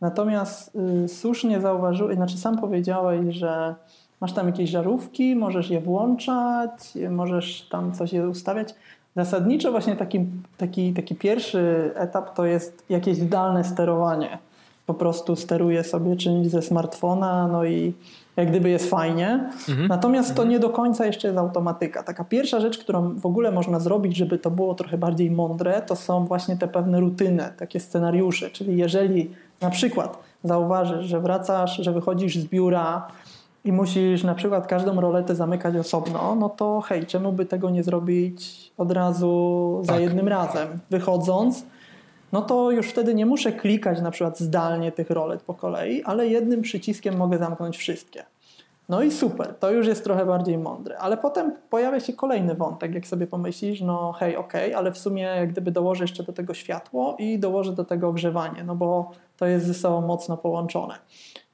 Natomiast 0.00 0.76
y, 1.04 1.08
słusznie 1.08 1.60
zauważyłeś, 1.60 2.16
znaczy 2.16 2.38
sam 2.38 2.58
powiedziałeś, 2.58 3.36
że 3.36 3.74
masz 4.20 4.32
tam 4.32 4.46
jakieś 4.46 4.70
żarówki, 4.70 5.36
możesz 5.36 5.70
je 5.70 5.80
włączać, 5.80 6.94
możesz 7.10 7.68
tam 7.68 7.92
coś 7.92 8.12
je 8.12 8.28
ustawiać. 8.28 8.74
Zasadniczo 9.16 9.70
właśnie 9.70 9.96
taki, 9.96 10.26
taki, 10.56 10.92
taki 10.92 11.14
pierwszy 11.14 11.90
etap 11.94 12.36
to 12.36 12.44
jest 12.44 12.84
jakieś 12.88 13.16
zdalne 13.16 13.64
sterowanie 13.64 14.38
po 14.88 14.94
prostu 14.94 15.36
steruje 15.36 15.84
sobie 15.84 16.16
czymś 16.16 16.46
ze 16.46 16.62
smartfona, 16.62 17.48
no 17.48 17.64
i 17.64 17.92
jak 18.36 18.48
gdyby 18.48 18.70
jest 18.70 18.90
fajnie. 18.90 19.50
Mhm. 19.68 19.88
Natomiast 19.88 20.34
to 20.34 20.44
nie 20.44 20.58
do 20.58 20.70
końca 20.70 21.06
jeszcze 21.06 21.28
jest 21.28 21.38
automatyka. 21.38 22.02
Taka 22.02 22.24
pierwsza 22.24 22.60
rzecz, 22.60 22.78
którą 22.78 23.14
w 23.14 23.26
ogóle 23.26 23.52
można 23.52 23.80
zrobić, 23.80 24.16
żeby 24.16 24.38
to 24.38 24.50
było 24.50 24.74
trochę 24.74 24.98
bardziej 24.98 25.30
mądre, 25.30 25.82
to 25.82 25.96
są 25.96 26.24
właśnie 26.24 26.56
te 26.56 26.68
pewne 26.68 27.00
rutyny, 27.00 27.52
takie 27.58 27.80
scenariusze. 27.80 28.50
Czyli 28.50 28.76
jeżeli 28.76 29.30
na 29.60 29.70
przykład 29.70 30.18
zauważysz, 30.44 31.06
że 31.06 31.20
wracasz, 31.20 31.76
że 31.76 31.92
wychodzisz 31.92 32.38
z 32.38 32.46
biura 32.46 33.08
i 33.64 33.72
musisz 33.72 34.24
na 34.24 34.34
przykład 34.34 34.66
każdą 34.66 35.00
roletę 35.00 35.34
zamykać 35.34 35.76
osobno, 35.76 36.34
no 36.34 36.48
to 36.48 36.80
hej, 36.80 37.06
czemu 37.06 37.32
by 37.32 37.46
tego 37.46 37.70
nie 37.70 37.82
zrobić 37.82 38.70
od 38.78 38.92
razu 38.92 39.80
za 39.82 39.92
tak. 39.92 40.02
jednym 40.02 40.28
razem? 40.28 40.68
Wychodząc, 40.90 41.64
no 42.32 42.42
to 42.42 42.70
już 42.70 42.88
wtedy 42.88 43.14
nie 43.14 43.26
muszę 43.26 43.52
klikać 43.52 44.00
na 44.00 44.10
przykład 44.10 44.38
zdalnie 44.38 44.92
tych 44.92 45.10
rolet 45.10 45.42
po 45.42 45.54
kolei, 45.54 46.02
ale 46.02 46.28
jednym 46.28 46.62
przyciskiem 46.62 47.16
mogę 47.16 47.38
zamknąć 47.38 47.76
wszystkie. 47.76 48.24
No 48.88 49.02
i 49.02 49.12
super, 49.12 49.54
to 49.54 49.70
już 49.70 49.86
jest 49.86 50.04
trochę 50.04 50.26
bardziej 50.26 50.58
mądre. 50.58 50.98
Ale 50.98 51.16
potem 51.16 51.52
pojawia 51.70 52.00
się 52.00 52.12
kolejny 52.12 52.54
wątek, 52.54 52.94
jak 52.94 53.06
sobie 53.06 53.26
pomyślisz, 53.26 53.80
no 53.80 54.12
hej, 54.12 54.36
okej, 54.36 54.66
okay, 54.66 54.76
ale 54.76 54.92
w 54.92 54.98
sumie 54.98 55.22
jak 55.22 55.52
gdyby 55.52 55.70
dołożę 55.70 56.04
jeszcze 56.04 56.22
do 56.22 56.32
tego 56.32 56.54
światło 56.54 57.16
i 57.18 57.38
dołożę 57.38 57.72
do 57.72 57.84
tego 57.84 58.08
ogrzewanie, 58.08 58.64
no 58.64 58.74
bo 58.74 59.10
to 59.36 59.46
jest 59.46 59.66
ze 59.66 59.74
sobą 59.74 60.00
mocno 60.00 60.36
połączone. 60.36 60.94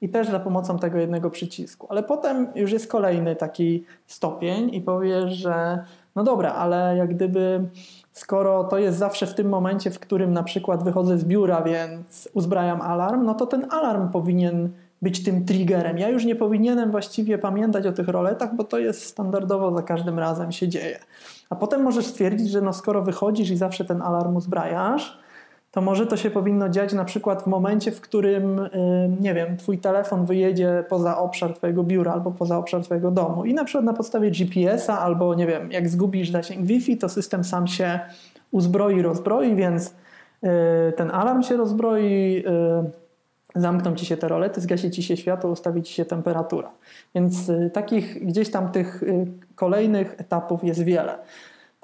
I 0.00 0.08
też 0.08 0.28
za 0.28 0.40
pomocą 0.40 0.78
tego 0.78 0.98
jednego 0.98 1.30
przycisku. 1.30 1.86
Ale 1.90 2.02
potem 2.02 2.48
już 2.54 2.72
jest 2.72 2.88
kolejny 2.88 3.36
taki 3.36 3.84
stopień 4.06 4.74
i 4.74 4.80
powiesz, 4.80 5.32
że 5.34 5.84
no 6.16 6.24
dobra, 6.24 6.52
ale 6.52 6.96
jak 6.96 7.14
gdyby 7.14 7.68
skoro 8.14 8.64
to 8.64 8.78
jest 8.78 8.98
zawsze 8.98 9.26
w 9.26 9.34
tym 9.34 9.48
momencie, 9.48 9.90
w 9.90 9.98
którym 9.98 10.32
na 10.32 10.42
przykład 10.42 10.84
wychodzę 10.84 11.18
z 11.18 11.24
biura, 11.24 11.62
więc 11.62 12.28
uzbrajam 12.34 12.82
alarm, 12.82 13.24
no 13.24 13.34
to 13.34 13.46
ten 13.46 13.66
alarm 13.70 14.08
powinien 14.08 14.70
być 15.02 15.24
tym 15.24 15.44
triggerem. 15.44 15.98
Ja 15.98 16.08
już 16.08 16.24
nie 16.24 16.36
powinienem 16.36 16.90
właściwie 16.90 17.38
pamiętać 17.38 17.86
o 17.86 17.92
tych 17.92 18.08
roletach, 18.08 18.56
bo 18.56 18.64
to 18.64 18.78
jest 18.78 19.06
standardowo 19.06 19.76
za 19.76 19.82
każdym 19.82 20.18
razem 20.18 20.52
się 20.52 20.68
dzieje. 20.68 20.98
A 21.50 21.56
potem 21.56 21.82
możesz 21.82 22.06
stwierdzić, 22.06 22.50
że 22.50 22.60
no 22.60 22.72
skoro 22.72 23.02
wychodzisz 23.02 23.50
i 23.50 23.56
zawsze 23.56 23.84
ten 23.84 24.02
alarm 24.02 24.36
uzbrajasz, 24.36 25.18
to 25.74 25.80
może 25.80 26.06
to 26.06 26.16
się 26.16 26.30
powinno 26.30 26.68
dziać 26.68 26.92
na 26.92 27.04
przykład 27.04 27.42
w 27.42 27.46
momencie, 27.46 27.92
w 27.92 28.00
którym, 28.00 28.60
nie 29.20 29.34
wiem, 29.34 29.56
twój 29.56 29.78
telefon 29.78 30.26
wyjedzie 30.26 30.84
poza 30.88 31.18
obszar 31.18 31.54
twojego 31.54 31.84
biura 31.84 32.12
albo 32.12 32.30
poza 32.30 32.58
obszar 32.58 32.82
twojego 32.82 33.10
domu 33.10 33.44
i 33.44 33.54
na 33.54 33.64
przykład 33.64 33.84
na 33.84 33.92
podstawie 33.92 34.30
GPS-a 34.30 35.00
albo, 35.00 35.34
nie 35.34 35.46
wiem, 35.46 35.72
jak 35.72 35.88
zgubisz 35.88 36.30
zasięg 36.30 36.66
Wi-Fi, 36.66 36.98
to 36.98 37.08
system 37.08 37.44
sam 37.44 37.66
się 37.66 38.00
uzbroi, 38.50 39.02
rozbroi, 39.02 39.54
więc 39.54 39.86
y, 40.44 40.92
ten 40.96 41.10
alarm 41.10 41.42
się 41.42 41.56
rozbroi, 41.56 42.44
y, 43.56 43.60
zamkną 43.60 43.94
ci 43.94 44.06
się 44.06 44.16
te 44.16 44.28
rolety, 44.28 44.60
zgasi 44.60 44.90
ci 44.90 45.02
się 45.02 45.16
światło, 45.16 45.50
ustawi 45.50 45.82
ci 45.82 45.94
się 45.94 46.04
temperatura. 46.04 46.70
Więc 47.14 47.48
y, 47.48 47.70
takich 47.72 48.26
gdzieś 48.26 48.50
tam 48.50 48.72
tych 48.72 49.04
kolejnych 49.54 50.14
etapów 50.18 50.64
jest 50.64 50.82
wiele. 50.82 51.18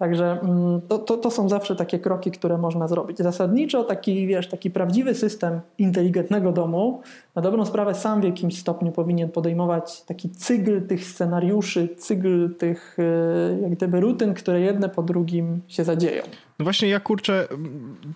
Także 0.00 0.40
mm, 0.42 0.80
to, 0.88 0.98
to, 0.98 1.16
to, 1.16 1.30
są 1.30 1.48
zawsze 1.48 1.76
takie 1.76 1.98
kroki, 1.98 2.30
które 2.30 2.58
można 2.58 2.88
zrobić. 2.88 3.18
Zasadniczo 3.18 3.84
taki, 3.84 4.26
wiesz, 4.26 4.48
taki 4.48 4.70
prawdziwy 4.70 5.14
system 5.14 5.60
inteligentnego 5.78 6.52
domu 6.52 7.02
na 7.34 7.42
dobrą 7.42 7.66
sprawę 7.66 7.94
sam 7.94 8.20
w 8.20 8.24
jakimś 8.24 8.58
stopniu 8.58 8.92
powinien 8.92 9.28
podejmować 9.30 10.02
taki 10.02 10.30
cykl 10.30 10.86
tych 10.86 11.04
scenariuszy, 11.04 11.88
cykl 11.96 12.54
tych 12.54 12.96
e, 12.98 13.62
jak 13.62 13.72
gdyby 13.72 14.00
rutyn, 14.00 14.34
które 14.34 14.60
jedne 14.60 14.88
po 14.88 15.02
drugim 15.02 15.60
się 15.68 15.84
zadzieją. 15.84 16.22
No 16.58 16.64
właśnie 16.64 16.88
ja 16.88 17.00
kurczę, 17.00 17.48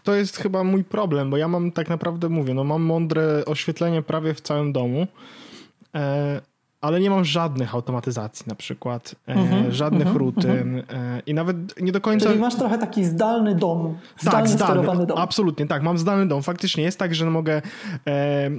to 0.02 0.14
jest 0.14 0.36
chyba 0.36 0.64
mój 0.64 0.84
problem, 0.84 1.30
bo 1.30 1.36
ja 1.36 1.48
mam 1.48 1.72
tak 1.72 1.88
naprawdę, 1.88 2.28
mówię, 2.28 2.54
no 2.54 2.64
mam 2.64 2.82
mądre 2.82 3.44
oświetlenie 3.44 4.02
prawie 4.02 4.34
w 4.34 4.40
całym 4.40 4.72
domu, 4.72 5.06
e, 5.94 6.40
ale 6.84 7.00
nie 7.00 7.10
mam 7.10 7.24
żadnych 7.24 7.74
automatyzacji 7.74 8.44
na 8.46 8.54
przykład, 8.54 9.14
mm 9.26 9.46
-hmm, 9.46 9.70
żadnych 9.70 10.02
mm 10.02 10.14
-hmm, 10.14 10.18
rutyn 10.18 10.50
mm 10.50 10.80
-hmm. 10.80 11.22
i 11.26 11.34
nawet 11.34 11.80
nie 11.80 11.92
do 11.92 12.00
końca... 12.00 12.26
Czyli 12.26 12.40
masz 12.40 12.54
trochę 12.54 12.78
taki 12.78 13.04
zdalny 13.04 13.54
dom, 13.54 13.94
zdalny, 14.20 14.38
tak, 14.38 14.48
zdalny 14.48 14.74
sterowany 14.74 15.06
dom. 15.06 15.18
Absolutnie, 15.18 15.66
tak, 15.66 15.82
mam 15.82 15.98
zdalny 15.98 16.28
dom. 16.28 16.42
Faktycznie 16.42 16.84
jest 16.84 16.98
tak, 16.98 17.14
że 17.14 17.30
mogę, 17.30 17.62
e, 18.06 18.10
e, 18.10 18.50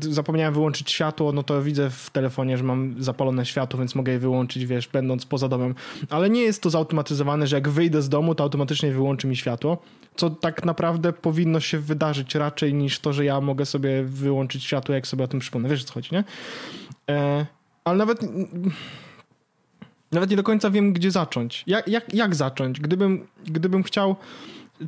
zapomniałem 0.00 0.54
wyłączyć 0.54 0.90
światło, 0.90 1.32
no 1.32 1.42
to 1.42 1.62
widzę 1.62 1.90
w 1.90 2.10
telefonie, 2.10 2.58
że 2.58 2.64
mam 2.64 2.94
zapalone 2.98 3.46
światło, 3.46 3.78
więc 3.78 3.94
mogę 3.94 4.12
je 4.12 4.18
wyłączyć, 4.18 4.66
wiesz, 4.66 4.88
będąc 4.88 5.26
poza 5.26 5.48
domem, 5.48 5.74
ale 6.10 6.30
nie 6.30 6.42
jest 6.42 6.62
to 6.62 6.70
zautomatyzowane, 6.70 7.46
że 7.46 7.56
jak 7.56 7.68
wyjdę 7.68 8.02
z 8.02 8.08
domu, 8.08 8.34
to 8.34 8.44
automatycznie 8.44 8.92
wyłączy 8.92 9.26
mi 9.26 9.36
światło, 9.36 9.78
co 10.16 10.30
tak 10.30 10.64
naprawdę 10.64 11.12
powinno 11.12 11.60
się 11.60 11.78
wydarzyć 11.78 12.34
raczej 12.34 12.74
niż 12.74 13.00
to, 13.00 13.12
że 13.12 13.24
ja 13.24 13.40
mogę 13.40 13.66
sobie 13.66 14.02
wyłączyć 14.02 14.64
światło, 14.64 14.94
jak 14.94 15.06
sobie 15.06 15.24
o 15.24 15.28
tym 15.28 15.40
przypomnę. 15.40 15.68
Wiesz, 15.68 15.82
o 15.82 15.86
co 15.86 15.94
chodzi, 15.94 16.08
nie? 16.12 16.24
E, 17.10 17.46
ale 17.84 17.98
nawet 17.98 18.20
nawet 20.12 20.30
nie 20.30 20.36
do 20.36 20.42
końca 20.42 20.70
wiem, 20.70 20.92
gdzie 20.92 21.10
zacząć. 21.10 21.64
Jak, 21.66 21.88
jak, 21.88 22.14
jak 22.14 22.34
zacząć? 22.34 22.80
Gdybym, 22.80 23.26
gdybym 23.44 23.82
chciał. 23.82 24.16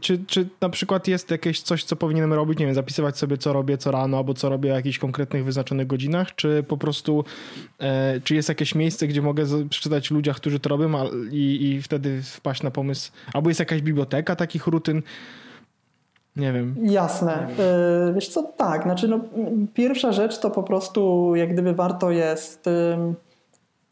Czy, 0.00 0.24
czy 0.26 0.48
na 0.60 0.68
przykład 0.68 1.08
jest 1.08 1.30
jakieś 1.30 1.60
coś, 1.60 1.84
co 1.84 1.96
powinienem 1.96 2.32
robić? 2.32 2.58
Nie 2.58 2.66
wiem, 2.66 2.74
zapisywać 2.74 3.18
sobie, 3.18 3.38
co 3.38 3.52
robię 3.52 3.78
co 3.78 3.90
rano, 3.90 4.16
albo 4.16 4.34
co 4.34 4.48
robię 4.48 4.70
w 4.70 4.74
jakichś 4.74 4.98
konkretnych, 4.98 5.44
wyznaczonych 5.44 5.86
godzinach? 5.86 6.34
Czy 6.34 6.64
po 6.68 6.76
prostu, 6.76 7.24
e, 7.78 8.20
czy 8.20 8.34
jest 8.34 8.48
jakieś 8.48 8.74
miejsce, 8.74 9.06
gdzie 9.06 9.22
mogę 9.22 9.68
przeczytać 9.68 10.10
ludziach, 10.10 10.36
którzy 10.36 10.60
to 10.60 10.68
robią 10.68 10.98
a, 10.98 11.04
i, 11.30 11.58
i 11.62 11.82
wtedy 11.82 12.22
wpaść 12.22 12.62
na 12.62 12.70
pomysł? 12.70 13.12
Albo 13.32 13.50
jest 13.50 13.60
jakaś 13.60 13.82
biblioteka 13.82 14.36
takich 14.36 14.66
rutyn? 14.66 15.02
Nie 16.36 16.52
wiem. 16.52 16.76
Jasne. 16.82 17.46
E, 17.58 18.12
wiesz 18.14 18.28
co, 18.28 18.42
tak. 18.42 18.82
Znaczy, 18.82 19.08
no, 19.08 19.20
pierwsza 19.74 20.12
rzecz 20.12 20.38
to 20.38 20.50
po 20.50 20.62
prostu 20.62 21.32
jak 21.36 21.52
gdyby 21.52 21.74
warto 21.74 22.10
jest... 22.10 22.68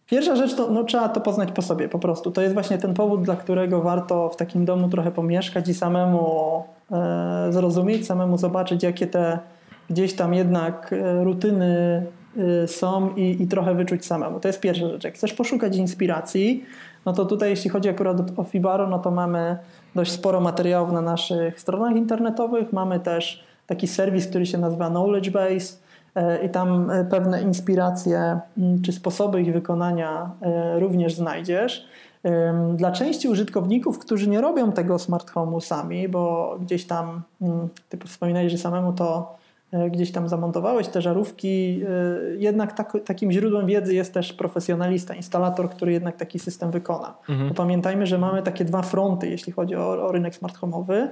Pierwsza 0.07 0.37
rzecz 0.37 0.55
to 0.55 0.71
no, 0.71 0.85
trzeba 0.85 1.09
to 1.09 1.21
poznać 1.21 1.53
po 1.53 1.63
sobie 1.63 1.89
po 1.89 1.99
prostu. 1.99 2.31
To 2.31 2.43
jest 2.43 2.55
właśnie 2.55 2.79
ten 2.79 2.95
powód, 2.95 3.23
dla 3.23 3.37
którego 3.37 3.83
warto 3.83 4.29
w 4.29 4.37
takim 4.37 4.65
domu 4.65 4.89
trochę 4.89 5.11
pomieszkać 5.11 5.69
i 5.69 5.75
samemu 5.75 6.65
e, 6.93 7.47
zrozumieć, 7.51 8.07
samemu 8.07 8.39
zobaczyć, 8.39 8.83
jakie 8.83 9.07
te 9.07 9.39
gdzieś 9.91 10.15
tam 10.15 10.35
jednak 10.35 10.93
e, 10.93 11.25
rutyny 11.25 12.07
e, 12.37 12.69
są 12.69 13.15
i, 13.15 13.43
i 13.43 13.47
trochę 13.47 13.75
wyczuć 13.75 14.07
samemu. 14.07 14.41
To 14.41 14.49
jest 14.49 14.61
pierwsza 14.61 14.89
rzecz. 14.89 15.05
Jak 15.05 15.15
chcesz 15.15 15.33
poszukać 15.33 15.77
inspiracji, 15.77 16.65
no 17.07 17.13
to 17.13 17.25
tutaj 17.25 17.51
jeśli 17.51 17.71
chodzi 17.71 17.89
akurat 17.89 18.17
o 18.37 18.45
Fibaro, 18.45 18.87
no 18.87 18.99
to 18.99 19.11
mamy 19.11 19.59
dość 19.95 20.13
sporo 20.13 20.41
materiałów 20.41 20.93
na 20.93 21.01
naszych 21.01 21.61
stronach 21.61 21.97
internetowych. 21.97 22.73
Mamy 22.73 23.01
też 23.01 23.45
taki 23.67 23.89
serwis, 23.89 24.27
który 24.27 24.47
się 24.47 24.59
nazywa 24.59 24.91
Knowledge 24.91 25.31
Base 25.31 25.77
e, 26.15 26.45
i 26.45 26.51
tam 26.51 26.91
e, 26.91 27.05
pewne 27.05 27.43
inspiracje 27.43 28.41
mm, 28.59 28.83
czy 28.83 28.93
sposoby 28.93 29.43
ich 29.43 29.53
wykonania 29.53 30.31
e, 30.43 30.81
również 30.81 31.15
znajdziesz. 31.15 31.87
Dla 32.77 32.93
części 32.93 33.29
użytkowników, 33.29 33.99
którzy 33.99 34.29
nie 34.29 34.41
robią 34.41 34.73
tego 34.73 34.99
smart 34.99 35.31
home'u 35.31 35.61
sami, 35.61 36.09
bo 36.09 36.57
gdzieś 36.61 36.87
tam, 36.87 37.23
mm, 37.41 37.69
ty 37.89 37.99
wspominałeś, 38.07 38.53
że 38.53 38.59
samemu 38.59 38.93
to 38.93 39.37
gdzieś 39.91 40.13
tam 40.13 40.29
zamontowałeś 40.29 40.89
te 40.89 41.03
żarówki, 41.03 41.83
e, 41.89 42.37
jednak 42.37 42.73
tak, 42.73 42.93
takim 43.05 43.33
źródłem 43.33 43.67
wiedzy 43.67 43.95
jest 43.95 44.15
też 44.15 44.33
profesjonalista, 44.33 45.15
instalator, 45.15 45.71
który 45.71 45.93
jednak 45.93 46.17
taki 46.17 46.39
system 46.39 46.71
wykona. 46.71 47.15
Mhm. 47.29 47.55
Pamiętajmy, 47.55 48.07
że 48.07 48.19
mamy 48.19 48.43
takie 48.43 48.65
dwa 48.65 48.83
fronty, 48.83 49.29
jeśli 49.29 49.53
chodzi 49.53 49.77
o, 49.77 50.07
o 50.07 50.13
rynek 50.13 50.35
smart 50.35 50.59
home'owy. 50.59 51.09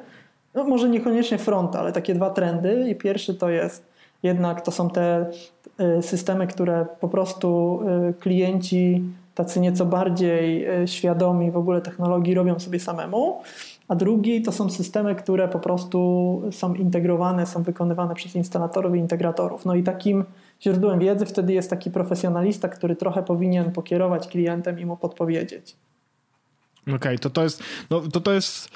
No 0.54 0.64
może 0.64 0.88
niekoniecznie 0.88 1.38
front, 1.38 1.76
ale 1.76 1.92
takie 1.92 2.14
dwa 2.14 2.30
trendy 2.30 2.88
i 2.90 2.94
pierwszy 2.94 3.34
to 3.34 3.50
jest 3.50 3.90
jednak 4.22 4.60
to 4.60 4.70
są 4.70 4.90
te 4.90 5.26
e, 5.78 6.02
systemy, 6.02 6.46
które 6.46 6.86
po 7.00 7.08
prostu 7.08 7.80
klienci 8.20 9.04
tacy 9.34 9.60
nieco 9.60 9.86
bardziej 9.86 10.66
świadomi 10.86 11.50
w 11.50 11.56
ogóle 11.56 11.80
technologii 11.80 12.34
robią 12.34 12.58
sobie 12.58 12.80
samemu 12.80 13.42
a 13.90 13.94
drugi 13.94 14.42
to 14.42 14.52
są 14.52 14.70
systemy, 14.70 15.14
które 15.14 15.48
po 15.48 15.58
prostu 15.58 16.42
są 16.50 16.74
integrowane, 16.74 17.46
są 17.46 17.62
wykonywane 17.62 18.14
przez 18.14 18.34
instalatorów 18.34 18.94
i 18.94 18.98
integratorów. 18.98 19.64
No 19.64 19.74
i 19.74 19.82
takim 19.82 20.24
źródłem 20.62 20.98
wiedzy 20.98 21.26
wtedy 21.26 21.52
jest 21.52 21.70
taki 21.70 21.90
profesjonalista, 21.90 22.68
który 22.68 22.96
trochę 22.96 23.22
powinien 23.22 23.72
pokierować 23.72 24.28
klientem 24.28 24.80
i 24.80 24.86
mu 24.86 24.96
podpowiedzieć. 24.96 25.76
Okej, 26.82 26.96
okay, 26.96 27.18
to 27.18 27.30
to 27.30 27.42
jest, 27.42 27.62
no, 27.90 28.00
to 28.00 28.20
to 28.20 28.32
jest 28.32 28.68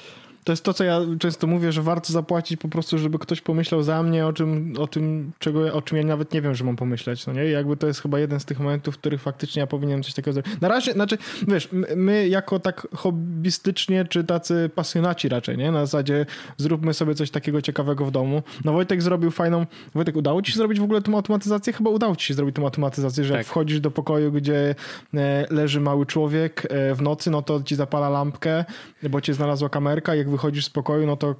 to 0.45 0.51
jest 0.51 0.63
to, 0.63 0.73
co 0.73 0.83
ja 0.83 0.99
często 1.19 1.47
mówię, 1.47 1.71
że 1.71 1.81
warto 1.81 2.13
zapłacić 2.13 2.59
po 2.59 2.69
prostu, 2.69 2.97
żeby 2.97 3.19
ktoś 3.19 3.41
pomyślał 3.41 3.83
za 3.83 4.03
mnie 4.03 4.25
o 4.25 4.33
czym, 4.33 4.73
o 4.79 4.87
tym, 4.87 5.31
czego, 5.39 5.73
o 5.73 5.81
czym 5.81 5.97
ja 5.97 6.03
nawet 6.03 6.33
nie 6.33 6.41
wiem, 6.41 6.55
że 6.55 6.63
mam 6.63 6.75
pomyśleć. 6.75 7.27
No 7.27 7.33
nie? 7.33 7.47
I 7.47 7.51
jakby 7.51 7.77
to 7.77 7.87
jest 7.87 8.01
chyba 8.01 8.19
jeden 8.19 8.39
z 8.39 8.45
tych 8.45 8.59
momentów, 8.59 8.95
w 8.95 8.97
których 8.97 9.21
faktycznie 9.21 9.59
ja 9.59 9.67
powinienem 9.67 10.03
coś 10.03 10.13
takiego 10.13 10.33
zrobić. 10.33 10.61
Na 10.61 10.67
razie, 10.67 10.93
znaczy, 10.93 11.17
wiesz, 11.47 11.69
my 11.95 12.27
jako 12.27 12.59
tak 12.59 12.87
hobbystycznie, 12.95 14.05
czy 14.05 14.23
tacy 14.23 14.69
pasjonaci 14.75 15.29
raczej, 15.29 15.57
nie? 15.57 15.71
Na 15.71 15.85
zasadzie 15.85 16.25
zróbmy 16.57 16.93
sobie 16.93 17.15
coś 17.15 17.31
takiego 17.31 17.61
ciekawego 17.61 18.05
w 18.05 18.11
domu. 18.11 18.43
No 18.65 18.73
Wojtek 18.73 19.01
zrobił 19.01 19.31
fajną... 19.31 19.65
Wojtek, 19.95 20.15
udało 20.15 20.41
ci 20.41 20.51
się 20.51 20.57
zrobić 20.57 20.79
w 20.79 20.83
ogóle 20.83 21.01
tą 21.01 21.15
automatyzację? 21.15 21.73
Chyba 21.73 21.89
udało 21.89 22.15
ci 22.15 22.27
się 22.27 22.33
zrobić 22.33 22.55
tą 22.55 22.63
automatyzację, 22.63 23.23
że 23.23 23.29
tak. 23.29 23.37
jak 23.37 23.47
wchodzisz 23.47 23.79
do 23.79 23.91
pokoju, 23.91 24.31
gdzie 24.31 24.75
e, 25.13 25.45
leży 25.49 25.81
mały 25.81 26.05
człowiek 26.05 26.67
e, 26.69 26.95
w 26.95 27.01
nocy, 27.01 27.31
no 27.31 27.41
to 27.41 27.63
ci 27.63 27.75
zapala 27.75 28.09
lampkę, 28.09 28.65
bo 29.09 29.21
cię 29.21 29.33
znalazła 29.33 29.69
kamerka, 29.69 30.15
jak 30.15 30.34
wychodzisz 30.35 30.65
z 30.65 30.69
pokoju, 30.69 31.07
no 31.07 31.15
to 31.15 31.35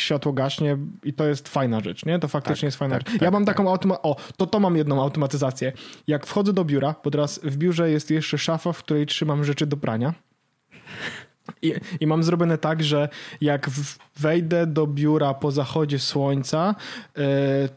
światło 0.00 0.32
gaśnie 0.32 0.78
i 1.04 1.12
to 1.12 1.26
jest 1.26 1.48
fajna 1.48 1.80
rzecz, 1.80 2.04
nie? 2.06 2.18
To 2.18 2.28
faktycznie 2.28 2.56
Tak, 2.56 2.62
jest 2.62 2.76
fajna 2.76 2.94
tak, 2.98 3.06
rzecz. 3.08 3.12
tak, 3.12 3.22
ja 3.22 3.30
mam 3.30 3.44
tak. 3.44 3.56
taką 3.56 3.70
automa... 3.70 4.02
O, 4.02 4.16
to 4.36 4.46
to 4.46 4.60
mam 4.60 4.76
jedną 4.76 5.02
automatyzację. 5.02 5.72
Jak 6.06 6.26
wchodzę 6.26 6.52
do 6.52 6.64
biura, 6.64 6.94
bo 7.04 7.10
teraz 7.10 7.40
w 7.42 7.56
biurze 7.56 7.90
jest 7.90 8.10
jeszcze 8.10 8.38
szafa, 8.38 8.72
w 8.72 8.78
której 8.78 9.06
trzymam 9.06 9.44
rzeczy 9.44 9.66
do 9.66 9.76
prania. 9.76 10.14
I, 11.62 11.74
I 12.00 12.06
mam 12.06 12.22
zrobione 12.22 12.58
tak, 12.58 12.82
że 12.82 13.08
jak 13.40 13.70
wejdę 14.16 14.66
do 14.66 14.86
biura 14.86 15.34
po 15.34 15.50
zachodzie 15.50 15.98
słońca, 15.98 16.74
yy, 17.16 17.24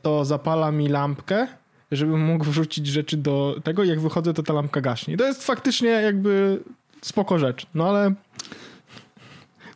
to 0.02 0.26
zapala 0.26 0.72
mi 0.72 0.88
lampkę, 0.88 1.48
żebym 1.92 2.26
mógł 2.26 2.46
wrzucić 2.46 2.88
rzeczy 2.88 3.18
do 3.18 3.56
tego. 3.64 3.84
Jak 3.84 4.00
wychodzę, 4.00 4.34
to 4.34 4.44
ta 4.44 4.54
lampka 4.54 4.82
gaśnie. 4.82 5.14
I 5.14 5.18
to 5.18 5.26
jest 5.26 5.46
faktycznie 5.46 5.90
jakby 5.90 6.64
spoko 7.02 7.40
rzecz. 7.40 7.66
No 7.74 7.90
ale. 7.90 8.14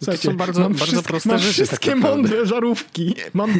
To 0.05 0.17
są 0.17 0.37
bardzo- 0.37 0.61
mam 0.61 0.73
bardzo 0.73 1.03
proste 1.03 1.29
mam 1.29 1.39
rzeczy 1.39 1.57
tak 1.61 1.67
wszystkie 1.67 1.95
naprawdę. 1.95 2.17
mądre 2.21 2.45
żarówki, 2.45 3.15
mam 3.33 3.53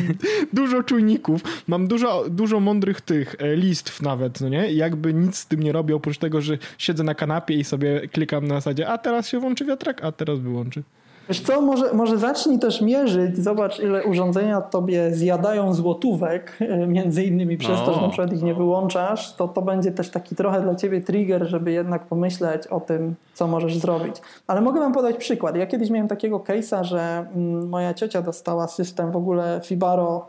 dużo 0.53 0.83
czujników, 0.83 1.41
mam 1.67 1.87
dużo, 1.87 2.25
dużo 2.29 2.59
mądrych 2.59 3.01
tych 3.01 3.35
e, 3.39 3.55
listw 3.55 4.01
nawet, 4.01 4.41
no 4.41 4.49
nie? 4.49 4.71
Jakby 4.73 5.13
nic 5.13 5.37
z 5.37 5.47
tym 5.47 5.63
nie 5.63 5.71
robię, 5.71 5.95
oprócz 5.95 6.17
tego, 6.17 6.41
że 6.41 6.57
siedzę 6.77 7.03
na 7.03 7.15
kanapie 7.15 7.55
i 7.55 7.63
sobie 7.63 8.07
klikam 8.07 8.47
na 8.47 8.55
zasadzie, 8.55 8.87
a 8.87 8.97
teraz 8.97 9.27
się 9.29 9.39
włączy 9.39 9.65
wiatrak, 9.65 10.03
a 10.03 10.11
teraz 10.11 10.39
wyłączy. 10.39 10.83
Wiesz 11.29 11.41
co, 11.41 11.61
może, 11.61 11.93
może 11.93 12.17
zacznij 12.17 12.59
też 12.59 12.81
mierzyć, 12.81 13.37
zobacz 13.37 13.79
ile 13.79 14.03
urządzenia 14.03 14.61
tobie 14.61 15.11
zjadają 15.11 15.73
złotówek, 15.73 16.57
e, 16.59 16.87
między 16.87 17.23
innymi 17.23 17.57
przez 17.57 17.79
to, 17.79 17.93
że 17.93 18.01
na 18.01 18.07
O. 18.07 18.09
przykład 18.09 18.33
ich 18.33 18.43
nie 18.43 18.53
wyłączasz, 18.53 19.35
to 19.35 19.47
to 19.47 19.61
będzie 19.61 19.91
też 19.91 20.09
taki 20.09 20.35
trochę 20.35 20.61
dla 20.61 20.75
ciebie 20.75 21.01
trigger, 21.01 21.47
żeby 21.47 21.71
jednak 21.71 22.05
pomyśleć 22.05 22.67
o 22.67 22.79
tym, 22.79 23.15
co 23.33 23.47
możesz 23.47 23.77
zrobić. 23.77 24.15
Ale 24.47 24.61
mogę 24.61 24.79
wam 24.79 24.93
podać 24.93 25.17
przykład. 25.17 25.55
Ja 25.55 25.67
kiedyś 25.67 25.89
miałem 25.89 26.07
takiego 26.07 26.39
case'a, 26.39 26.83
że 26.83 27.25
mm, 27.35 27.69
moja 27.69 27.93
ciocia 27.93 28.21
dostała 28.21 28.67
system 28.67 29.11
w 29.11 29.15
ogóle 29.15 29.61
Fibaro 29.63 30.27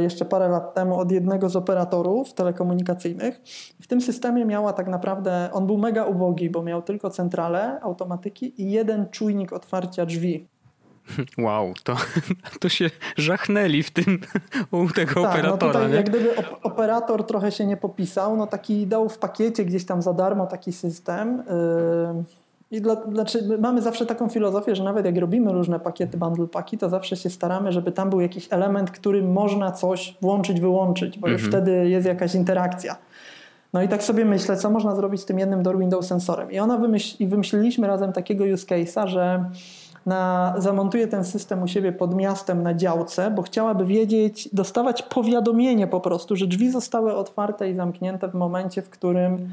jeszcze 0.00 0.24
parę 0.24 0.48
lat 0.48 0.74
temu 0.74 0.98
od 0.98 1.12
jednego 1.12 1.48
z 1.48 1.56
operatorów 1.56 2.34
telekomunikacyjnych. 2.34 3.40
W 3.82 3.86
tym 3.86 4.00
systemie 4.00 4.44
miała 4.44 4.72
tak 4.72 4.88
naprawdę, 4.88 5.48
on 5.52 5.66
był 5.66 5.78
mega 5.78 6.04
ubogi, 6.04 6.50
bo 6.50 6.62
miał 6.62 6.82
tylko 6.82 7.10
centralę, 7.10 7.80
automatyki 7.82 8.62
i 8.62 8.70
jeden 8.70 9.08
czujnik 9.10 9.52
otwarcia 9.52 10.06
drzwi. 10.06 10.48
Wow, 11.38 11.72
to, 11.84 11.96
to 12.60 12.68
się 12.68 12.90
żachnęli 13.16 13.82
w 13.82 13.90
tym 13.90 14.20
u 14.70 14.88
tego 14.88 15.22
Tak, 15.22 15.22
no 15.22 15.28
operatora. 15.28 15.72
tutaj 15.72 15.88
nie? 15.88 15.96
jak 15.96 16.08
gdyby 16.10 16.30
op- 16.34 16.56
operator 16.62 17.26
trochę 17.26 17.52
się 17.52 17.66
nie 17.66 17.76
popisał, 17.76 18.36
no 18.36 18.46
taki 18.46 18.86
dał 18.86 19.08
w 19.08 19.18
pakiecie 19.18 19.64
gdzieś 19.64 19.86
tam 19.86 20.02
za 20.02 20.12
darmo 20.12 20.46
taki 20.46 20.72
system. 20.72 21.42
Yy, 22.16 22.24
I 22.70 22.80
dla, 22.80 22.94
znaczy 23.12 23.42
my 23.48 23.58
mamy 23.58 23.82
zawsze 23.82 24.06
taką 24.06 24.28
filozofię, 24.28 24.76
że 24.76 24.84
nawet 24.84 25.06
jak 25.06 25.16
robimy 25.18 25.52
różne 25.52 25.80
pakiety, 25.80 26.18
bundle 26.18 26.46
paki, 26.46 26.78
to 26.78 26.88
zawsze 26.88 27.16
się 27.16 27.30
staramy, 27.30 27.72
żeby 27.72 27.92
tam 27.92 28.10
był 28.10 28.20
jakiś 28.20 28.48
element, 28.50 28.90
którym 28.90 29.32
można 29.32 29.72
coś 29.72 30.16
włączyć, 30.22 30.60
wyłączyć, 30.60 31.18
bo 31.18 31.28
już 31.28 31.44
Mhm. 31.44 31.62
wtedy 31.62 31.88
jest 31.88 32.06
jakaś 32.06 32.34
interakcja. 32.34 32.96
No 33.72 33.82
i 33.82 33.88
tak 33.88 34.02
sobie 34.02 34.24
myślę, 34.24 34.56
co 34.56 34.70
można 34.70 34.96
zrobić 34.96 35.20
z 35.20 35.24
tym 35.24 35.38
jednym 35.38 35.62
door 35.62 35.78
window 35.78 36.04
sensorem. 36.04 36.52
I 36.52 36.58
ona 36.58 36.78
wymyśl, 36.78 37.16
i 37.18 37.26
wymyśliliśmy 37.26 37.86
razem 37.86 38.12
takiego 38.12 38.44
use 38.44 38.66
case'a, 38.66 39.06
że 39.06 39.44
na, 40.06 40.54
zamontuje 40.58 41.08
ten 41.08 41.24
system 41.24 41.62
u 41.62 41.68
siebie 41.68 41.92
pod 41.92 42.14
miastem 42.14 42.62
na 42.62 42.74
działce, 42.74 43.30
bo 43.30 43.42
chciałaby 43.42 43.86
wiedzieć, 43.86 44.48
dostawać 44.52 45.02
powiadomienie 45.02 45.86
po 45.86 46.00
prostu, 46.00 46.36
że 46.36 46.46
drzwi 46.46 46.70
zostały 46.70 47.14
otwarte 47.14 47.70
i 47.70 47.74
zamknięte 47.74 48.28
w 48.28 48.34
momencie, 48.34 48.82
w 48.82 48.90
którym 48.90 49.50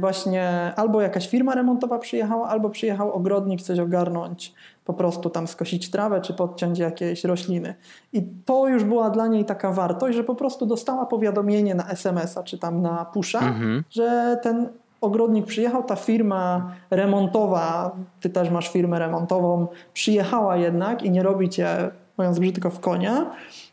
właśnie 0.00 0.72
albo 0.76 1.00
jakaś 1.00 1.28
firma 1.28 1.54
remontowa 1.54 1.98
przyjechała, 1.98 2.48
albo 2.48 2.70
przyjechał 2.70 3.12
ogrodnik 3.12 3.62
coś 3.62 3.78
ogarnąć, 3.78 4.54
po 4.84 4.94
prostu 4.94 5.30
tam 5.30 5.46
skosić 5.46 5.90
trawę 5.90 6.20
czy 6.20 6.34
podciąć 6.34 6.78
jakieś 6.78 7.24
rośliny. 7.24 7.74
I 8.12 8.22
to 8.44 8.68
już 8.68 8.84
była 8.84 9.10
dla 9.10 9.26
niej 9.26 9.44
taka 9.44 9.72
wartość, 9.72 10.16
że 10.16 10.24
po 10.24 10.34
prostu 10.34 10.66
dostała 10.66 11.06
powiadomienie 11.06 11.74
na 11.74 11.88
SMS-a 11.88 12.42
czy 12.42 12.58
tam 12.58 12.82
na 12.82 13.04
pusha, 13.04 13.38
Mhm. 13.38 13.84
że 13.90 14.38
ten 14.42 14.68
ogrodnik 15.00 15.46
przyjechał, 15.46 15.82
ta 15.84 15.96
firma 15.96 16.72
remontowa, 16.90 17.96
ty 18.20 18.30
też 18.30 18.50
masz 18.50 18.68
firmę 18.72 18.98
remontową, 18.98 19.66
przyjechała 19.92 20.56
jednak 20.56 21.02
i 21.02 21.10
nie 21.10 21.22
robi 21.22 21.48
cię, 21.48 21.90
mówiąc 22.18 22.38
brzydko, 22.38 22.70
w 22.70 22.80
konia. 22.80 23.30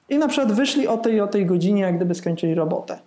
I 0.09 0.17
na 0.17 0.27
przykład 0.27 0.51
wyszli 0.51 0.87
o 0.87 0.97
tej 0.97 1.21
o 1.21 1.27
tej 1.27 1.45
godzinie, 1.45 1.81
jak 1.81 1.95
gdyby 1.95 2.15
skończyli 2.15 2.55
robotę. 2.55 2.99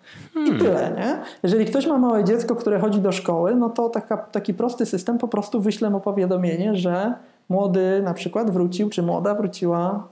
I 0.46 0.58
tyle, 0.58 0.92
nie? 0.96 1.18
Jeżeli 1.42 1.66
ktoś 1.66 1.86
ma 1.86 1.98
małe 1.98 2.24
dziecko, 2.24 2.56
które 2.56 2.80
chodzi 2.80 3.00
do 3.00 3.12
szkoły, 3.12 3.54
no 3.54 3.70
to 3.70 3.88
taka, 3.88 4.16
taki 4.16 4.54
prosty 4.54 4.86
system 4.86 5.18
po 5.18 5.28
prostu 5.28 5.60
wyśle 5.60 5.90
mu 5.90 6.00
powiadomienie, 6.00 6.76
że 6.76 7.14
młody 7.48 8.02
na 8.02 8.14
przykład 8.14 8.50
wrócił, 8.50 8.90
czy 8.90 9.02
młoda 9.02 9.34
wróciła 9.34 10.08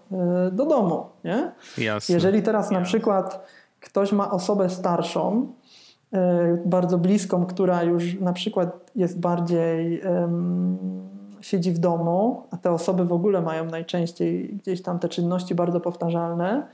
y, 0.48 0.52
do 0.52 0.66
domu, 0.66 1.06
nie? 1.24 1.52
Jasne. 1.78 2.14
Jeżeli 2.14 2.42
teraz 2.42 2.70
na 2.70 2.80
przykład 2.80 3.46
ktoś 3.80 4.12
ma 4.12 4.30
osobę 4.30 4.70
starszą, 4.70 5.52
y, 6.14 6.18
bardzo 6.64 6.98
bliską, 6.98 7.46
która 7.46 7.82
już 7.82 8.20
na 8.20 8.32
przykład 8.32 8.90
jest 8.96 9.20
bardziej 9.20 10.02
siedzi 11.40 11.72
w 11.72 11.78
domu, 11.78 12.42
a 12.50 12.56
te 12.56 12.72
osoby 12.72 13.04
w 13.04 13.12
ogóle 13.12 13.42
mają 13.42 13.64
najczęściej 13.64 14.54
gdzieś 14.62 14.82
tam 14.82 14.98
te 14.98 15.08
czynności 15.08 15.54
bardzo 15.54 15.80
powtarzalne, 15.80 16.66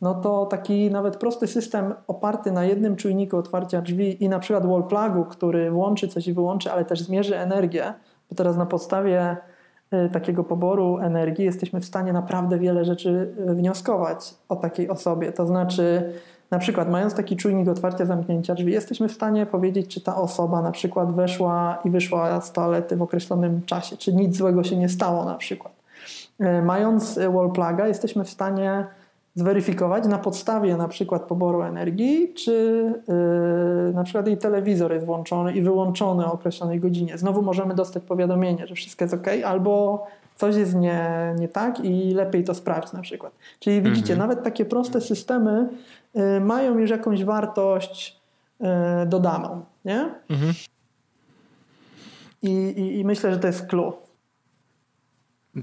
no 0.00 0.14
to 0.14 0.46
taki 0.46 0.90
nawet 0.90 1.16
prosty 1.16 1.46
system 1.46 1.94
oparty 2.06 2.52
na 2.52 2.64
jednym 2.64 2.96
czujniku 2.96 3.36
otwarcia 3.36 3.82
drzwi 3.82 4.24
i 4.24 4.28
na 4.28 4.38
przykład 4.38 4.66
wall 4.66 4.82
plugu, 4.82 5.24
który 5.24 5.70
włączy 5.70 6.08
coś 6.08 6.28
i 6.28 6.32
wyłączy, 6.32 6.72
ale 6.72 6.84
też 6.84 7.00
zmierzy 7.00 7.36
energię, 7.36 7.94
bo 8.30 8.36
teraz 8.36 8.56
na 8.56 8.66
podstawie 8.66 9.36
y, 9.92 10.10
takiego 10.12 10.44
poboru 10.44 10.98
energii 10.98 11.44
jesteśmy 11.44 11.80
w 11.80 11.84
stanie 11.84 12.12
naprawdę 12.12 12.58
wiele 12.58 12.84
rzeczy 12.84 13.34
y, 13.50 13.54
wnioskować 13.54 14.34
o 14.48 14.56
takiej 14.56 14.88
osobie. 14.88 15.32
To 15.32 15.46
znaczy, 15.46 16.12
na 16.50 16.58
przykład 16.58 16.90
mając 16.90 17.14
taki 17.14 17.36
czujnik 17.36 17.68
otwarcia, 17.68 18.06
zamknięcia 18.06 18.54
drzwi, 18.54 18.72
jesteśmy 18.72 19.08
w 19.08 19.12
stanie 19.12 19.46
powiedzieć, 19.46 19.94
czy 19.94 20.00
ta 20.00 20.16
osoba 20.16 20.62
na 20.62 20.72
przykład 20.72 21.14
weszła 21.14 21.78
i 21.84 21.90
wyszła 21.90 22.40
z 22.40 22.52
toalety 22.52 22.96
w 22.96 23.02
określonym 23.02 23.62
czasie, 23.66 23.96
czy 23.96 24.12
nic 24.12 24.36
złego 24.36 24.64
się 24.64 24.76
nie 24.76 24.88
stało 24.88 25.24
na 25.24 25.34
przykład. 25.34 25.72
Y, 26.40 26.62
Mając 26.62 27.18
y, 27.18 27.30
wall 27.30 27.50
pluga, 27.52 27.88
jesteśmy 27.88 28.24
w 28.24 28.30
stanie 28.30 28.86
zweryfikować 29.34 30.06
na 30.06 30.18
podstawie 30.18 30.76
na 30.76 30.88
przykład 30.88 31.22
poboru 31.22 31.62
energii, 31.62 32.34
czy 32.34 32.84
yy, 33.86 33.92
na 33.94 34.04
przykład 34.04 34.26
jej 34.26 34.38
telewizor 34.38 34.92
jest 34.92 35.06
włączony 35.06 35.52
i 35.52 35.62
wyłączony 35.62 36.26
o 36.26 36.32
określonej 36.32 36.80
godzinie. 36.80 37.18
Znowu 37.18 37.42
możemy 37.42 37.74
dostać 37.74 38.02
powiadomienie, 38.02 38.66
że 38.66 38.74
wszystko 38.74 39.04
jest 39.04 39.14
ok, 39.14 39.26
albo 39.44 40.06
coś 40.36 40.56
jest 40.56 40.74
nie, 40.74 41.34
nie 41.38 41.48
tak 41.48 41.80
i 41.84 42.14
lepiej 42.14 42.44
to 42.44 42.54
sprawdź 42.54 42.92
na 42.92 43.00
przykład. 43.00 43.32
Czyli 43.58 43.82
widzicie, 43.82 44.16
nawet 44.16 44.42
takie 44.42 44.64
proste 44.64 45.00
systemy 45.00 45.68
mają 46.40 46.78
już 46.78 46.90
jakąś 46.90 47.24
wartość 47.24 48.20
yy, 48.60 48.68
dodaną, 49.06 49.64
nie? 49.84 50.14
Mhm. 50.30 50.52
I, 52.42 52.50
i, 52.50 52.98
I 52.98 53.04
myślę, 53.04 53.34
że 53.34 53.38
to 53.38 53.46
jest 53.46 53.66
clue. 53.66 53.92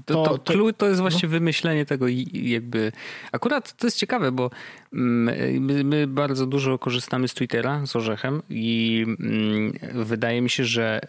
To, 0.04 0.24
To- 0.24 0.38
to, 0.38 0.52
clue 0.52 0.72
to 0.72 0.88
jest 0.88 1.00
właśnie 1.00 1.28
wymyślenie 1.28 1.86
tego 1.86 2.06
jakby... 2.32 2.92
Akurat 3.32 3.76
to 3.76 3.86
jest 3.86 3.96
ciekawe, 3.96 4.32
bo 4.32 4.50
mm, 4.92 5.64
my, 5.64 5.84
my 5.84 6.06
bardzo 6.06 6.46
dużo 6.46 6.78
korzystamy 6.78 7.28
z 7.28 7.34
Twittera, 7.34 7.86
z 7.86 7.96
Orzechem 7.96 8.42
i 8.50 9.04
mm, 9.20 9.72
wydaje 10.04 10.42
mi 10.42 10.50
się, 10.50 10.64
że 10.64 11.00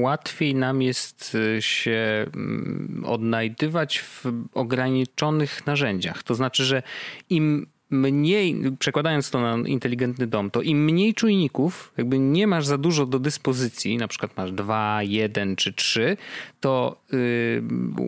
łatwiej 0.00 0.54
nam 0.54 0.82
jest 0.82 1.34
y, 1.34 1.62
się 1.62 2.26
mm, 2.34 3.04
odnajdywać 3.06 3.98
w 3.98 4.24
ograniczonych 4.54 5.66
narzędziach. 5.66 6.22
To 6.22 6.34
znaczy, 6.34 6.64
że 6.64 6.82
im 7.30 7.66
mniej, 7.90 8.62
przekładając 8.78 9.30
to 9.30 9.40
na 9.40 9.68
inteligentny 9.68 10.26
dom, 10.26 10.50
to 10.50 10.62
im 10.62 10.84
mniej 10.84 11.14
czujników, 11.14 11.92
jakby 11.96 12.18
nie 12.18 12.46
masz 12.46 12.66
za 12.66 12.78
dużo 12.78 13.06
do 13.06 13.18
dyspozycji, 13.18 13.96
na 13.96 14.08
przykład 14.08 14.36
masz 14.36 14.52
dwa, 14.52 15.02
jeden 15.02 15.56
czy 15.56 15.72
trzy, 15.72 16.16
to 16.60 17.00
y, 17.12 17.62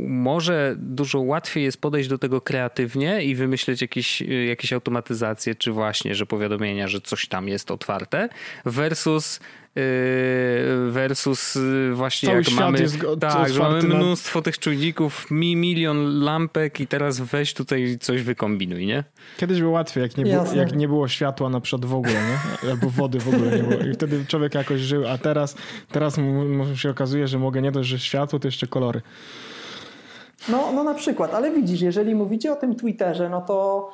może 0.08 0.74
dużo 0.78 1.20
łatwiej 1.20 1.64
jest 1.64 1.80
podejść 1.80 2.08
do 2.08 2.18
tego 2.18 2.40
kreatywnie 2.40 3.24
i 3.24 3.34
wymyśleć 3.34 3.82
jakieś, 3.82 4.22
y, 4.22 4.44
jakieś 4.44 4.72
automatyzacje, 4.72 5.54
czy 5.54 5.72
właśnie, 5.72 6.14
że 6.14 6.26
powiadomienia, 6.26 6.88
że 6.88 7.00
coś 7.00 7.28
tam 7.28 7.48
jest 7.48 7.70
otwarte, 7.70 8.28
versus 8.64 9.40
versus 10.90 11.56
y, 11.56 11.90
właśnie 11.94 12.28
Cały 12.28 12.38
jak 12.42 12.50
mamy, 12.52 12.78
jest 12.80 12.96
go- 12.96 13.16
tak, 13.16 13.48
że 13.48 13.58
mamy 13.62 13.76
otwarty 13.76 13.88
na- 13.88 13.94
mnóstwo 14.04 14.42
tych 14.42 14.58
czujników, 14.58 15.30
mi 15.30 15.56
milion 15.56 16.20
lampek 16.20 16.80
i 16.80 16.86
teraz 16.86 17.20
weź 17.20 17.54
tutaj 17.54 17.98
coś 18.00 18.22
wykombinuj, 18.22 18.86
nie? 18.86 19.04
Kiedyś 19.36 19.60
było 19.60 19.72
łatwiej, 19.72 20.02
jak 20.02 20.16
nie, 20.16 20.24
było, 20.24 20.44
jak 20.54 20.76
nie 20.76 20.88
było 20.88 21.08
światła 21.08 21.48
na 21.48 21.60
przykład 21.60 21.84
w 21.84 21.94
ogóle, 21.94 22.14
nie? 22.14 22.70
Albo 22.70 22.90
wody 22.90 23.20
w 23.20 23.28
ogóle 23.28 23.56
nie 23.56 23.62
było. 23.62 23.82
I 23.82 23.94
wtedy 23.94 24.24
człowiek 24.28 24.54
jakoś 24.54 24.80
żył, 24.80 25.08
a 25.08 25.18
teraz, 25.18 25.56
teraz 25.92 26.18
mu, 26.18 26.76
się 26.76 26.90
okazuje, 26.90 27.28
że 27.28 27.38
mogę 27.38 27.62
nie 27.62 27.72
dość, 27.72 27.88
że 27.88 27.98
światło, 27.98 28.38
to 28.38 28.48
jeszcze 28.48 28.66
kolory. 28.66 29.00
No, 30.48 30.72
no 30.74 30.84
na 30.84 30.94
przykład, 30.94 31.34
ale 31.34 31.50
widzisz, 31.50 31.80
jeżeli 31.80 32.14
mówicie 32.14 32.52
o 32.52 32.56
tym 32.56 32.74
Twitterze, 32.76 33.28
no 33.28 33.40
to 33.40 33.88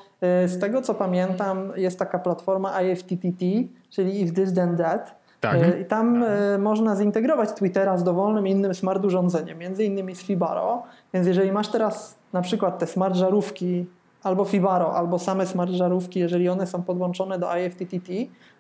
y, 0.45 0.49
z 0.49 0.59
tego 0.59 0.83
co 0.83 0.95
pamiętam 0.95 1.73
jest 1.77 1.99
taka 1.99 2.19
platforma 2.19 2.83
IFTTT, 2.83 3.45
czyli 3.91 4.23
If 4.23 4.33
This 4.33 4.55
Then 4.55 4.77
That. 4.77 5.26
Tak. 5.41 5.63
Y, 5.63 5.81
I 5.81 5.85
tam 5.85 6.23
y, 6.23 6.59
można 6.59 6.97
zintegrować 6.97 7.53
Twittera 7.53 7.99
z 7.99 8.05
dowolnym 8.05 8.47
innym 8.47 8.75
smart 8.75 9.05
urządzeniem, 9.05 9.59
między 9.59 9.85
innymi 9.85 10.15
z 10.15 10.23
Fibaro. 10.23 10.83
Więc 11.15 11.27
jeżeli 11.27 11.53
masz 11.53 11.69
teraz 11.69 12.19
na 12.33 12.43
przykład 12.43 12.79
te 12.79 12.87
smart 12.87 13.17
żarówki 13.17 13.87
albo 14.23 14.45
Fibaro, 14.45 14.95
albo 14.95 15.19
same 15.19 15.47
smart 15.47 15.71
żarówki, 15.71 16.21
jeżeli 16.21 16.49
one 16.49 16.67
są 16.67 16.83
podłączone 16.83 17.39
do 17.39 17.57
IFTTT, 17.57 18.13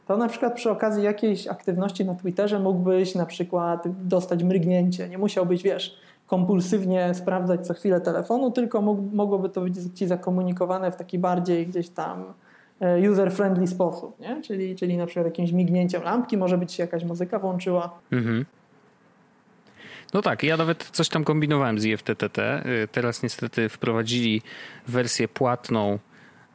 to 0.06 0.16
na 0.16 0.28
przykład 0.28 0.54
przy 0.54 0.70
okazji 0.70 1.04
jakiejś 1.04 1.48
aktywności 1.48 2.04
na 2.04 2.14
Twitterze 2.14 2.60
mógłbyś 2.60 3.14
na 3.14 3.26
przykład 3.26 3.84
dostać 4.08 4.44
mrygnięcie. 4.44 5.08
Nie 5.08 5.18
musiałbyś, 5.18 5.62
wiesz, 5.62 5.96
kompulsywnie 6.26 7.14
sprawdzać 7.14 7.66
co 7.66 7.74
chwilę 7.74 8.00
telefonu, 8.00 8.50
tylko 8.50 8.82
mogłoby 9.12 9.48
to 9.48 9.60
być 9.60 9.74
ci 9.94 10.06
zakomunikowane 10.06 10.92
w 10.92 10.96
taki 10.96 11.18
bardziej 11.18 11.66
gdzieś 11.66 11.88
tam 11.88 12.20
e, 12.20 12.45
user-friendly 12.80 13.66
sposób, 13.66 14.20
nie? 14.20 14.42
Czyli, 14.42 14.76
czyli 14.76 14.96
na 14.96 15.06
przykład 15.06 15.26
jakimś 15.26 15.52
mignięciem 15.52 16.02
lampki, 16.02 16.36
może 16.36 16.58
być 16.58 16.78
jakaś 16.78 17.04
muzyka 17.04 17.38
włączyła. 17.38 17.98
Mhm. 18.12 18.44
No 20.14 20.22
tak, 20.22 20.42
ja 20.42 20.56
nawet 20.56 20.84
coś 20.84 21.08
tam 21.08 21.24
kombinowałem 21.24 21.78
z 21.78 21.84
IFTTT. 21.84 22.38
Y, 22.38 22.88
teraz 22.92 23.22
niestety 23.22 23.68
wprowadzili 23.68 24.42
wersję 24.88 25.28
płatną 25.28 25.98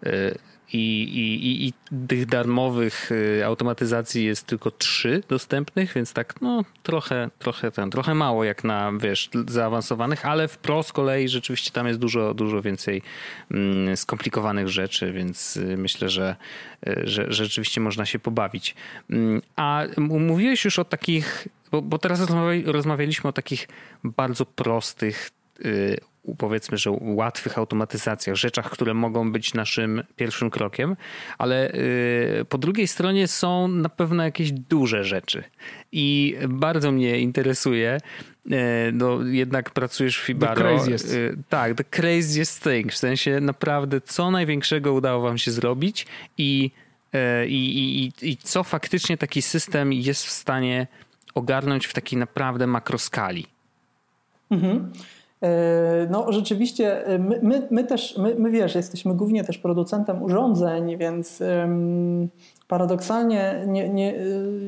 y, 0.05 0.36
i, 0.74 1.03
i, 1.03 1.67
i 1.67 1.74
tych 2.07 2.26
darmowych 2.26 3.11
y, 3.11 3.45
automatyzacji 3.45 4.26
jest 4.26 4.47
tylko 4.47 4.72
trzy 4.72 5.24
dostępnych, 5.30 5.93
więc 5.93 6.13
tak 6.13 6.41
no 6.41 6.63
trochę, 6.84 7.30
trochę 7.39 7.72
ten, 7.72 7.89
trochę 7.89 8.15
mało 8.15 8.43
jak 8.43 8.63
na 8.63 8.91
wiesz, 8.99 9.30
zaawansowanych, 9.47 10.26
ale 10.26 10.47
w 10.47 10.57
Pro 10.57 10.84
z 10.84 10.91
kolei 10.91 11.30
rzeczywiście 11.30 11.72
tam 11.72 11.88
jest 11.88 11.99
dużo, 11.99 12.34
dużo 12.34 12.61
więcej 12.61 13.01
mm, 13.51 13.97
skomplikowanych 13.97 14.67
rzeczy, 14.67 15.11
więc 15.11 15.59
myślę, 15.78 16.09
że, 16.09 16.36
że, 16.86 17.03
że 17.03 17.32
rzeczywiście 17.32 17.82
można 17.82 18.05
się 18.05 18.19
pobawić. 18.19 18.76
Mm, 19.09 19.41
a 19.55 19.84
mówiłeś 19.97 20.65
już 20.65 20.80
o 20.80 20.86
takich 20.86 21.47
bo, 21.72 21.82
bo 21.82 21.97
teraz 21.97 22.22
rozmawialiśmy 22.65 23.30
o 23.30 23.34
takich 23.34 23.67
bardzo 24.03 24.45
prostych, 24.45 25.32
powiedzmy, 26.38 26.78
że 26.78 26.91
łatwych 27.01 27.57
automatyzacjach, 27.57 28.36
rzeczach, 28.36 28.69
które 28.69 28.93
mogą 28.93 29.32
być 29.32 29.53
naszym 29.53 30.03
pierwszym 30.15 30.49
krokiem, 30.49 30.95
ale 31.38 31.72
yy, 32.38 32.45
po 32.45 32.57
drugiej 32.57 32.88
stronie 32.88 33.28
są 33.28 33.67
na 33.67 33.89
pewno 33.89 34.24
jakieś 34.24 34.51
duże 34.51 35.03
rzeczy. 35.03 35.43
I 35.91 36.36
bardzo 36.49 36.91
mnie 36.91 37.19
interesuje, 37.19 37.97
yy, 38.45 38.57
no 38.93 39.24
jednak 39.26 39.69
pracujesz 39.69 40.19
w 40.19 40.26
Fibaro. 40.26 40.55
The 40.55 40.61
craziest. 40.61 41.13
Y, 41.13 41.38
tak, 41.49 41.76
the 41.76 41.84
craziest 41.84 42.63
thing. 42.63 42.93
W 42.93 42.97
sensie 42.97 43.39
naprawdę, 43.39 44.01
co 44.01 44.32
największego 44.32 44.93
udało 44.93 45.22
wam 45.22 45.38
się 45.38 45.51
zrobić 45.51 46.07
i, 46.38 46.72
y, 47.15 47.47
i, 47.47 48.03
i, 48.05 48.11
i 48.22 48.38
co 48.38 48.63
faktycznie 48.63 49.17
taki 49.17 49.41
system 49.41 49.93
jest 49.93 50.26
w 50.26 50.30
stanie 50.30 50.88
ogarnąć 51.36 51.88
w 51.88 51.93
takiej 51.93 52.19
naprawdę 52.19 52.67
makroskali. 52.67 53.47
Mhm. 54.51 54.91
E, 55.44 56.08
no 56.10 56.32
rzeczywiście, 56.32 57.08
e, 57.08 57.20
my, 57.20 57.39
my, 57.42 57.68
my 57.72 57.84
też, 57.84 58.18
my, 58.18 58.36
my, 58.36 58.52
wiesz, 58.52 58.76
jesteśmy 58.76 59.16
głównie 59.16 59.44
też 59.44 59.58
producentem 59.58 60.24
urządzeń, 60.24 60.98
więc 60.98 61.44
paradoksalnie 62.68 63.64
nie, 63.68 63.89
nie, 63.89 64.16
e, 64.16 64.20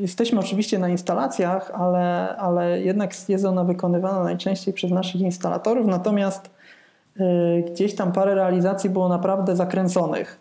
jesteśmy 0.01 0.39
oczywiście 0.39 0.79
na 0.79 0.89
instalacjach, 0.89 1.71
ale, 1.73 2.35
ale 2.37 2.81
jednak 2.81 3.29
jest 3.29 3.45
ona 3.45 3.63
wykonywana 3.63 4.23
najczęściej 4.23 4.73
przez 4.73 4.91
naszych 4.91 5.21
instalatorów, 5.21 5.87
natomiast 5.87 6.49
y, 7.19 7.63
gdzieś 7.71 7.95
tam 7.95 8.11
parę 8.11 8.35
realizacji 8.35 8.89
było 8.89 9.09
naprawdę 9.09 9.55
zakręconych. 9.55 10.39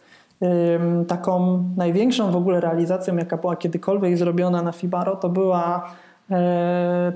Taką 1.09 1.65
największą 1.77 2.31
w 2.31 2.37
ogóle 2.37 2.61
realizacją, 2.61 3.17
jaka 3.17 3.37
była 3.37 3.57
kiedykolwiek 3.57 4.19
zrobiona 4.19 4.63
na 4.63 4.73
Fibaro, 4.73 5.17
to 5.17 5.29
była 5.29 5.93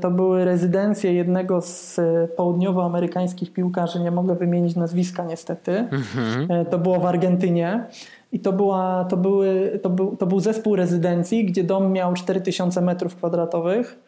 to 0.00 0.10
były 0.10 0.44
rezydencje 0.44 1.12
jednego 1.14 1.60
z 1.60 1.98
e, 1.98 2.28
południowoamerykańskich 2.28 3.52
piłkarzy, 3.52 4.00
nie 4.00 4.10
mogę 4.10 4.34
wymienić 4.34 4.76
nazwiska 4.76 5.24
niestety. 5.24 5.72
Mhm. 5.78 6.50
E, 6.50 6.64
to 6.64 6.78
było 6.78 7.00
w 7.00 7.06
Argentynie. 7.06 7.86
I 8.32 8.40
to, 8.40 8.52
była, 8.52 9.04
to, 9.04 9.16
były, 9.16 9.80
to, 9.82 9.90
był, 9.90 10.16
to 10.16 10.26
był 10.26 10.40
zespół 10.40 10.76
rezydencji, 10.76 11.44
gdzie 11.44 11.64
dom 11.64 11.92
miał 11.92 12.14
4000 12.14 12.80
metrów 12.80 13.16
kwadratowych, 13.16 13.98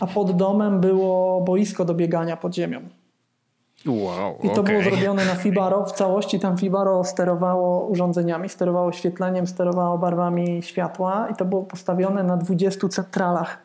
a 0.00 0.06
pod 0.06 0.36
domem 0.36 0.80
było 0.80 1.40
boisko 1.40 1.84
do 1.84 1.94
biegania 1.94 2.36
pod 2.36 2.54
ziemią. 2.54 2.80
Wow, 3.86 4.38
I 4.42 4.48
to 4.48 4.60
okay. 4.60 4.64
było 4.64 4.82
zrobione 4.82 5.24
na 5.24 5.34
Fibaro. 5.34 5.84
W 5.84 5.92
całości 5.92 6.40
tam 6.40 6.58
Fibaro 6.58 7.04
sterowało 7.04 7.86
urządzeniami, 7.86 8.48
sterowało 8.48 8.86
oświetleniem, 8.86 9.46
sterowało 9.46 9.98
barwami 9.98 10.62
światła 10.62 11.28
i 11.32 11.34
to 11.34 11.44
było 11.44 11.62
postawione 11.62 12.22
na 12.22 12.36
20 12.36 12.88
centralach 12.88 13.58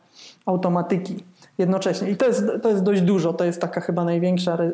automatyki 0.48 1.24
jednocześnie. 1.58 2.10
I 2.10 2.16
to 2.16 2.26
jest, 2.26 2.44
to 2.64 2.70
jest 2.70 2.84
dość 2.84 3.02
dużo. 3.02 3.34
To 3.34 3.46
jest 3.46 3.62
taka 3.62 3.82
chyba 3.82 4.04
największa 4.04 4.54
re, 4.54 4.66
y, 4.66 4.74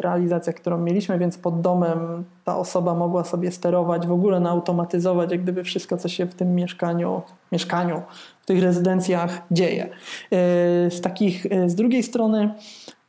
realizacja, 0.00 0.52
którą 0.52 0.78
mieliśmy, 0.78 1.18
więc 1.18 1.38
pod 1.38 1.60
domem 1.60 2.24
ta 2.44 2.56
osoba 2.56 2.94
mogła 2.94 3.24
sobie 3.24 3.52
sterować, 3.52 4.06
w 4.06 4.12
ogóle 4.12 4.40
nautomatyzować, 4.40 5.30
jak 5.30 5.42
gdyby 5.42 5.64
wszystko, 5.64 5.96
co 5.96 6.08
się 6.08 6.26
w 6.26 6.34
tym 6.34 6.54
mieszkaniu, 6.54 7.22
mieszkaniu 7.52 8.02
w 8.42 8.46
tych 8.46 8.62
rezydencjach 8.62 9.42
dzieje. 9.50 9.84
Y, 9.84 9.88
z 10.90 11.00
takich, 11.00 11.46
y, 11.46 11.70
z 11.70 11.74
drugiej 11.74 12.02
strony, 12.02 12.54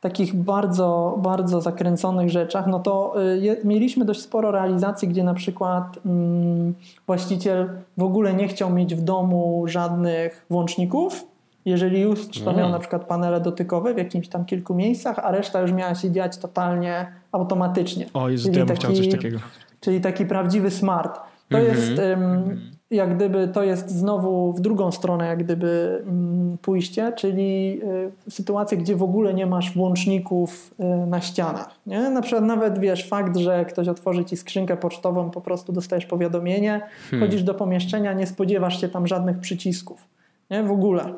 takich 0.00 0.34
bardzo, 0.34 1.18
bardzo 1.22 1.60
zakręconych 1.60 2.30
rzeczach, 2.30 2.66
no 2.66 2.80
to 2.80 3.14
je, 3.40 3.56
mieliśmy 3.64 4.04
dość 4.04 4.20
sporo 4.20 4.50
realizacji, 4.50 5.08
gdzie 5.08 5.24
na 5.24 5.34
przykład 5.34 5.98
mm, 6.06 6.74
właściciel 7.06 7.70
w 7.96 8.02
ogóle 8.02 8.34
nie 8.34 8.48
chciał 8.48 8.70
mieć 8.70 8.94
w 8.94 9.00
domu 9.00 9.64
żadnych 9.66 10.46
włączników, 10.50 11.24
jeżeli 11.66 12.00
już 12.00 12.28
to 12.44 12.52
miał 12.52 12.68
na 12.68 12.78
przykład 12.78 13.04
panele 13.04 13.40
dotykowe 13.40 13.94
w 13.94 13.98
jakimś 13.98 14.28
tam 14.28 14.44
kilku 14.44 14.74
miejscach, 14.74 15.18
a 15.18 15.30
reszta 15.30 15.60
już 15.60 15.72
miała 15.72 15.94
się 15.94 16.10
dziać 16.10 16.38
totalnie 16.38 17.06
automatycznie. 17.32 18.06
O 18.14 18.28
Jezu, 18.28 18.48
czyli 18.48 18.58
ja 18.58 18.66
taki, 18.66 18.78
chciał 18.80 18.92
coś 18.92 19.08
takiego. 19.08 19.38
Czyli 19.80 20.00
taki 20.00 20.26
prawdziwy 20.26 20.70
smart. 20.70 21.20
To 21.48 21.58
mhm. 21.58 21.76
jest 21.76 21.98
um, 21.98 22.60
jak 22.90 23.16
gdyby, 23.16 23.48
to 23.48 23.62
jest 23.62 23.90
znowu 23.90 24.52
w 24.52 24.60
drugą 24.60 24.92
stronę 24.92 25.26
jak 25.26 25.44
gdyby 25.44 26.02
um, 26.06 26.58
pójście, 26.62 27.12
czyli 27.12 27.80
y, 28.28 28.30
sytuacje, 28.30 28.78
gdzie 28.78 28.96
w 28.96 29.02
ogóle 29.02 29.34
nie 29.34 29.46
masz 29.46 29.74
włączników 29.74 30.74
y, 30.80 31.06
na 31.06 31.20
ścianach. 31.20 31.70
Nie? 31.86 32.10
Na 32.10 32.22
przykład 32.22 32.44
nawet 32.44 32.78
wiesz, 32.78 33.08
fakt, 33.08 33.36
że 33.36 33.64
ktoś 33.64 33.88
otworzy 33.88 34.24
ci 34.24 34.36
skrzynkę 34.36 34.76
pocztową, 34.76 35.30
po 35.30 35.40
prostu 35.40 35.72
dostajesz 35.72 36.06
powiadomienie, 36.06 36.80
hmm. 37.10 37.28
chodzisz 37.28 37.42
do 37.42 37.54
pomieszczenia, 37.54 38.12
nie 38.12 38.26
spodziewasz 38.26 38.80
się 38.80 38.88
tam 38.88 39.06
żadnych 39.06 39.38
przycisków. 39.38 40.08
Nie? 40.50 40.62
W 40.62 40.70
ogóle 40.70 41.14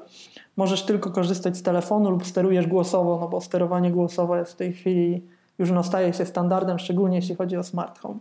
możesz 0.59 0.83
tylko 0.83 1.11
korzystać 1.11 1.57
z 1.57 1.63
telefonu 1.63 2.11
lub 2.11 2.27
sterujesz 2.27 2.67
głosowo, 2.67 3.19
no 3.21 3.29
bo 3.29 3.41
sterowanie 3.41 3.91
głosowe 3.91 4.39
jest 4.39 4.53
w 4.53 4.57
tej 4.57 4.73
chwili 4.73 5.23
już 5.59 5.71
no, 5.71 5.83
staje 5.83 6.13
się 6.13 6.27
standardem, 6.27 6.79
szczególnie 6.79 7.17
jeśli 7.17 7.35
chodzi 7.35 7.57
o 7.57 7.63
smart 7.63 7.99
home. 7.99 8.19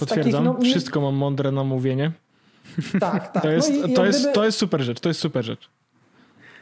Potwierdzam, 0.00 0.44
takich, 0.44 0.64
no, 0.64 0.70
wszystko 0.70 1.00
mam 1.00 1.14
mądre 1.14 1.52
na 1.52 1.64
mówienie. 1.64 2.12
Tak, 3.00 3.32
tak. 3.32 3.42
To 3.42 3.50
jest, 3.50 3.72
no 3.80 3.86
i, 3.86 3.92
to, 3.92 4.06
jest, 4.06 4.32
to 4.32 4.44
jest 4.44 4.58
super 4.58 4.80
rzecz, 4.80 5.00
to 5.00 5.08
jest 5.08 5.20
super 5.20 5.44
rzecz. 5.44 5.70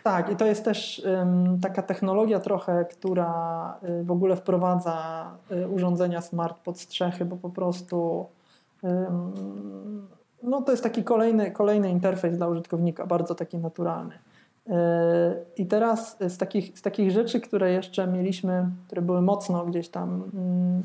Tak, 0.02 0.32
i 0.32 0.36
to 0.36 0.46
jest 0.46 0.64
też 0.64 1.02
um, 1.06 1.60
taka 1.60 1.82
technologia 1.82 2.40
trochę, 2.40 2.84
która 2.84 3.74
y, 4.00 4.04
w 4.04 4.10
ogóle 4.10 4.36
wprowadza 4.36 5.26
y, 5.52 5.68
urządzenia 5.68 6.20
smart 6.20 6.58
pod 6.58 6.80
strzechy, 6.80 7.24
bo 7.24 7.36
po 7.36 7.50
prostu 7.50 8.26
um, 8.82 9.32
no 10.42 10.62
to 10.62 10.70
jest 10.70 10.82
taki 10.82 11.04
kolejny, 11.04 11.50
kolejny 11.50 11.90
interfejs 11.90 12.36
dla 12.36 12.48
użytkownika, 12.48 13.06
bardzo 13.06 13.34
taki 13.34 13.58
naturalny. 13.58 14.14
I 15.56 15.66
teraz 15.66 16.16
z 16.28 16.38
takich, 16.38 16.78
z 16.78 16.82
takich 16.82 17.10
rzeczy, 17.10 17.40
które 17.40 17.72
jeszcze 17.72 18.06
mieliśmy, 18.06 18.66
które 18.86 19.02
były 19.02 19.22
mocno 19.22 19.66
gdzieś 19.66 19.88
tam 19.88 20.30
mm, 20.34 20.82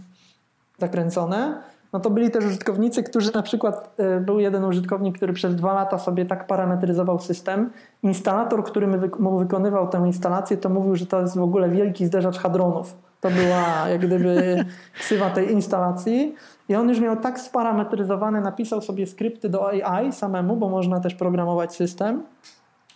zakręcone, 0.80 1.62
no 1.96 2.00
to 2.00 2.10
byli 2.10 2.32
też 2.32 2.46
użytkownicy, 2.46 3.04
którzy 3.04 3.34
na 3.34 3.42
przykład 3.42 3.94
e, 3.98 4.20
był 4.20 4.40
jeden 4.40 4.64
użytkownik, 4.64 5.18
który 5.18 5.34
przez 5.34 5.56
dwa 5.56 5.74
lata 5.74 6.00
sobie 6.00 6.26
tak 6.26 6.48
parametryzował 6.48 7.20
system. 7.20 7.70
Instalator, 8.04 8.64
który 8.64 8.88
mu 9.20 9.40
wykonywał 9.40 9.88
tę 9.88 10.04
instalację, 10.06 10.58
to 10.58 10.70
mówił, 10.70 10.96
że 10.96 11.06
to 11.06 11.22
jest 11.22 11.38
w 11.38 11.42
ogóle 11.42 11.70
wielki 11.70 12.06
zderzacz 12.06 12.38
hadronów. 12.38 12.98
To 13.22 13.30
była 13.30 13.90
jak 13.90 14.02
gdyby 14.02 14.66
ksywa 15.00 15.30
tej 15.30 15.52
instalacji. 15.52 16.36
I 16.70 16.76
on 16.76 16.90
już 16.90 17.00
miał 17.00 17.18
tak 17.18 17.40
sparametryzowane, 17.40 18.42
napisał 18.42 18.82
sobie 18.82 19.08
skrypty 19.08 19.50
do 19.50 19.70
AI 19.70 20.12
samemu, 20.12 20.56
bo 20.56 20.70
można 20.70 21.00
też 21.00 21.16
programować 21.16 21.76
system, 21.76 22.24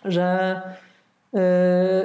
że 0.04 0.60
yy, 1.32 1.40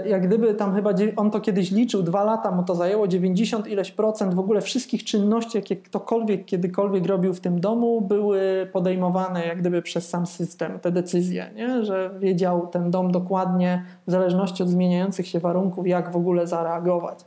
jak 0.05 0.27
gdyby 0.27 0.53
tam 0.53 0.75
chyba, 0.75 0.91
on 1.15 1.31
to 1.31 1.41
kiedyś 1.41 1.71
liczył, 1.71 2.03
dwa 2.03 2.23
lata 2.23 2.51
mu 2.51 2.63
to 2.63 2.75
zajęło, 2.75 3.07
90 3.07 3.67
ileś 3.67 3.91
procent 3.91 4.33
w 4.33 4.39
ogóle 4.39 4.61
wszystkich 4.61 5.03
czynności, 5.03 5.57
jakie 5.57 5.75
ktokolwiek 5.75 6.45
kiedykolwiek 6.45 7.05
robił 7.05 7.33
w 7.33 7.39
tym 7.39 7.59
domu, 7.59 8.01
były 8.01 8.69
podejmowane 8.73 9.47
jak 9.47 9.59
gdyby 9.59 9.81
przez 9.81 10.09
sam 10.09 10.25
system, 10.25 10.79
te 10.79 10.91
decyzje, 10.91 11.49
nie? 11.55 11.85
że 11.85 12.11
wiedział 12.19 12.67
ten 12.67 12.91
dom 12.91 13.11
dokładnie 13.11 13.83
w 14.07 14.11
zależności 14.11 14.63
od 14.63 14.69
zmieniających 14.69 15.27
się 15.27 15.39
warunków, 15.39 15.87
jak 15.87 16.11
w 16.11 16.15
ogóle 16.15 16.47
zareagować. 16.47 17.19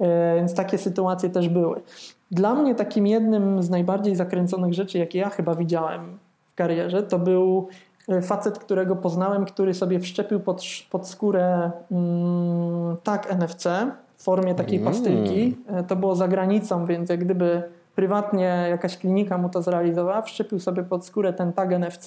Yy, 0.00 0.06
więc 0.36 0.54
takie 0.54 0.78
sytuacje 0.78 1.30
też 1.30 1.48
były. 1.48 1.80
Dla 2.30 2.54
mnie 2.54 2.74
takim 2.74 3.06
jednym 3.06 3.62
z 3.62 3.70
najbardziej 3.70 4.16
zakręconych 4.16 4.74
rzeczy, 4.74 4.98
jakie 4.98 5.18
ja 5.18 5.30
chyba 5.30 5.54
widziałem 5.54 6.18
w 6.52 6.54
karierze, 6.54 7.02
to 7.02 7.18
był 7.18 7.68
facet, 8.22 8.58
którego 8.58 8.96
poznałem, 8.96 9.44
który 9.44 9.74
sobie 9.74 10.00
wszczepił 10.00 10.40
pod, 10.40 10.62
pod 10.90 11.08
skórę 11.08 11.70
mm, 11.92 12.96
tak 13.02 13.32
NFC 13.32 13.64
w 14.16 14.22
formie 14.22 14.54
takiej 14.54 14.78
Mm. 14.78 14.92
pastylki. 14.92 15.56
E, 15.66 15.82
To 15.82 15.96
było 15.96 16.14
za 16.14 16.28
granicą, 16.28 16.86
więc 16.86 17.10
jak 17.10 17.24
gdyby 17.24 17.62
prywatnie 17.94 18.66
jakaś 18.70 18.98
klinika 18.98 19.38
mu 19.38 19.48
to 19.48 19.62
zrealizowała, 19.62 20.22
wszczepił 20.22 20.60
sobie 20.60 20.82
pod 20.82 21.06
skórę 21.06 21.32
ten 21.32 21.52
tag 21.52 21.72
NFC. 21.72 22.06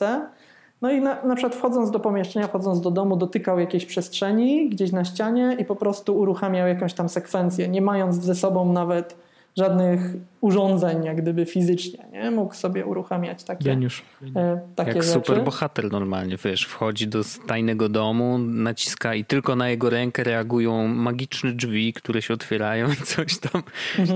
No 0.81 0.91
i 0.91 1.01
na, 1.01 1.23
na 1.23 1.35
przykład 1.35 1.55
wchodząc 1.55 1.91
do 1.91 1.99
pomieszczenia, 1.99 2.47
wchodząc 2.47 2.81
do 2.81 2.91
domu, 2.91 3.15
dotykał 3.15 3.59
jakiejś 3.59 3.85
przestrzeni 3.85 4.69
gdzieś 4.69 4.91
na 4.91 5.05
ścianie 5.05 5.55
i 5.59 5.65
po 5.65 5.75
prostu 5.75 6.19
uruchamiał 6.19 6.67
jakąś 6.67 6.93
tam 6.93 7.09
sekwencję, 7.09 7.67
nie 7.67 7.81
mając 7.81 8.15
ze 8.15 8.35
sobą 8.35 8.73
nawet 8.73 9.15
żadnych 9.57 10.01
urządzeń, 10.41 11.03
jak 11.03 11.21
gdyby 11.21 11.45
fizycznie. 11.45 12.05
Nie? 12.11 12.31
Mógł 12.31 12.53
sobie 12.53 12.85
uruchamiać 12.85 13.43
takie, 13.43 13.63
Geniusz. 13.65 14.03
e, 14.35 14.59
takie 14.75 14.89
Jak 14.91 15.03
rzeczy. 15.03 15.13
super 15.13 15.43
bohater 15.43 15.91
normalnie, 15.91 16.37
wiesz, 16.43 16.63
wchodzi 16.65 17.07
do 17.07 17.21
tajnego 17.47 17.89
domu, 17.89 18.37
naciska 18.37 19.15
i 19.15 19.25
tylko 19.25 19.55
na 19.55 19.69
jego 19.69 19.89
rękę 19.89 20.23
reagują 20.23 20.87
magiczne 20.87 21.51
drzwi, 21.51 21.93
które 21.93 22.21
się 22.21 22.33
otwierają 22.33 22.87
i 22.91 22.95
coś 22.95 23.37
tam. 23.39 23.63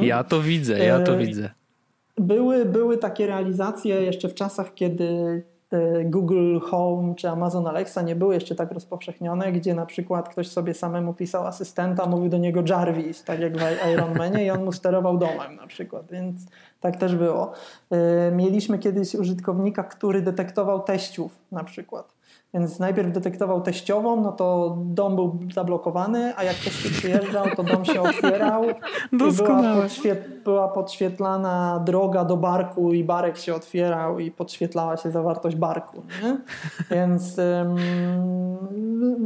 Ja 0.02 0.24
to 0.24 0.42
widzę, 0.42 0.80
ja 0.80 1.00
to 1.00 1.16
E, 1.16 1.18
widzę. 1.18 1.50
Były, 2.18 2.66
były 2.66 2.98
takie 2.98 3.28
realizacje 3.28 4.02
jeszcze 4.02 4.30
w 4.30 4.34
czasach, 4.34 4.74
kiedy 4.74 5.44
Google 6.06 6.60
Home 6.60 7.16
czy 7.16 7.30
Amazon 7.30 7.68
Alexa 7.68 8.02
nie 8.02 8.16
były 8.16 8.34
jeszcze 8.34 8.56
tak 8.56 8.72
rozpowszechnione, 8.72 9.52
gdzie 9.52 9.74
na 9.74 9.86
przykład 9.86 10.30
ktoś 10.30 10.48
sobie 10.48 10.74
samemu 10.74 11.14
pisał 11.14 11.48
asystenta, 11.48 12.06
mówił 12.06 12.30
do 12.30 12.38
niego 12.38 12.64
Jarvis, 12.70 13.24
tak 13.24 13.40
jak 13.40 13.58
w 13.58 13.62
Iron 13.94 14.18
Manie 14.18 14.46
i 14.46 14.50
on 14.50 14.66
mu 14.66 14.72
sterował 14.72 15.18
domem 15.18 15.56
na 15.56 15.68
przykład, 15.68 16.06
więc 16.12 16.42
tak 16.82 16.98
też 16.98 17.16
było. 17.16 17.52
E, 17.92 18.32
Mieliśmy 18.32 18.80
kiedyś 18.80 19.16
użytkownika, 19.16 19.84
który 19.84 20.22
detektował 20.22 20.84
teściów 20.84 21.42
na 21.52 21.64
przykład. 21.64 22.21
Więc 22.54 22.80
najpierw 22.80 23.14
detektował 23.14 23.62
teściową, 23.62 24.22
no 24.22 24.32
to 24.32 24.78
dom 24.80 25.16
był 25.16 25.40
zablokowany, 25.54 26.34
a 26.38 26.44
jak 26.44 26.56
teściu 26.56 26.90
przyjeżdżał, 26.90 27.46
to 27.56 27.64
dom 27.64 27.86
się 27.86 28.02
otwierał 28.02 28.62
była, 29.12 29.32
Doskonałe. 29.32 29.82
podświet, 29.82 30.44
była 30.44 30.68
podświetlana 30.68 31.84
droga 31.86 32.26
do 32.26 32.38
barku 32.38 32.94
i 32.94 33.04
barek 33.04 33.38
się 33.38 33.56
otwierał 33.56 34.20
i 34.20 34.32
podświetlała 34.32 34.98
się 34.98 35.12
zawartość 35.12 35.56
barku. 35.56 36.04
Nie? 36.24 36.38
Więc 36.92 37.38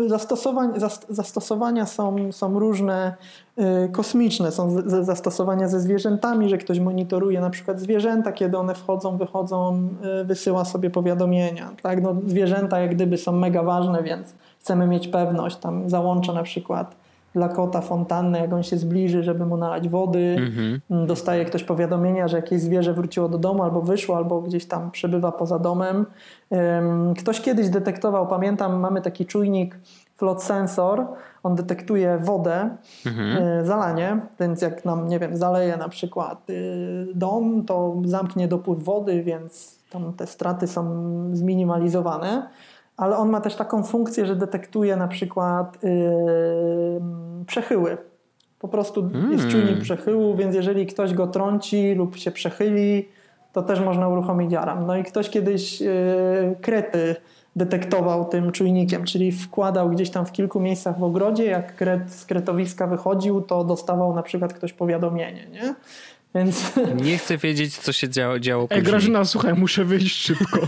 zastosowań, 0.07 0.71
zast, 0.75 1.05
zastosowania 1.09 1.85
są, 1.85 2.31
są 2.31 2.59
różne, 2.59 3.15
kosmiczne. 3.91 4.51
Są 4.51 4.75
zastosowania 5.01 5.67
ze 5.67 5.79
zwierzętami, 5.79 6.49
że 6.49 6.57
ktoś 6.57 6.79
monitoruje 6.79 7.41
na 7.41 7.49
przykład 7.49 7.79
zwierzęta, 7.79 8.31
kiedy 8.31 8.57
one 8.57 8.75
wchodzą, 8.75 9.17
wychodzą, 9.17 9.89
y, 10.21 10.25
wysyła 10.25 10.65
sobie 10.65 10.89
powiadomienia. 10.89 11.71
Tak? 11.81 12.01
No, 12.01 12.15
zwierzęta 12.27 12.79
jak 12.79 12.95
gdyby 12.95 13.17
są 13.17 13.31
mega 13.31 13.63
ważne, 13.63 14.03
więc 14.03 14.33
chcemy 14.59 14.87
mieć 14.87 15.07
pewność. 15.07 15.57
Tam 15.57 15.89
załącza 15.89 16.33
na 16.33 16.43
przykład 16.43 16.95
dla 17.33 17.49
kota 17.49 17.81
fontannę, 17.81 18.39
jak 18.39 18.53
on 18.53 18.63
się 18.63 18.77
zbliży, 18.77 19.23
żeby 19.23 19.45
mu 19.45 19.57
nalać 19.57 19.89
wody. 19.89 20.35
Mhm. 20.39 21.07
Dostaje 21.07 21.45
ktoś 21.45 21.63
powiadomienia, 21.63 22.27
że 22.27 22.37
jakieś 22.37 22.61
zwierzę 22.61 22.93
wróciło 22.93 23.29
do 23.29 23.37
domu, 23.37 23.63
albo 23.63 23.81
wyszło, 23.81 24.17
albo 24.17 24.41
gdzieś 24.41 24.65
tam 24.65 24.91
przebywa 24.91 25.31
poza 25.31 25.59
domem. 25.59 26.05
Ktoś 27.17 27.41
kiedyś 27.41 27.69
detektował, 27.69 28.27
pamiętam, 28.27 28.79
mamy 28.79 29.01
taki 29.01 29.25
czujnik 29.25 29.77
float 30.17 30.43
sensor, 30.43 31.05
on 31.43 31.55
detektuje 31.55 32.17
wodę, 32.17 32.69
y, 33.61 33.65
zalanie, 33.65 34.19
więc 34.39 34.61
jak 34.61 34.85
nam, 34.85 35.07
nie 35.07 35.19
wiem, 35.19 35.37
zaleje 35.37 35.77
na 35.77 35.89
przykład 35.89 36.49
y, 36.49 37.07
dom, 37.15 37.65
to 37.65 37.95
zamknie 38.05 38.47
dopływ 38.47 38.83
wody, 38.83 39.23
więc 39.23 39.79
tam 39.89 40.13
te 40.13 40.27
straty 40.27 40.67
są 40.67 40.85
zminimalizowane. 41.33 42.49
Ale 42.97 43.17
on 43.17 43.29
ma 43.29 43.41
też 43.41 43.55
taką 43.55 43.83
funkcję, 43.83 44.25
że 44.25 44.35
detektuje 44.35 44.95
na 44.95 45.07
przykład 45.07 45.83
y, 45.83 45.89
przechyły. 47.45 47.97
Po 48.59 48.67
prostu 48.67 49.09
jest 49.31 49.47
czujnik 49.47 49.79
przechyłu, 49.79 50.35
więc 50.35 50.55
jeżeli 50.55 50.85
ktoś 50.85 51.13
go 51.13 51.27
trąci 51.27 51.93
lub 51.93 52.15
się 52.15 52.31
przechyli, 52.31 53.09
to 53.53 53.61
też 53.61 53.79
można 53.79 54.07
uruchomić 54.07 54.53
alarm. 54.53 54.85
No 54.85 54.97
i 54.97 55.03
ktoś 55.03 55.29
kiedyś 55.29 55.81
y, 55.81 56.55
krety 56.61 57.15
detektował 57.55 58.25
tym 58.25 58.51
czujnikiem, 58.51 59.03
czyli 59.05 59.31
wkładał 59.31 59.89
gdzieś 59.89 60.09
tam 60.09 60.25
w 60.25 60.31
kilku 60.31 60.59
miejscach 60.59 60.99
w 60.99 61.03
ogrodzie, 61.03 61.45
jak 61.45 61.75
kret 61.75 62.11
z 62.13 62.25
kretowiska 62.25 62.87
wychodził, 62.87 63.41
to 63.41 63.63
dostawał 63.63 64.15
na 64.15 64.23
przykład 64.23 64.53
ktoś 64.53 64.73
powiadomienie, 64.73 65.47
nie? 65.51 65.75
Więc 66.35 66.71
Nie 67.03 67.17
chcę 67.17 67.37
wiedzieć, 67.37 67.77
co 67.77 67.91
się 67.91 68.09
działo, 68.09 68.39
działo 68.39 68.63
Ej, 68.63 68.67
później. 68.67 68.83
Grażyna, 68.83 69.25
słuchaj, 69.25 69.53
muszę 69.53 69.85
wyjść 69.85 70.17
szybko. 70.25 70.59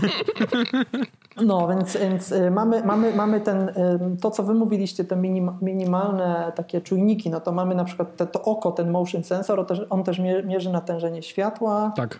No, 1.46 1.68
więc, 1.68 1.96
więc 1.96 2.32
y, 2.32 2.50
mamy, 2.50 2.82
mamy, 2.84 3.14
mamy 3.14 3.40
ten, 3.40 3.68
y, 3.68 3.72
to 4.20 4.30
co 4.30 4.42
wy 4.42 4.54
mówiliście, 4.54 5.04
te 5.04 5.16
minim, 5.16 5.50
minimalne 5.62 6.52
takie 6.56 6.80
czujniki, 6.80 7.30
no 7.30 7.40
to 7.40 7.52
mamy 7.52 7.74
na 7.74 7.84
przykład 7.84 8.16
te, 8.16 8.26
to 8.26 8.42
oko, 8.42 8.72
ten 8.72 8.90
motion 8.90 9.24
sensor, 9.24 9.60
on 9.60 9.66
też, 9.66 9.80
on 9.90 10.04
też 10.04 10.18
mie- 10.18 10.42
mierzy 10.42 10.70
natężenie 10.70 11.22
światła, 11.22 11.92
Tak. 11.96 12.18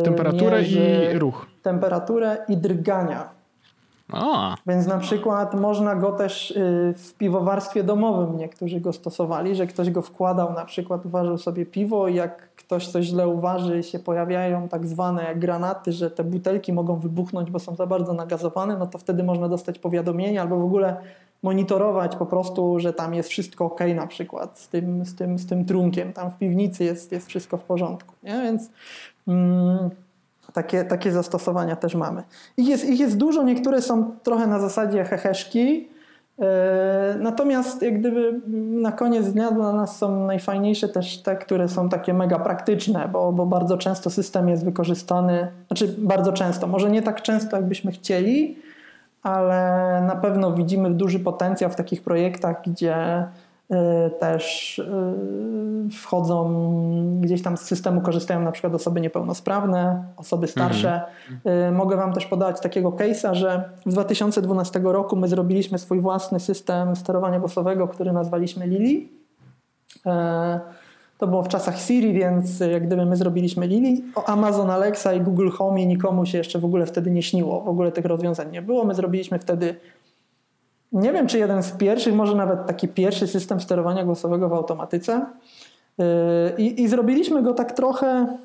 y, 0.00 0.02
Temperaturę 0.04 0.62
i 0.62 1.18
ruch. 1.18 1.46
temperaturę 1.62 2.36
i 2.48 2.56
drgania. 2.56 3.28
O, 4.12 4.54
Więc 4.66 4.86
na 4.86 4.98
przykład 4.98 5.54
można 5.54 5.94
go 5.94 6.12
też 6.12 6.50
y, 6.50 6.94
w 6.96 7.14
piwowarstwie 7.14 7.84
domowym 7.84 8.36
niektórzy 8.36 8.80
go 8.80 8.92
stosowali, 8.92 9.54
że 9.54 9.66
ktoś 9.66 9.90
go 9.90 10.02
wkładał, 10.02 10.52
na 10.52 10.64
przykład 10.64 11.06
uważał 11.06 11.38
sobie 11.38 11.66
piwo 11.66 12.08
i 12.08 12.14
jak 12.14 12.54
ktoś 12.56 12.88
coś 12.88 13.04
źle 13.04 13.28
uważy, 13.28 13.82
się 13.82 13.98
pojawiają 13.98 14.68
tak 14.68 14.86
zwane 14.86 15.34
granaty, 15.36 15.92
że 15.92 16.10
te 16.10 16.24
butelki 16.24 16.72
mogą 16.72 16.96
wybuchnąć, 16.96 17.50
bo 17.50 17.58
są 17.58 17.74
za 17.74 17.86
bardzo 17.86 18.12
nagazowane, 18.12 18.76
no 18.78 18.86
to 18.86 18.98
wtedy 18.98 19.24
można 19.24 19.48
dostać 19.48 19.78
powiadomienie 19.78 20.40
albo 20.40 20.58
w 20.58 20.64
ogóle 20.64 20.96
monitorować 21.42 22.16
po 22.16 22.26
prostu, 22.26 22.80
że 22.80 22.92
tam 22.92 23.14
jest 23.14 23.28
wszystko 23.28 23.64
ok 23.64 23.80
na 23.94 24.06
przykład 24.06 24.58
z 24.58 24.68
tym, 24.68 25.04
z 25.04 25.14
tym, 25.14 25.38
z 25.38 25.46
tym 25.46 25.64
trunkiem, 25.64 26.12
tam 26.12 26.30
w 26.30 26.38
piwnicy 26.38 26.84
jest, 26.84 27.12
jest 27.12 27.28
wszystko 27.28 27.56
w 27.56 27.62
porządku. 27.62 28.14
Nie? 28.22 28.42
Więc 28.42 28.70
mm, 29.28 29.90
takie, 30.62 30.84
takie 30.84 31.12
zastosowania 31.12 31.76
też 31.76 31.94
mamy. 31.94 32.22
Ich 32.56 32.68
jest, 32.68 32.84
ich 32.84 33.00
jest 33.00 33.16
dużo, 33.16 33.42
niektóre 33.42 33.82
są 33.82 34.16
trochę 34.22 34.46
na 34.46 34.58
zasadzie 34.58 35.04
heheszki, 35.04 35.88
e, 36.38 37.16
natomiast 37.20 37.82
jak 37.82 38.00
gdyby 38.00 38.40
na 38.82 38.92
koniec 38.92 39.32
dnia 39.32 39.50
dla 39.50 39.72
nas 39.72 39.98
są 39.98 40.26
najfajniejsze 40.26 40.88
też 40.88 41.22
te, 41.22 41.36
które 41.36 41.68
są 41.68 41.88
takie 41.88 42.14
mega 42.14 42.38
praktyczne, 42.38 43.08
bo, 43.12 43.32
bo 43.32 43.46
bardzo 43.46 43.78
często 43.78 44.10
system 44.10 44.48
jest 44.48 44.64
wykorzystany, 44.64 45.48
znaczy 45.66 45.94
bardzo 45.98 46.32
często, 46.32 46.66
może 46.66 46.90
nie 46.90 47.02
tak 47.02 47.22
często 47.22 47.56
jakbyśmy 47.56 47.92
chcieli, 47.92 48.58
ale 49.22 50.02
na 50.06 50.16
pewno 50.16 50.52
widzimy 50.52 50.90
duży 50.90 51.20
potencjał 51.20 51.70
w 51.70 51.76
takich 51.76 52.02
projektach, 52.02 52.62
gdzie 52.66 52.96
też 54.20 54.78
y, 54.78 54.84
wchodzą 55.92 56.50
gdzieś 57.20 57.42
tam 57.42 57.56
z 57.56 57.60
systemu 57.60 58.00
korzystają 58.00 58.40
na 58.42 58.52
przykład 58.52 58.74
osoby 58.74 59.00
niepełnosprawne, 59.00 60.04
osoby 60.16 60.46
starsze. 60.46 61.02
Y, 61.68 61.72
Mogę 61.72 61.96
Wam 61.96 62.12
też 62.12 62.26
podać 62.26 62.60
takiego 62.60 62.90
case'a, 62.90 63.34
że 63.34 63.70
w 63.86 63.92
2012 63.92 64.80
roku 64.84 65.16
my 65.16 65.28
zrobiliśmy 65.28 65.78
swój 65.78 66.00
własny 66.00 66.40
system 66.40 66.96
sterowania 66.96 67.38
głosowego, 67.38 67.88
który 67.88 68.12
nazwaliśmy 68.12 68.66
Lili. 68.66 69.12
To 71.18 71.26
było 71.26 71.42
w 71.42 71.48
czasach 71.48 71.80
Siri, 71.80 72.12
więc 72.12 72.60
jak 72.60 72.86
gdyby 72.86 73.06
my 73.06 73.16
zrobiliśmy 73.16 73.66
Lili, 73.66 74.04
o 74.14 74.24
Amazon 74.28 74.70
Alexa 74.70 75.12
i 75.12 75.20
Google 75.20 75.48
Home 75.48 75.86
nikomu 75.86 76.26
się 76.26 76.38
jeszcze 76.38 76.58
w 76.58 76.64
ogóle 76.64 76.86
wtedy 76.86 77.10
nie 77.10 77.22
śniło. 77.22 77.60
W 77.60 77.68
ogóle 77.68 77.92
tych 77.92 78.04
rozwiązań 78.04 78.52
nie 78.52 78.62
było. 78.62 78.84
My 78.84 78.94
zrobiliśmy 78.94 79.38
wtedy, 79.38 79.76
nie 80.92 81.12
wiem 81.12 81.26
czy 81.26 81.38
jeden 81.38 81.62
z 81.62 81.72
pierwszych, 81.72 82.14
może 82.14 82.34
nawet 82.34 82.66
taki 82.66 82.88
pierwszy 82.88 83.26
system 83.26 83.60
sterowania 83.60 84.04
głosowego 84.04 84.48
w 84.48 84.52
automatyce. 84.52 85.26
Yy, 85.98 86.04
I, 86.58 86.82
i 86.82 86.88
zrobiliśmy 86.88 87.42
go 87.42 87.54
tak 87.54 87.72
trochę, 87.72 88.38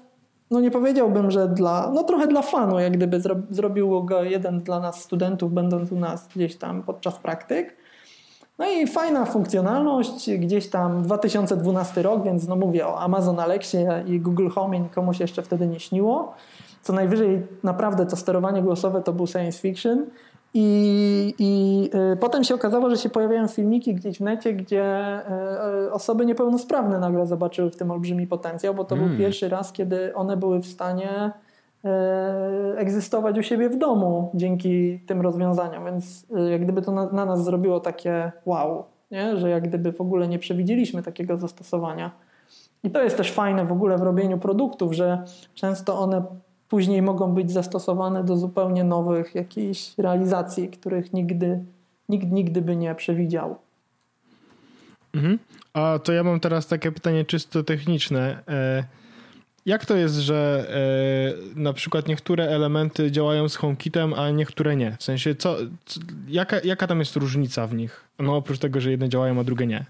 no 0.52 0.60
nie 0.60 0.72
powiedziałbym, 0.72 1.32
że 1.32 1.48
dla, 1.48 1.92
no 1.94 2.04
trochę 2.04 2.28
dla 2.28 2.42
fanu, 2.42 2.80
jak 2.80 2.94
gdyby 2.94 3.22
zro, 3.22 3.36
zrobił 3.50 4.04
go 4.04 4.24
jeden 4.24 4.60
dla 4.60 4.80
nas 4.80 5.02
studentów, 5.02 5.54
będąc 5.54 5.92
u 5.92 6.00
nas 6.00 6.28
gdzieś 6.36 6.56
tam 6.56 6.84
podczas 6.84 7.20
praktyk. 7.20 7.76
No 8.60 8.70
i 8.70 8.88
fajna 8.88 9.26
funkcjonalność, 9.26 10.32
gdzieś 10.32 10.70
tam 10.70 11.04
2012 11.04 12.02
rok, 12.02 12.24
więc 12.24 12.48
no 12.48 12.56
mówię 12.56 12.88
o 12.88 13.00
Amazon 13.00 13.40
Alexie 13.40 14.04
i 14.08 14.20
Google 14.20 14.50
Home 14.50 15.14
się 15.14 15.24
jeszcze 15.24 15.42
wtedy 15.42 15.68
nie 15.68 15.80
śniło. 15.80 16.34
Co 16.82 16.94
najwyżej 16.94 17.48
naprawdę 17.64 18.06
to 18.06 18.16
sterowanie 18.16 18.62
głosowe 18.62 19.02
to 19.02 19.14
był 19.14 19.28
science 19.28 19.60
fiction. 19.60 20.06
I, 20.54 21.34
i 21.40 21.90
y, 22.14 22.18
potem 22.18 22.44
się 22.44 22.56
okazało, 22.56 22.90
że 22.90 22.98
się 22.98 23.10
pojawiają 23.10 23.48
filmiki 23.48 23.96
gdzieś 23.96 24.18
w 24.18 24.22
necie, 24.22 24.54
gdzie 24.54 24.86
y, 25.20 25.86
y, 25.86 25.92
osoby 25.92 26.26
niepełnosprawne 26.26 27.00
nagle 27.00 27.28
zobaczyły 27.28 27.72
w 27.72 27.76
tym 27.76 27.92
olbrzymi 27.92 28.28
potencjał, 28.28 28.74
bo 28.74 28.84
to 28.84 28.96
był 28.96 29.18
pierwszy 29.18 29.50
raz, 29.50 29.72
kiedy 29.72 30.16
one 30.16 30.38
były 30.38 30.60
w 30.60 30.66
stanie 30.66 31.32
e, 31.86 32.74
egzystować 32.78 33.40
u 33.40 33.44
siebie 33.44 33.70
w 33.70 33.78
domu 33.78 34.32
dzięki 34.34 35.00
tym 35.00 35.22
rozwiązaniom, 35.22 35.86
więc 35.86 36.26
e, 36.36 36.50
jak 36.50 36.64
gdyby 36.64 36.82
to 36.82 36.92
na, 36.92 37.06
na 37.12 37.26
nas 37.26 37.44
zrobiło 37.44 37.80
takie 37.80 38.32
wow, 38.46 38.84
nie? 39.12 39.38
że 39.38 39.50
jak 39.50 39.68
gdyby 39.68 39.92
w 39.92 40.02
ogóle 40.02 40.28
nie 40.28 40.40
przewidzieliśmy 40.40 41.04
takiego 41.04 41.38
zastosowania. 41.38 42.12
I 42.84 42.92
to 42.92 43.04
jest 43.04 43.18
też 43.18 43.32
fajne 43.32 43.66
w 43.66 43.72
ogóle 43.72 43.98
w 43.98 44.02
robieniu 44.02 44.38
produktów, 44.38 44.94
że 44.94 45.24
często 45.54 46.00
one 46.00 46.24
później 46.74 47.02
mogą 47.02 47.34
być 47.34 47.52
zastosowane 47.52 48.24
do 48.24 48.38
zupełnie 48.38 48.84
nowych 48.84 49.36
jakichś 49.36 49.98
realizacji, 49.98 50.70
których 50.70 51.14
nigdy, 51.14 51.60
nikt 52.10 52.32
nigdy 52.32 52.62
by 52.62 52.76
nie 52.76 52.96
przewidział. 52.96 53.56
Mhm. 55.14 55.40
A 55.74 56.00
to 56.04 56.14
ja 56.14 56.24
mam 56.24 56.40
teraz 56.40 56.68
takie 56.68 56.92
pytanie 56.92 57.26
czysto 57.26 57.64
techniczne. 57.64 58.44
E, 58.48 58.84
jak 59.66 59.86
to 59.86 59.96
jest, 59.96 60.16
że 60.16 60.68
e, 61.56 61.60
na 61.60 61.74
przykład 61.74 62.08
niektóre 62.08 62.48
elementy 62.48 63.12
działają 63.12 63.50
z 63.50 63.56
HomeKitem, 63.56 64.14
a 64.14 64.30
niektóre 64.30 64.76
nie? 64.76 64.96
W 65.00 65.04
sensie, 65.04 65.36
co, 65.36 65.58
co, 65.86 66.00
jaka, 66.28 66.58
jaka 66.64 66.88
tam 66.88 67.00
jest 67.00 67.16
różnica 67.16 67.68
w 67.68 67.74
nich? 67.74 68.08
No 68.20 68.36
oprócz 68.36 68.60
tego, 68.60 68.82
że 68.82 68.92
jedne 68.92 69.10
działają, 69.10 69.40
a 69.40 69.44
drugie 69.44 69.68
nie. 69.68 69.86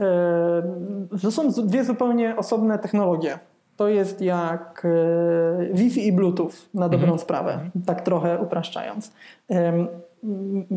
E, 0.00 1.18
to 1.22 1.30
są 1.30 1.50
dwie 1.50 1.84
zupełnie 1.84 2.36
osobne 2.36 2.78
technologie. 2.78 3.38
To 3.80 3.88
jest 3.88 4.20
jak 4.20 4.82
e, 4.84 5.74
Wi-Fi 5.74 6.06
i 6.06 6.12
Bluetooth 6.12 6.50
na 6.74 6.88
dobrą 6.88 7.04
mhm. 7.04 7.18
sprawę, 7.18 7.60
tak 7.86 8.00
trochę 8.00 8.38
upraszczając. 8.38 9.12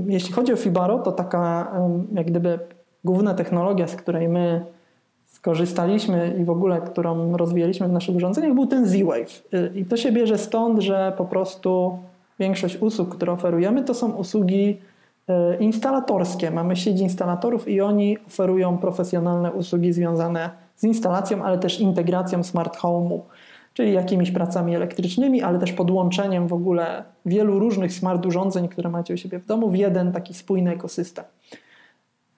Jeśli 0.08 0.34
chodzi 0.34 0.54
o 0.54 0.56
Fibaro, 0.56 1.00
to 1.00 1.12
taka 1.12 1.72
jak 2.14 2.28
gdyby 2.28 2.60
główna 3.04 3.34
technologia, 3.34 3.88
z 3.88 3.96
której 3.96 4.30
my 4.30 4.66
skorzystaliśmy 5.26 6.36
i 6.42 6.44
w 6.44 6.50
ogóle, 6.50 6.82
którą 6.82 7.38
rozwijaliśmy 7.38 7.88
w 7.88 7.92
naszych 7.92 8.16
urządzeniach, 8.16 8.54
był 8.54 8.68
ten 8.68 8.86
Z-Wave. 8.86 9.44
I 9.76 9.86
to 9.86 9.98
się 9.98 10.12
bierze 10.12 10.38
stąd, 10.38 10.80
że 10.80 11.14
po 11.18 11.26
prostu 11.26 11.98
większość 12.40 12.78
usług, 12.82 13.16
które 13.16 13.32
oferujemy, 13.32 13.84
to 13.84 13.94
są 13.94 14.12
usługi 14.12 14.78
e, 15.28 15.58
instalatorskie. 15.58 16.52
Mamy 16.52 16.76
sieć 16.76 17.02
instalatorów 17.02 17.68
i 17.68 17.82
oni 17.82 18.18
oferują 18.28 18.78
profesjonalne 18.78 19.52
usługi 19.52 19.94
związane 19.94 20.50
z 20.50 20.63
instalacją, 20.84 21.44
ale 21.44 21.58
też 21.58 21.80
integracją 21.80 22.44
smart 22.44 22.78
home'u, 22.78 23.20
czyli 23.74 23.94
jakimiś 23.94 24.32
pracami 24.32 24.76
elektrycznymi, 24.76 25.42
ale 25.42 25.60
też 25.60 25.74
podłączeniem 25.74 26.48
w 26.48 26.54
ogóle 26.54 27.04
wielu 27.26 27.60
różnych 27.60 27.94
smart 27.94 28.26
urządzeń, 28.26 28.68
które 28.68 28.90
macie 28.90 29.14
u 29.14 29.18
siebie 29.18 29.40
w 29.40 29.46
domu 29.46 29.70
w 29.70 29.76
jeden 29.76 30.12
taki 30.12 30.34
spójny 30.34 30.72
ekosystem. 30.72 31.26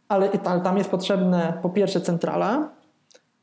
Ale, 0.07 0.29
ale 0.45 0.61
tam 0.61 0.77
jest 0.77 0.89
potrzebne 0.89 1.53
po 1.61 1.69
pierwsze 1.69 2.01
centrala, 2.01 2.69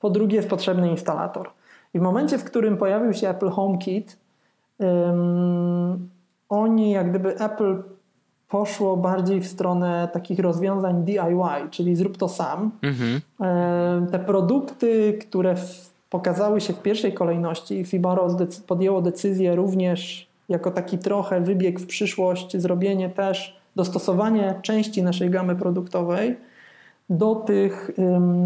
po 0.00 0.10
drugie 0.10 0.36
jest 0.36 0.48
potrzebny 0.48 0.90
instalator. 0.90 1.50
I 1.94 1.98
w 1.98 2.02
momencie, 2.02 2.38
w 2.38 2.44
którym 2.44 2.76
pojawił 2.76 3.14
się 3.14 3.28
Apple 3.28 3.50
HomeKit, 3.50 4.18
um, 4.78 6.08
oni 6.48 6.90
jak 6.90 7.10
gdyby 7.10 7.38
Apple 7.38 7.82
poszło 8.52 8.96
bardziej 8.96 9.40
w 9.40 9.46
stronę 9.46 10.08
takich 10.12 10.38
rozwiązań 10.38 11.04
DIY, 11.04 11.70
czyli 11.70 11.96
zrób 11.96 12.16
to 12.16 12.28
sam. 12.28 12.70
Mhm. 12.82 13.20
Te 14.10 14.18
produkty, 14.18 15.18
które 15.20 15.54
pokazały 16.10 16.60
się 16.60 16.72
w 16.72 16.82
pierwszej 16.82 17.12
kolejności 17.12 17.84
Fibaro 17.84 18.36
podjęło 18.66 19.02
decyzję 19.02 19.56
również 19.56 20.28
jako 20.48 20.70
taki 20.70 20.98
trochę 20.98 21.40
wybieg 21.40 21.80
w 21.80 21.86
przyszłość, 21.86 22.56
zrobienie 22.56 23.10
też, 23.10 23.56
dostosowanie 23.76 24.54
części 24.62 25.02
naszej 25.02 25.30
gamy 25.30 25.56
produktowej 25.56 26.36
do 27.10 27.34
tych 27.34 27.90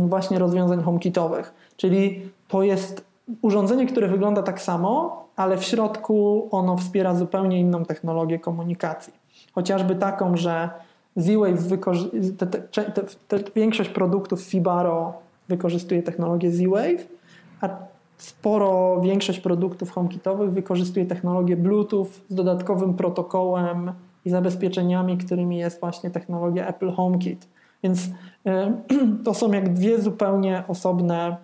właśnie 0.09 0.39
rozwiązań 0.39 0.83
HomeKitowych. 0.83 1.55
Czyli 1.77 2.23
to 2.49 2.63
jest 2.63 3.05
urządzenie, 3.43 3.87
które 3.87 4.09
wygląda 4.09 4.43
tak 4.43 4.61
samo, 4.61 5.25
ale 5.37 5.57
w 5.57 5.65
środku 5.65 6.49
ono 6.51 6.77
wspiera 6.77 7.15
zupełnie 7.15 7.61
inną 7.61 7.85
technologię 7.85 8.39
komunikacji. 8.39 9.26
Chociażby 9.55 9.97
taką, 9.97 10.37
że 10.37 10.71
Z-Wave 11.17 11.59
te, 12.39 12.47
te, 12.47 13.03
te, 13.29 13.39
większość 13.55 13.91
produktów 13.91 14.41
Fibaro 14.41 15.15
wykorzystuje 15.49 16.03
technologię 16.03 16.51
Z-Wave, 16.51 17.09
a 17.61 17.69
sporo 18.19 19.01
większość 19.01 19.41
produktów 19.41 19.91
HomeKitowych 19.91 20.51
wykorzystuje 20.51 21.07
technologię 21.07 21.57
Bluetooth 21.57 22.07
z 22.29 22.35
dodatkowym 22.35 22.95
protokołem 22.95 23.93
i 24.25 24.31
zabezpieczeniami, 24.31 25.19
którymi 25.19 25.59
jest 25.59 25.81
właśnie 25.81 26.11
technologia 26.11 26.67
Apple 26.67 26.93
HomeKit. 26.93 27.49
Więc 27.83 28.09
e, 28.47 28.73
to 29.25 29.35
są 29.35 29.53
jak 29.53 29.73
dwie 29.73 30.01
zupełnie 30.01 30.65
osobne 30.69 31.37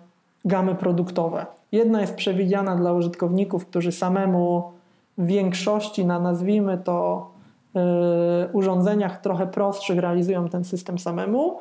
gamy 0.45 0.75
produktowe. 0.75 1.45
Jedna 1.71 2.01
jest 2.01 2.15
przewidziana 2.15 2.75
dla 2.75 2.93
użytkowników, 2.93 3.65
którzy 3.65 3.91
samemu 3.91 4.71
w 5.17 5.25
większości 5.25 6.05
na 6.05 6.19
nazwijmy 6.19 6.77
to 6.77 7.27
urządzeniach 8.53 9.21
trochę 9.21 9.47
prostszych 9.47 9.99
realizują 9.99 10.49
ten 10.49 10.63
system 10.63 10.99
samemu, 10.99 11.59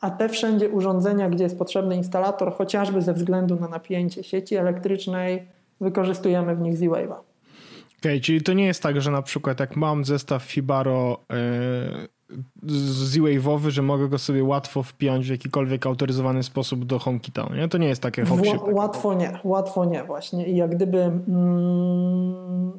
a 0.00 0.10
te 0.10 0.28
wszędzie 0.28 0.68
urządzenia, 0.68 1.30
gdzie 1.30 1.44
jest 1.44 1.58
potrzebny 1.58 1.96
instalator, 1.96 2.52
chociażby 2.52 3.02
ze 3.02 3.12
względu 3.12 3.56
na 3.60 3.68
napięcie 3.68 4.24
sieci 4.24 4.56
elektrycznej, 4.56 5.48
wykorzystujemy 5.80 6.56
w 6.56 6.60
nich 6.60 6.76
Z-Wave'a. 6.76 7.16
Okej, 8.04 8.12
okay, 8.12 8.20
czyli 8.20 8.42
to 8.42 8.52
nie 8.52 8.66
jest 8.66 8.82
tak, 8.82 9.00
że 9.00 9.10
na 9.10 9.22
przykład 9.22 9.60
jak 9.60 9.76
mam 9.76 10.04
zestaw 10.04 10.42
Fibaro 10.42 11.18
yy, 11.30 12.08
Z-Wave'owy, 12.66 13.70
że 13.70 13.82
mogę 13.82 14.08
go 14.08 14.18
sobie 14.18 14.44
łatwo 14.44 14.82
wpiąć 14.82 15.26
w 15.26 15.30
jakikolwiek 15.30 15.86
autoryzowany 15.86 16.42
sposób 16.42 16.84
do 16.84 16.98
HomeKita, 16.98 17.48
nie? 17.56 17.68
To 17.68 17.78
nie 17.78 17.88
jest 17.88 18.02
takie 18.02 18.24
hop 18.24 18.40
Łatwo 18.72 19.14
nie, 19.14 19.38
łatwo 19.44 19.84
nie 19.84 20.04
właśnie. 20.04 20.46
I 20.46 20.56
jak 20.56 20.76
gdyby 20.76 20.98
mm, 20.98 22.72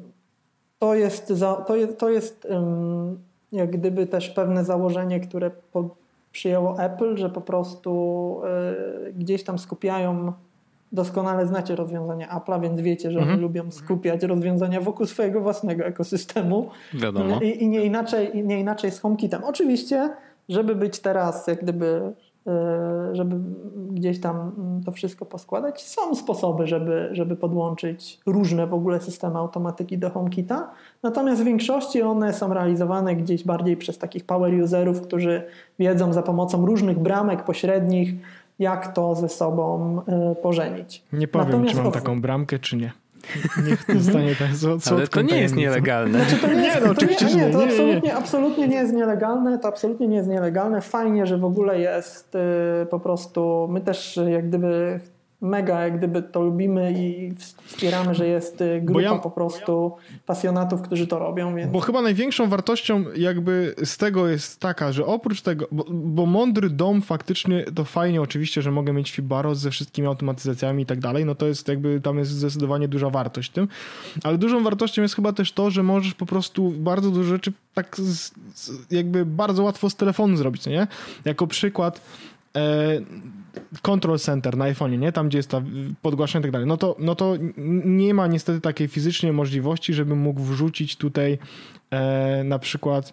to 0.86 0.94
jest, 0.94 1.28
za, 1.28 1.54
to 1.54 1.76
jest, 1.76 1.98
to 1.98 2.10
jest 2.10 2.46
um, 2.50 3.18
jak 3.52 3.70
gdyby 3.70 4.06
też 4.06 4.30
pewne 4.30 4.64
założenie, 4.64 5.20
które 5.20 5.50
po, 5.72 5.88
przyjęło 6.32 6.78
Apple, 6.82 7.16
że 7.16 7.30
po 7.30 7.40
prostu 7.40 8.40
y, 9.08 9.12
gdzieś 9.12 9.44
tam 9.44 9.58
skupiają 9.58 10.32
doskonale 10.92 11.46
znacie 11.46 11.76
rozwiązania 11.76 12.28
Apple'a, 12.28 12.62
więc 12.62 12.80
wiecie, 12.80 13.10
że 13.10 13.18
mhm. 13.18 13.34
oni 13.34 13.42
lubią 13.42 13.70
skupiać 13.70 14.22
rozwiązania 14.22 14.80
wokół 14.80 15.06
swojego 15.06 15.40
własnego 15.40 15.84
ekosystemu. 15.84 16.70
Wiadomo. 16.94 17.40
I, 17.40 17.62
i 17.62 17.68
nie, 17.68 17.84
inaczej, 17.84 18.44
nie 18.44 18.60
inaczej 18.60 18.90
z 18.90 19.00
HomeKitem. 19.00 19.44
Oczywiście, 19.44 20.10
żeby 20.48 20.74
być 20.74 21.00
teraz 21.00 21.46
jak 21.46 21.62
gdyby 21.62 22.12
żeby 23.12 23.36
gdzieś 23.90 24.20
tam 24.20 24.52
to 24.84 24.92
wszystko 24.92 25.26
poskładać. 25.26 25.82
Są 25.82 26.14
sposoby, 26.14 26.66
żeby, 26.66 27.08
żeby 27.12 27.36
podłączyć 27.36 28.20
różne 28.26 28.66
w 28.66 28.74
ogóle 28.74 29.00
systemy 29.00 29.38
automatyki 29.38 29.98
do 29.98 30.10
HomeKita, 30.10 30.70
natomiast 31.02 31.42
w 31.42 31.44
większości 31.44 32.02
one 32.02 32.32
są 32.32 32.54
realizowane 32.54 33.16
gdzieś 33.16 33.44
bardziej 33.44 33.76
przez 33.76 33.98
takich 33.98 34.24
power 34.24 34.62
userów, 34.62 35.00
którzy 35.00 35.42
wiedzą 35.78 36.12
za 36.12 36.22
pomocą 36.22 36.66
różnych 36.66 36.98
bramek 36.98 37.44
pośrednich, 37.44 38.14
jak 38.58 38.94
to 38.94 39.14
ze 39.14 39.28
sobą 39.28 40.00
e, 40.06 40.34
pożenić. 40.34 41.04
Nie 41.12 41.28
powiem, 41.28 41.46
Natomiast 41.46 41.74
czy 41.74 41.82
mam 41.82 41.92
taką 41.92 42.20
bramkę, 42.20 42.58
czy 42.58 42.76
nie. 42.76 42.92
Niech 43.66 44.02
zostanie 44.02 44.34
tak 44.34 44.48
Ale 44.90 45.08
to 45.08 45.22
nie 45.22 45.40
jest 45.40 45.56
nielegalne. 45.56 46.24
Znaczy 46.24 46.42
to 46.42 46.52
nie, 46.52 46.66
jest, 46.66 46.80
no, 46.86 46.94
to 46.94 47.06
nie, 47.06 47.34
nie, 47.34 47.52
to 47.52 47.64
absolutnie, 47.64 48.14
absolutnie 48.14 48.68
nie 48.68 48.76
jest 48.76 48.92
nielegalne. 48.92 49.58
To 49.58 49.68
absolutnie 49.68 50.08
nie 50.08 50.16
jest 50.16 50.28
nielegalne. 50.28 50.80
Fajnie, 50.80 51.26
że 51.26 51.38
w 51.38 51.44
ogóle 51.44 51.80
jest 51.80 52.34
y, 52.34 52.86
po 52.86 53.00
prostu. 53.00 53.68
My 53.70 53.80
też 53.80 54.20
jak 54.28 54.48
gdyby 54.48 55.00
mega 55.40 55.80
jak 55.80 55.98
gdyby 55.98 56.22
to 56.22 56.42
lubimy 56.42 56.92
i 56.92 57.32
wspieramy, 57.64 58.14
że 58.14 58.26
jest 58.26 58.60
y, 58.60 58.80
grupa 58.84 59.00
ja, 59.00 59.18
po 59.18 59.30
prostu 59.30 59.96
pasjonatów, 60.26 60.82
którzy 60.82 61.06
to 61.06 61.18
robią. 61.18 61.54
Więc... 61.54 61.72
Bo 61.72 61.80
chyba 61.80 62.02
największą 62.02 62.48
wartością 62.48 63.04
jakby 63.16 63.74
z 63.84 63.96
tego 63.96 64.28
jest 64.28 64.60
taka, 64.60 64.92
że 64.92 65.06
oprócz 65.06 65.40
tego, 65.40 65.66
bo, 65.72 65.84
bo, 65.90 66.26
mądry 66.26 66.70
dom 66.70 67.02
faktycznie 67.02 67.64
to 67.74 67.84
fajnie 67.84 68.22
oczywiście, 68.22 68.62
że 68.62 68.70
mogę 68.70 68.92
mieć 68.92 69.10
Fibaro 69.10 69.54
ze 69.54 69.70
wszystkimi 69.70 70.08
automatyzacjami 70.08 70.82
i 70.82 70.86
tak 70.86 71.00
dalej, 71.00 71.24
no 71.24 71.34
to 71.34 71.46
jest 71.46 71.68
jakby 71.68 72.00
tam 72.00 72.18
jest 72.18 72.30
zdecydowanie 72.30 72.88
duża 72.88 73.10
wartość 73.10 73.50
w 73.50 73.52
tym, 73.52 73.68
ale 74.22 74.38
dużą 74.38 74.62
wartością 74.62 75.02
jest 75.02 75.14
chyba 75.14 75.32
też 75.32 75.52
to, 75.52 75.70
że 75.70 75.82
możesz 75.82 76.14
po 76.14 76.26
prostu 76.26 76.70
bardzo 76.70 77.10
dużo 77.10 77.28
rzeczy 77.28 77.52
tak 77.74 77.96
z, 77.96 78.32
z, 78.54 78.92
jakby 78.92 79.26
bardzo 79.26 79.62
łatwo 79.62 79.90
z 79.90 79.96
telefonu 79.96 80.36
zrobić, 80.36 80.66
nie? 80.66 80.86
Jako 81.24 81.46
przykład 81.46 82.00
control 83.82 84.18
center 84.18 84.56
na 84.56 84.64
iPhone, 84.64 84.98
nie? 84.98 85.12
Tam, 85.12 85.28
gdzie 85.28 85.38
jest 85.38 85.50
ta 85.50 85.62
podgłaszanie 86.02 86.40
i 86.40 86.42
tak 86.42 86.52
dalej. 86.52 86.66
No 86.66 86.76
to, 86.76 86.96
no 86.98 87.14
to 87.14 87.34
nie 87.84 88.14
ma 88.14 88.26
niestety 88.26 88.60
takiej 88.60 88.88
fizycznej 88.88 89.32
możliwości, 89.32 89.94
żebym 89.94 90.18
mógł 90.18 90.40
wrzucić 90.40 90.96
tutaj 90.96 91.38
e, 91.90 92.44
na 92.44 92.58
przykład 92.58 93.12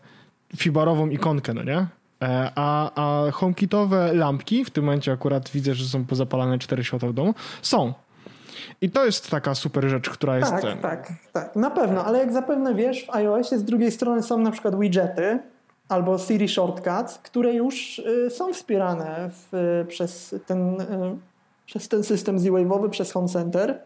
fibarową 0.57 1.09
ikonkę, 1.09 1.53
no 1.53 1.63
nie? 1.63 1.77
E, 2.23 2.51
a, 2.55 2.91
a 2.95 3.31
HomeKitowe 3.31 4.13
lampki, 4.13 4.65
w 4.65 4.69
tym 4.69 4.83
momencie 4.83 5.11
akurat 5.11 5.49
widzę, 5.49 5.73
że 5.73 5.85
są 5.85 6.05
pozapalane 6.05 6.59
cztery 6.59 6.83
światła 6.83 7.09
w 7.09 7.13
domu, 7.13 7.33
są. 7.61 7.93
I 8.81 8.89
to 8.89 9.05
jest 9.05 9.29
taka 9.29 9.55
super 9.55 9.89
rzecz, 9.89 10.09
która 10.09 10.37
jest... 10.37 10.51
Tak, 10.51 10.81
tak, 10.81 11.13
tak. 11.33 11.55
Na 11.55 11.71
pewno, 11.71 12.05
ale 12.05 12.19
jak 12.19 12.33
zapewne 12.33 12.75
wiesz, 12.75 13.05
w 13.05 13.09
iOSie 13.09 13.59
z 13.59 13.63
drugiej 13.63 13.91
strony 13.91 14.23
są 14.23 14.37
na 14.37 14.51
przykład 14.51 14.79
widgety, 14.79 15.39
albo 15.89 16.17
Siri 16.17 16.47
Shortcuts, 16.47 17.17
które 17.17 17.53
już 17.53 17.99
y, 17.99 18.29
są 18.29 18.53
wspierane 18.53 19.29
w, 19.29 19.85
przez, 19.87 20.35
ten, 20.45 20.81
y, 20.81 20.85
przez 21.65 21.89
ten 21.89 22.03
system 22.03 22.39
Z-Wave'owy, 22.39 22.89
przez 22.89 23.11
Home 23.11 23.27
Center 23.27 23.83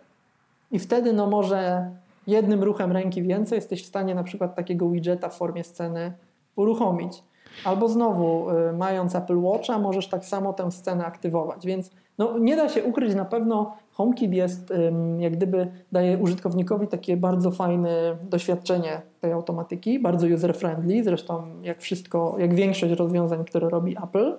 i 0.71 0.79
wtedy 0.79 1.13
no 1.13 1.27
może 1.27 1.91
jednym 2.27 2.63
ruchem 2.63 2.91
ręki 2.91 3.23
więcej 3.23 3.55
jesteś 3.55 3.83
w 3.83 3.87
stanie 3.87 4.15
na 4.15 4.23
przykład 4.23 4.55
takiego 4.55 4.89
widgeta 4.89 5.29
w 5.29 5.37
formie 5.37 5.63
sceny 5.63 6.13
uruchomić. 6.55 7.23
Albo 7.65 7.89
znowu, 7.89 8.49
y, 8.49 8.73
mając 8.73 9.15
Apple 9.15 9.37
Watcha, 9.37 9.79
możesz 9.79 10.07
tak 10.07 10.25
samo 10.25 10.53
tę 10.53 10.71
scenę 10.71 11.05
aktywować. 11.05 11.65
Więc 11.65 11.91
no, 12.17 12.37
nie 12.39 12.55
da 12.55 12.69
się 12.69 12.83
ukryć, 12.83 13.15
na 13.15 13.25
pewno 13.25 13.77
HomeKit 13.97 14.33
jest, 14.33 14.73
jak 15.19 15.33
gdyby 15.33 15.67
daje 15.91 16.17
użytkownikowi 16.17 16.87
takie 16.87 17.17
bardzo 17.17 17.51
fajne 17.51 18.17
doświadczenie 18.29 19.01
tej 19.21 19.31
automatyki, 19.31 19.99
bardzo 19.99 20.27
user-friendly, 20.27 21.03
zresztą 21.03 21.43
jak 21.61 21.81
wszystko, 21.81 22.35
jak 22.39 22.55
większość 22.55 22.93
rozwiązań, 22.93 23.45
które 23.45 23.69
robi 23.69 23.95
Apple. 24.03 24.37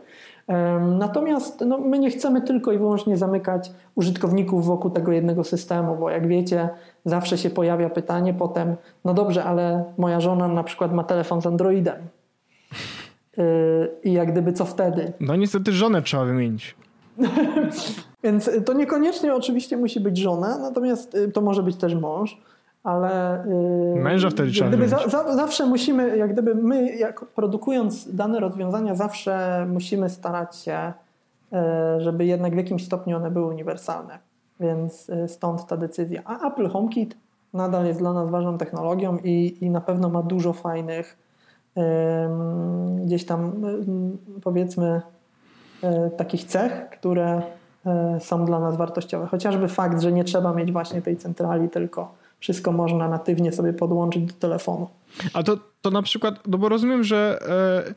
Natomiast 0.98 1.64
no, 1.66 1.78
my 1.78 1.98
nie 1.98 2.10
chcemy 2.10 2.42
tylko 2.42 2.72
i 2.72 2.78
wyłącznie 2.78 3.16
zamykać 3.16 3.72
użytkowników 3.94 4.66
wokół 4.66 4.90
tego 4.90 5.12
jednego 5.12 5.44
systemu, 5.44 5.96
bo 5.96 6.10
jak 6.10 6.28
wiecie, 6.28 6.68
zawsze 7.04 7.38
się 7.38 7.50
pojawia 7.50 7.90
pytanie 7.90 8.34
potem, 8.34 8.76
no 9.04 9.14
dobrze, 9.14 9.44
ale 9.44 9.84
moja 9.96 10.20
żona 10.20 10.48
na 10.48 10.62
przykład 10.62 10.92
ma 10.92 11.04
telefon 11.04 11.42
z 11.42 11.46
Androidem. 11.46 11.96
Y, 13.38 13.88
I 14.04 14.12
jak 14.12 14.32
gdyby 14.32 14.52
co 14.52 14.64
wtedy? 14.64 15.12
No 15.20 15.36
niestety 15.36 15.72
żonę 15.72 16.02
trzeba 16.02 16.24
wymienić. 16.24 16.76
Więc 18.22 18.50
to 18.64 18.72
niekoniecznie 18.72 19.34
oczywiście 19.34 19.76
musi 19.76 20.00
być 20.00 20.18
żona, 20.18 20.58
natomiast 20.58 21.14
y, 21.14 21.32
to 21.32 21.40
może 21.40 21.62
być 21.62 21.76
też 21.76 21.94
mąż 21.94 22.38
ale. 22.82 23.44
Yy, 23.94 24.00
Męża 24.00 24.30
wtedy 24.30 24.50
trzeba. 24.50 24.68
Gdyby 24.68 24.88
za, 24.88 25.08
za, 25.08 25.36
zawsze 25.36 25.66
musimy, 25.66 26.16
jak 26.16 26.32
gdyby 26.32 26.54
my, 26.54 26.96
jak 26.96 27.24
produkując 27.24 28.14
dane 28.14 28.40
rozwiązania, 28.40 28.94
zawsze 28.94 29.66
musimy 29.70 30.10
starać 30.10 30.56
się, 30.56 30.92
żeby 31.98 32.24
jednak 32.24 32.54
w 32.54 32.56
jakimś 32.56 32.86
stopniu 32.86 33.16
one 33.16 33.30
były 33.30 33.46
uniwersalne. 33.46 34.18
Więc 34.60 35.10
stąd 35.26 35.66
ta 35.66 35.76
decyzja. 35.76 36.22
A 36.24 36.48
Apple 36.48 36.68
HomeKit 36.68 37.16
nadal 37.54 37.86
jest 37.86 37.98
dla 37.98 38.12
nas 38.12 38.30
ważną 38.30 38.58
technologią 38.58 39.18
i, 39.24 39.58
i 39.60 39.70
na 39.70 39.80
pewno 39.80 40.08
ma 40.08 40.22
dużo 40.22 40.52
fajnych 40.52 41.16
gdzieś 43.04 43.26
tam 43.26 43.52
powiedzmy 44.42 45.02
takich 46.16 46.44
cech, 46.44 46.90
które 46.90 47.42
są 48.20 48.44
dla 48.44 48.60
nas 48.60 48.76
wartościowe. 48.76 49.26
Chociażby 49.26 49.68
fakt, 49.68 50.02
że 50.02 50.12
nie 50.12 50.24
trzeba 50.24 50.54
mieć 50.54 50.72
właśnie 50.72 51.02
tej 51.02 51.16
centrali, 51.16 51.68
tylko 51.68 52.14
wszystko 52.38 52.72
można 52.72 53.08
natywnie 53.08 53.52
sobie 53.52 53.72
podłączyć 53.72 54.24
do 54.24 54.32
telefonu. 54.32 54.88
A 55.32 55.42
to, 55.42 55.58
to 55.80 55.90
na 55.90 56.02
przykład, 56.02 56.34
no 56.46 56.58
bo 56.58 56.68
rozumiem, 56.68 57.04
że 57.04 57.38
e, 57.88 57.94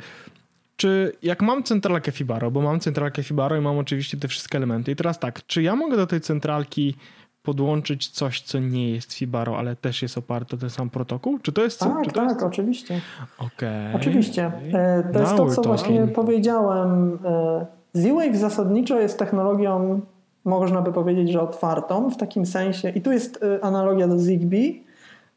czy 0.76 1.12
jak 1.24 1.42
mam 1.42 1.64
centralkę 1.64 2.12
Fibaro, 2.12 2.52
bo 2.52 2.62
mam 2.62 2.80
centralkę 2.80 3.24
Fibaro 3.24 3.58
i 3.58 3.62
mam 3.62 3.78
oczywiście 3.78 4.18
te 4.18 4.28
wszystkie 4.28 4.58
elementy 4.58 4.92
i 4.92 4.96
teraz 4.96 5.20
tak, 5.20 5.46
czy 5.46 5.62
ja 5.62 5.76
mogę 5.76 5.98
do 5.98 6.08
tej 6.08 6.22
centralki 6.22 6.96
podłączyć 7.44 8.08
coś, 8.08 8.42
co 8.42 8.60
nie 8.60 8.92
jest 8.92 9.14
Fibaro, 9.14 9.58
ale 9.58 9.76
też 9.76 10.02
jest 10.02 10.18
oparte 10.18 10.56
o 10.56 10.60
ten 10.60 10.70
sam 10.70 10.90
protokół? 10.90 11.40
Czy 11.40 11.52
to 11.52 11.64
jest... 11.64 11.80
Tak, 11.80 12.04
czy 12.04 12.10
to 12.10 12.16
tak, 12.16 12.30
jest... 12.30 12.44
oczywiście. 12.44 13.02
Okay. 13.38 13.96
Oczywiście. 13.96 14.52
E, 14.74 15.10
to 15.14 15.20
jest 15.20 15.36
to, 15.36 15.50
co 15.50 15.62
właśnie 15.62 16.08
powiedziałem. 16.08 17.20
E, 17.26 17.81
Z-Wave 17.94 18.36
zasadniczo 18.36 19.00
jest 19.00 19.20
technologią 19.20 20.02
można 20.46 20.82
by 20.82 20.94
powiedzieć, 20.94 21.32
że 21.32 21.42
otwartą 21.42 22.10
w 22.10 22.18
takim 22.18 22.46
sensie, 22.46 22.90
i 22.90 23.02
tu 23.02 23.12
jest 23.12 23.44
y, 23.44 23.64
analogia 23.64 24.08
do 24.08 24.20
Zigbee, 24.20 24.84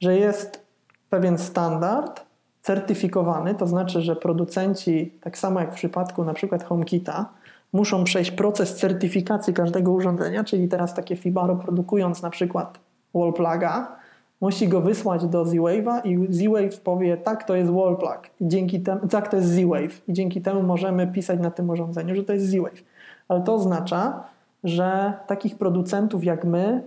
że 0.00 0.16
jest 0.16 0.66
pewien 1.10 1.38
standard 1.38 2.24
certyfikowany, 2.62 3.54
to 3.54 3.66
znaczy, 3.66 4.02
że 4.02 4.16
producenci, 4.16 5.12
tak 5.20 5.38
samo 5.38 5.60
jak 5.60 5.72
w 5.72 5.74
przypadku 5.74 6.24
na 6.24 6.34
przykład 6.34 6.64
HomeKita, 6.64 7.26
muszą 7.72 8.04
przejść 8.04 8.30
proces 8.30 8.76
certyfikacji 8.76 9.54
każdego 9.54 9.92
urządzenia, 9.92 10.44
czyli 10.44 10.68
teraz 10.68 10.94
takie 10.94 11.16
Fibaro 11.16 11.56
produkując 11.56 12.22
na 12.22 12.30
przykład 12.30 12.78
wallpluga, 13.14 13.96
musi 14.44 14.68
go 14.68 14.80
wysłać 14.80 15.26
do 15.26 15.44
Z-Wave'a 15.44 16.00
i 16.06 16.32
Z-Wave 16.34 16.80
powie 16.80 17.16
tak, 17.16 17.44
to 17.44 17.56
jest 17.56 17.70
wallplug 17.70 18.20
i 18.40 18.48
dzięki 18.48 18.80
temu, 18.80 19.08
tak, 19.08 19.28
to 19.28 19.36
jest 19.36 19.48
Z-Wave 19.48 20.08
i 20.08 20.12
dzięki 20.12 20.42
temu 20.42 20.62
możemy 20.62 21.06
pisać 21.06 21.40
na 21.40 21.50
tym 21.50 21.70
urządzeniu, 21.70 22.16
że 22.16 22.24
to 22.24 22.32
jest 22.32 22.46
Z-Wave. 22.46 22.84
Ale 23.28 23.42
to 23.42 23.54
oznacza, 23.54 24.24
że 24.64 25.12
takich 25.26 25.58
producentów 25.58 26.24
jak 26.24 26.44
my 26.44 26.82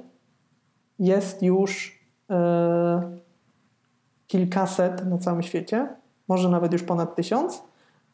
jest 1.00 1.44
już 1.44 2.00
e, 2.30 3.02
kilkaset 4.28 5.06
na 5.06 5.18
całym 5.18 5.44
świecie, 5.44 5.88
może 6.28 6.50
nawet 6.50 6.74
już 6.74 6.84
ponad 6.84 7.16
tysiąc, 7.16 7.64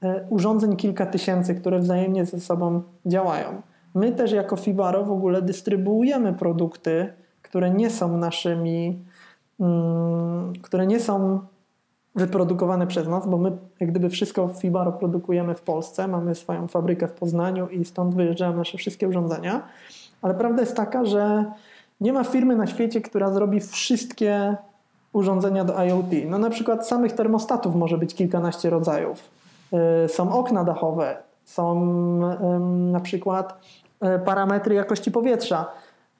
e, 0.03 0.25
urządzeń 0.29 0.75
kilka 0.75 1.05
tysięcy, 1.05 1.55
które 1.55 1.79
wzajemnie 1.79 2.25
ze 2.25 2.39
sobą 2.39 2.81
działają. 3.05 3.61
My 3.95 4.11
też 4.11 4.31
jako 4.31 4.55
Fibaro 4.55 5.03
w 5.03 5.11
ogóle 5.11 5.41
dystrybuujemy 5.41 6.33
produkty, 6.33 7.13
które 7.41 7.71
nie 7.71 7.89
są 7.89 8.17
naszymi, 8.17 9.03
które 10.61 10.87
nie 10.87 10.99
są 10.99 11.39
wyprodukowane 12.15 12.87
przez 12.87 13.07
nas, 13.07 13.27
bo 13.27 13.37
my 13.37 13.57
jak 13.79 13.89
gdyby 13.91 14.09
wszystko 14.09 14.47
w 14.47 14.59
Fibaro 14.59 14.91
produkujemy 14.91 15.55
w 15.55 15.61
Polsce, 15.61 16.07
mamy 16.07 16.35
swoją 16.35 16.67
fabrykę 16.67 17.07
w 17.07 17.11
Poznaniu 17.11 17.67
i 17.67 17.85
stąd 17.85 18.15
wyjeżdżają 18.15 18.57
nasze 18.57 18.77
wszystkie 18.77 19.07
urządzenia, 19.07 19.61
ale 20.21 20.33
prawda 20.33 20.61
jest 20.61 20.75
taka, 20.75 21.05
że 21.05 21.45
nie 22.01 22.13
ma 22.13 22.23
firmy 22.23 22.55
na 22.55 22.67
świecie, 22.67 23.01
która 23.01 23.31
zrobi 23.31 23.59
wszystkie 23.59 24.55
urządzenia 25.13 25.65
do 25.65 25.83
IoT. 25.83 26.11
No 26.25 26.37
na 26.37 26.49
przykład 26.49 26.87
samych 26.87 27.13
termostatów 27.13 27.75
może 27.75 27.97
być 27.97 28.15
kilkanaście 28.15 28.69
rodzajów. 28.69 29.29
Y, 30.05 30.09
są 30.09 30.31
okna 30.31 30.63
dachowe, 30.63 31.17
są 31.45 31.85
na 32.91 32.99
przykład 32.99 33.59
y, 34.15 34.19
parametry 34.19 34.75
jakości 34.75 35.11
powietrza. 35.11 35.65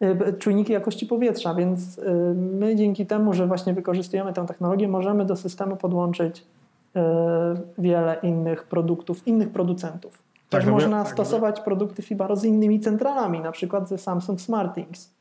Y, 0.03 0.33
czujniki 0.39 0.73
jakości 0.73 1.05
powietrza, 1.05 1.53
więc 1.53 1.97
y, 1.97 2.01
my 2.35 2.75
dzięki 2.75 3.05
temu, 3.05 3.33
że 3.33 3.47
właśnie 3.47 3.73
wykorzystujemy 3.73 4.33
tę 4.33 4.45
technologię, 4.47 4.87
możemy 4.87 5.25
do 5.25 5.35
systemu 5.35 5.75
podłączyć 5.75 6.39
y, 6.39 6.99
wiele 7.77 8.17
innych 8.23 8.63
produktów, 8.63 9.27
innych 9.27 9.49
producentów. 9.49 10.23
Tak, 10.49 10.61
Też 10.61 10.65
no 10.67 10.71
można 10.71 11.03
tak, 11.03 11.13
stosować 11.13 11.61
produkty 11.61 12.01
Fibaro 12.01 12.35
z 12.35 12.43
innymi 12.43 12.79
centralami, 12.79 13.39
na 13.39 13.51
przykład 13.51 13.89
ze 13.89 13.97
Samsung 13.97 14.41
SmartThings. 14.41 15.13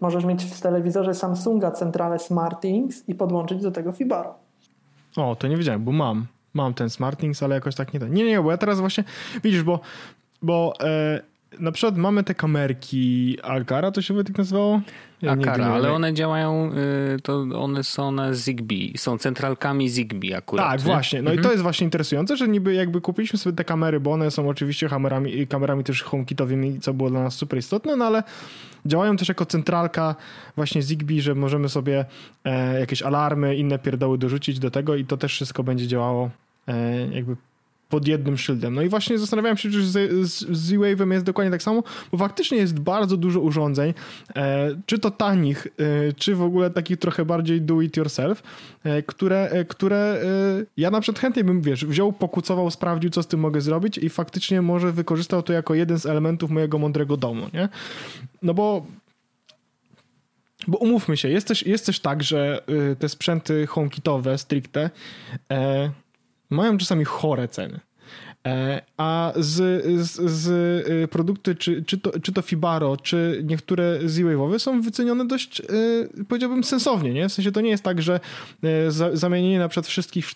Możesz 0.00 0.24
mieć 0.24 0.44
w 0.44 0.60
telewizorze 0.60 1.14
Samsunga 1.14 1.70
centralę 1.70 2.18
SmartThings 2.18 3.08
i 3.08 3.14
podłączyć 3.14 3.62
do 3.62 3.70
tego 3.70 3.92
Fibaro. 3.92 4.34
O, 5.16 5.36
to 5.36 5.48
nie 5.48 5.56
wiedziałem, 5.56 5.84
bo 5.84 5.92
mam. 5.92 6.26
Mam 6.54 6.74
ten 6.74 6.90
SmartThings, 6.90 7.42
ale 7.42 7.54
jakoś 7.54 7.74
tak 7.74 7.94
nie 7.94 8.00
da. 8.00 8.08
Nie, 8.08 8.24
nie, 8.24 8.42
bo 8.42 8.50
ja 8.50 8.58
teraz 8.58 8.80
właśnie, 8.80 9.04
widzisz, 9.44 9.62
bo, 9.62 9.80
bo 10.42 10.72
e, 10.80 11.20
na 11.60 11.72
przykład 11.72 11.96
mamy 11.96 12.24
te 12.24 12.34
kamerki 12.34 13.36
Alcara, 13.42 13.90
to 13.90 14.02
się 14.02 14.24
tak 14.24 14.38
nazywało? 14.38 14.80
Ja 15.22 15.32
Akara, 15.32 15.66
ale 15.66 15.92
one 15.92 16.14
działają, 16.14 16.70
y, 17.16 17.20
to 17.20 17.46
one 17.54 17.84
są 17.84 18.12
na 18.12 18.34
Zigbee, 18.34 18.92
są 18.96 19.18
centralkami 19.18 19.88
Zigbee 19.88 20.34
akurat. 20.34 20.66
Tak, 20.66 20.80
nie? 20.80 20.86
właśnie. 20.86 21.22
No 21.22 21.30
mhm. 21.30 21.40
i 21.40 21.42
to 21.42 21.50
jest 21.50 21.62
właśnie 21.62 21.84
interesujące, 21.84 22.36
że 22.36 22.48
niby 22.48 22.74
jakby 22.74 23.00
kupiliśmy 23.00 23.38
sobie 23.38 23.56
te 23.56 23.64
kamery, 23.64 24.00
bo 24.00 24.12
one 24.12 24.30
są 24.30 24.48
oczywiście 24.48 24.88
kamerami, 24.88 25.46
kamerami 25.46 25.84
też 25.84 26.02
HomeKitowymi, 26.02 26.80
co 26.80 26.94
było 26.94 27.10
dla 27.10 27.22
nas 27.22 27.34
super 27.34 27.58
istotne, 27.58 27.96
no 27.96 28.04
ale 28.04 28.22
działają 28.86 29.16
też 29.16 29.28
jako 29.28 29.46
centralka 29.46 30.14
właśnie 30.56 30.82
Zigbee, 30.82 31.20
że 31.20 31.34
możemy 31.34 31.68
sobie 31.68 32.04
e, 32.44 32.80
jakieś 32.80 33.02
alarmy, 33.02 33.56
inne 33.56 33.78
pierdoły 33.78 34.18
dorzucić 34.18 34.58
do 34.58 34.70
tego 34.70 34.94
i 34.94 35.04
to 35.04 35.16
też 35.16 35.32
wszystko 35.32 35.62
będzie 35.62 35.86
działało 35.86 36.30
e, 36.68 37.06
jakby 37.06 37.36
pod 37.88 38.08
jednym 38.08 38.38
szyldem. 38.38 38.74
No 38.74 38.82
i 38.82 38.88
właśnie 38.88 39.18
zastanawiałem 39.18 39.56
się, 39.56 39.70
czy 39.70 39.86
z, 39.86 40.12
z 40.28 40.46
Z-Wave'em 40.56 41.12
jest 41.12 41.24
dokładnie 41.24 41.50
tak 41.50 41.62
samo, 41.62 41.82
bo 42.12 42.18
faktycznie 42.18 42.58
jest 42.58 42.80
bardzo 42.80 43.16
dużo 43.16 43.40
urządzeń, 43.40 43.94
e, 44.36 44.68
czy 44.86 44.98
to 44.98 45.10
tanich, 45.10 45.66
e, 45.66 46.12
czy 46.12 46.34
w 46.34 46.42
ogóle 46.42 46.70
takich 46.70 46.98
trochę 46.98 47.24
bardziej 47.24 47.62
do 47.62 47.80
it 47.80 47.96
yourself, 47.96 48.42
e, 48.84 49.02
które, 49.02 49.48
e, 49.50 49.64
które 49.64 49.96
e, 49.96 50.64
ja 50.76 50.90
na 50.90 51.00
przykład 51.00 51.20
chętnie 51.20 51.44
bym, 51.44 51.62
wiesz, 51.62 51.84
wziął, 51.84 52.12
pokucował, 52.12 52.70
sprawdził, 52.70 53.10
co 53.10 53.22
z 53.22 53.26
tym 53.26 53.40
mogę 53.40 53.60
zrobić 53.60 53.98
i 53.98 54.08
faktycznie 54.08 54.62
może 54.62 54.92
wykorzystał 54.92 55.42
to 55.42 55.52
jako 55.52 55.74
jeden 55.74 55.98
z 55.98 56.06
elementów 56.06 56.50
mojego 56.50 56.78
mądrego 56.78 57.16
domu, 57.16 57.46
nie? 57.54 57.68
No 58.42 58.54
bo 58.54 58.86
bo 60.68 60.78
umówmy 60.78 61.16
się, 61.16 61.28
jest 61.28 61.48
też, 61.48 61.66
jest 61.66 61.86
też 61.86 62.00
tak, 62.00 62.22
że 62.22 62.62
y, 62.92 62.96
te 62.96 63.08
sprzęty 63.08 63.66
HomeKitowe 63.66 64.38
stricte 64.38 64.90
e, 65.52 65.90
mają 66.50 66.78
czasami 66.78 67.04
chore 67.04 67.48
ceny. 67.48 67.80
E, 68.46 68.82
a 68.96 69.32
z, 69.36 69.84
z, 70.06 70.30
z 70.30 70.48
y, 70.88 71.08
produkty, 71.08 71.54
czy, 71.54 71.82
czy, 71.82 71.98
to, 71.98 72.20
czy 72.20 72.32
to 72.32 72.42
Fibaro, 72.42 72.96
czy 72.96 73.42
niektóre 73.44 73.98
Z-Wave'owe 74.04 74.58
są 74.58 74.80
wycenione 74.80 75.26
dość, 75.26 75.60
y, 75.60 76.24
powiedziałbym, 76.28 76.64
sensownie. 76.64 77.12
Nie? 77.12 77.28
W 77.28 77.32
sensie 77.32 77.52
to 77.52 77.60
nie 77.60 77.70
jest 77.70 77.84
tak, 77.84 78.02
że 78.02 78.20
y, 78.64 79.16
zamienienie 79.16 79.58
na 79.58 79.68
przykład 79.68 79.86
wszystkich 79.86 80.26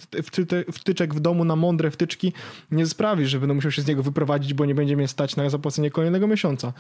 wtyczek 0.73 1.15
w 1.15 1.21
domu 1.21 1.45
na 1.45 1.57
mądre 1.57 1.91
wtyczki 1.91 2.33
nie 2.71 2.87
sprawi, 2.87 3.27
że 3.27 3.39
będę 3.39 3.55
musiał 3.55 3.71
się 3.71 3.83
z 3.83 3.87
niego 3.87 4.03
wyprowadzić, 4.03 4.55
bo 4.55 4.65
nie 4.65 4.75
będzie 4.75 4.97
mnie 4.97 5.09
stać 5.09 5.37
na 5.37 5.51
zapłacenie 5.51 5.91
kolejnego 5.91 6.27
miesiąca. 6.27 6.73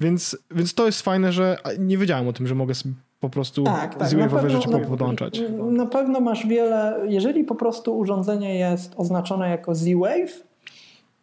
Więc, 0.00 0.38
więc 0.50 0.74
to 0.74 0.86
jest 0.86 1.02
fajne, 1.02 1.32
że 1.32 1.58
nie 1.78 1.98
wiedziałem 1.98 2.28
o 2.28 2.32
tym, 2.32 2.46
że 2.46 2.54
mogę 2.54 2.74
sobie 2.74 2.94
po 3.20 3.28
prostu 3.28 3.62
tak, 3.62 3.94
tak. 3.94 4.08
Z-Wave'owe 4.08 4.48
rzeczy 4.48 4.68
podłączać. 4.68 5.42
Na 5.58 5.86
pewno 5.86 6.20
masz 6.20 6.46
wiele, 6.46 7.00
jeżeli 7.08 7.44
po 7.44 7.54
prostu 7.54 7.98
urządzenie 7.98 8.58
jest 8.58 8.94
oznaczone 8.96 9.50
jako 9.50 9.74
Z-Wave, 9.74 10.50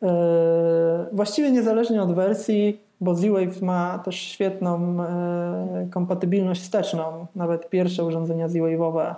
E, 0.03 1.05
właściwie 1.11 1.51
niezależnie 1.51 2.01
od 2.01 2.13
wersji, 2.13 2.79
bo 3.01 3.15
Z-Wave 3.15 3.61
ma 3.61 3.99
też 3.99 4.15
świetną 4.15 5.03
e, 5.03 5.87
kompatybilność 5.91 6.61
wsteczną. 6.61 7.25
Nawet 7.35 7.69
pierwsze 7.69 8.05
urządzenia 8.05 8.47
Z-Wave'owe 8.47 9.15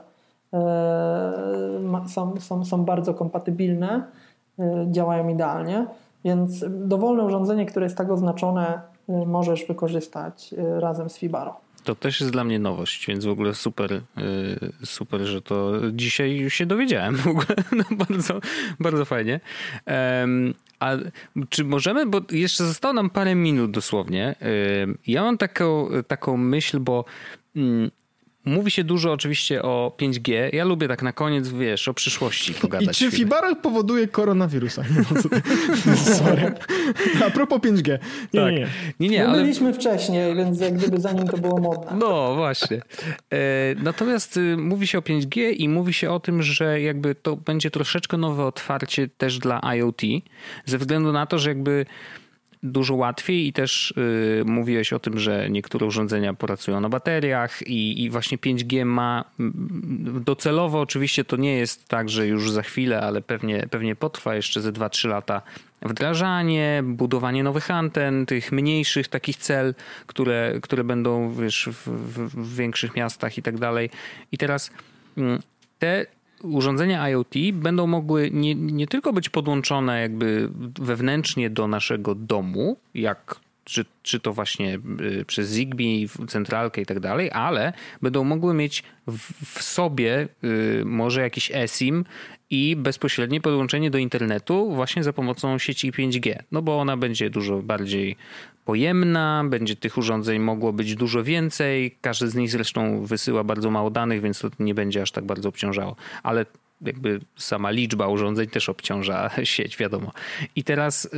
e, 0.53 2.07
są, 2.07 2.33
są, 2.39 2.65
są 2.65 2.85
bardzo 2.85 3.13
kompatybilne, 3.13 4.03
działają 4.91 5.27
idealnie, 5.27 5.87
więc 6.23 6.65
dowolne 6.69 7.23
urządzenie, 7.23 7.65
które 7.65 7.85
jest 7.85 7.97
tak 7.97 8.11
oznaczone, 8.11 8.81
możesz 9.07 9.65
wykorzystać 9.65 10.55
razem 10.57 11.09
z 11.09 11.17
Fibaro. 11.17 11.55
To 11.89 11.95
też 11.95 12.19
jest 12.19 12.31
dla 12.31 12.43
mnie 12.43 12.59
nowość, 12.59 13.07
więc 13.07 13.25
w 13.25 13.29
ogóle 13.29 13.55
super, 13.55 13.93
y, 13.93 14.01
super, 14.85 15.21
że 15.21 15.41
to 15.41 15.71
dzisiaj 15.91 16.49
się 16.49 16.65
dowiedziałem 16.65 17.15
w 17.15 17.27
ogóle. 17.27 17.45
No 17.77 17.83
bardzo, 17.91 18.41
bardzo 18.79 19.05
fajnie. 19.05 19.39
A 20.79 20.91
czy 21.49 21.63
możemy, 21.63 22.05
bo 22.05 22.21
jeszcze 22.31 22.65
zostało 22.65 22.93
nam 22.93 23.09
parę 23.09 23.35
minut 23.35 23.71
dosłownie. 23.71 24.35
Ja 25.07 25.23
mam 25.23 25.37
taką, 25.37 25.89
taką 26.07 26.37
myśl, 26.37 26.79
bo 26.79 27.05
mm, 27.55 27.91
Mówi 28.49 28.71
się 28.71 28.83
dużo 28.83 29.11
oczywiście 29.11 29.63
o 29.63 29.91
5G. 29.97 30.55
Ja 30.55 30.65
lubię 30.65 30.87
tak 30.87 31.01
na 31.01 31.13
koniec, 31.13 31.49
wiesz, 31.49 31.87
o 31.87 31.93
przyszłości 31.93 32.53
pogadać. 32.53 33.01
I 33.01 33.05
czy 33.05 33.17
Fibarel 33.17 33.55
powoduje 33.55 34.07
koronawirusa? 34.07 34.83
Sorry. 36.17 36.53
A 37.25 37.29
propos 37.29 37.59
5G. 37.59 37.99
Nie, 38.33 38.41
tak. 38.41 38.51
nie, 38.51 38.59
nie. 38.59 38.67
nie, 38.99 39.09
nie 39.09 39.27
ale... 39.27 39.41
byliśmy 39.41 39.73
wcześniej, 39.73 40.35
więc 40.35 40.59
jak 40.59 40.77
gdyby 40.77 40.99
zanim 40.99 41.27
to 41.27 41.37
było 41.37 41.59
modne. 41.59 41.91
No 41.97 42.35
właśnie. 42.35 42.81
E, 43.33 43.39
natomiast 43.83 44.37
y, 44.37 44.57
mówi 44.57 44.87
się 44.87 44.97
o 44.97 45.01
5G 45.01 45.53
i 45.57 45.69
mówi 45.69 45.93
się 45.93 46.11
o 46.11 46.19
tym, 46.19 46.43
że 46.43 46.81
jakby 46.81 47.15
to 47.15 47.35
będzie 47.35 47.71
troszeczkę 47.71 48.17
nowe 48.17 48.45
otwarcie 48.45 49.07
też 49.17 49.39
dla 49.39 49.61
IoT, 49.75 50.01
ze 50.65 50.77
względu 50.77 51.11
na 51.11 51.25
to, 51.25 51.39
że 51.39 51.49
jakby 51.49 51.85
dużo 52.63 52.95
łatwiej 52.95 53.47
i 53.47 53.53
też 53.53 53.93
yy, 53.97 54.45
mówiłeś 54.45 54.93
o 54.93 54.99
tym, 54.99 55.19
że 55.19 55.49
niektóre 55.49 55.85
urządzenia 55.85 56.33
pracują 56.33 56.79
na 56.79 56.89
bateriach 56.89 57.67
i, 57.67 58.03
i, 58.03 58.09
właśnie 58.09 58.37
5G 58.37 58.85
ma 58.85 59.25
docelowo 60.25 60.81
oczywiście 60.81 61.25
to 61.25 61.35
nie 61.35 61.55
jest 61.55 61.87
tak, 61.87 62.09
że 62.09 62.27
już 62.27 62.51
za 62.51 62.61
chwilę, 62.61 63.01
ale 63.01 63.21
pewnie, 63.21 63.67
pewnie 63.71 63.95
potrwa 63.95 64.35
jeszcze 64.35 64.61
ze 64.61 64.71
2-3 64.71 65.07
lata 65.07 65.41
wdrażanie, 65.81 66.83
budowanie 66.85 67.43
nowych 67.43 67.71
anten, 67.71 68.25
tych 68.25 68.51
mniejszych 68.51 69.07
takich 69.07 69.37
cel, 69.37 69.75
które, 70.07 70.53
które 70.61 70.83
będą 70.83 71.33
wiesz, 71.33 71.69
w, 71.71 71.89
w, 71.89 72.29
w 72.29 72.55
większych 72.55 72.95
miastach 72.95 73.37
i 73.37 73.41
tak 73.41 73.57
dalej. 73.57 73.89
I 74.31 74.37
teraz 74.37 74.71
te 75.79 76.05
urządzenia 76.43 77.09
IoT 77.09 77.33
będą 77.53 77.87
mogły 77.87 78.29
nie, 78.33 78.55
nie 78.55 78.87
tylko 78.87 79.13
być 79.13 79.29
podłączone 79.29 80.01
jakby 80.01 80.49
wewnętrznie 80.79 81.49
do 81.49 81.67
naszego 81.67 82.15
domu, 82.15 82.77
jak 82.93 83.39
czy, 83.69 83.85
czy 84.03 84.19
to 84.19 84.33
właśnie 84.33 84.79
y, 85.01 85.25
przez 85.25 85.49
Zigbee, 85.49 86.07
centralkę 86.27 86.81
i 86.81 86.85
tak 86.85 86.99
dalej, 86.99 87.31
ale 87.31 87.73
będą 88.01 88.23
mogły 88.23 88.53
mieć 88.53 88.83
w, 89.07 89.57
w 89.57 89.63
sobie 89.63 90.27
y, 90.43 90.83
może 90.85 91.21
jakiś 91.21 91.51
eSIM 91.51 92.05
i 92.49 92.75
bezpośrednie 92.75 93.41
podłączenie 93.41 93.91
do 93.91 93.97
internetu 93.97 94.71
właśnie 94.71 95.03
za 95.03 95.13
pomocą 95.13 95.57
sieci 95.57 95.91
5G, 95.91 96.35
no 96.51 96.61
bo 96.61 96.79
ona 96.79 96.97
będzie 96.97 97.29
dużo 97.29 97.61
bardziej 97.61 98.15
pojemna, 98.69 99.43
będzie 99.45 99.75
tych 99.75 99.97
urządzeń 99.97 100.39
mogło 100.39 100.73
być 100.73 100.95
dużo 100.95 101.23
więcej. 101.23 101.95
Każdy 102.01 102.27
z 102.27 102.35
nich 102.35 102.51
zresztą 102.51 103.05
wysyła 103.05 103.43
bardzo 103.43 103.71
mało 103.71 103.89
danych, 103.89 104.21
więc 104.21 104.39
to 104.39 104.49
nie 104.59 104.73
będzie 104.73 105.01
aż 105.01 105.11
tak 105.11 105.25
bardzo 105.25 105.49
obciążało. 105.49 105.95
Ale 106.23 106.45
jakby 106.81 107.19
sama 107.35 107.71
liczba 107.71 108.07
urządzeń 108.07 108.47
też 108.47 108.69
obciąża 108.69 109.29
sieć, 109.43 109.77
wiadomo. 109.77 110.11
I 110.55 110.63
teraz, 110.63 111.05
y, 111.05 111.09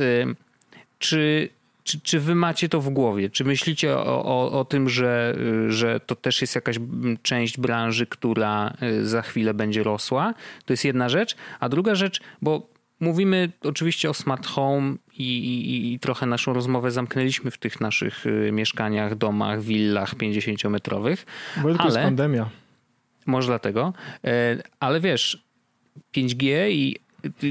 czy, 0.98 1.48
czy, 1.84 2.00
czy 2.00 2.20
wy 2.20 2.34
macie 2.34 2.68
to 2.68 2.80
w 2.80 2.90
głowie? 2.90 3.30
Czy 3.30 3.44
myślicie 3.44 3.96
o, 3.98 4.24
o, 4.24 4.60
o 4.60 4.64
tym, 4.64 4.88
że, 4.88 5.36
y, 5.68 5.72
że 5.72 6.00
to 6.00 6.16
też 6.16 6.40
jest 6.40 6.54
jakaś 6.54 6.76
część 7.22 7.58
branży, 7.58 8.06
która 8.06 8.74
y, 8.82 9.06
za 9.06 9.22
chwilę 9.22 9.54
będzie 9.54 9.82
rosła? 9.82 10.34
To 10.64 10.72
jest 10.72 10.84
jedna 10.84 11.08
rzecz. 11.08 11.36
A 11.60 11.68
druga 11.68 11.94
rzecz, 11.94 12.20
bo 12.42 12.72
Mówimy 13.02 13.50
oczywiście 13.60 14.10
o 14.10 14.14
smart 14.14 14.46
home 14.46 14.94
i, 15.22 15.92
i, 15.92 15.98
trochę 15.98 16.26
naszą 16.26 16.52
rozmowę 16.52 16.90
zamknęliśmy 16.90 17.50
w 17.50 17.58
tych 17.58 17.80
naszych 17.80 18.26
y, 18.26 18.52
mieszkaniach, 18.52 19.14
domach, 19.14 19.62
willach 19.62 20.14
50-metrowych. 20.14 21.16
Bo 21.62 21.74
to 21.74 21.84
jest 21.84 21.96
pandemia. 21.96 22.50
Może 23.26 23.46
dlatego. 23.46 23.92
E, 24.24 24.56
ale 24.80 25.00
wiesz, 25.00 25.44
5G 26.16 26.70
i 26.70 26.96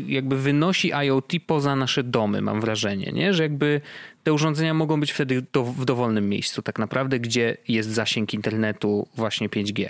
jakby 0.07 0.41
wynosi 0.41 0.91
IoT 0.93 1.31
poza 1.47 1.75
nasze 1.75 2.03
domy, 2.03 2.41
mam 2.41 2.61
wrażenie, 2.61 3.11
nie? 3.11 3.33
że 3.33 3.43
jakby 3.43 3.81
te 4.23 4.33
urządzenia 4.33 4.73
mogą 4.73 4.99
być 4.99 5.11
wtedy 5.11 5.45
do, 5.53 5.63
w 5.63 5.85
dowolnym 5.85 6.29
miejscu, 6.29 6.61
tak 6.61 6.79
naprawdę, 6.79 7.19
gdzie 7.19 7.57
jest 7.67 7.89
zasięg 7.89 8.33
internetu 8.33 9.07
właśnie 9.15 9.49
5G. 9.49 9.89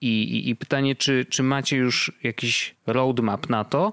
I, 0.00 0.22
i, 0.22 0.50
i 0.50 0.56
pytanie, 0.56 0.96
czy, 0.96 1.26
czy 1.30 1.42
macie 1.42 1.76
już 1.76 2.12
jakiś 2.22 2.74
roadmap 2.86 3.48
na 3.48 3.64
to, 3.64 3.92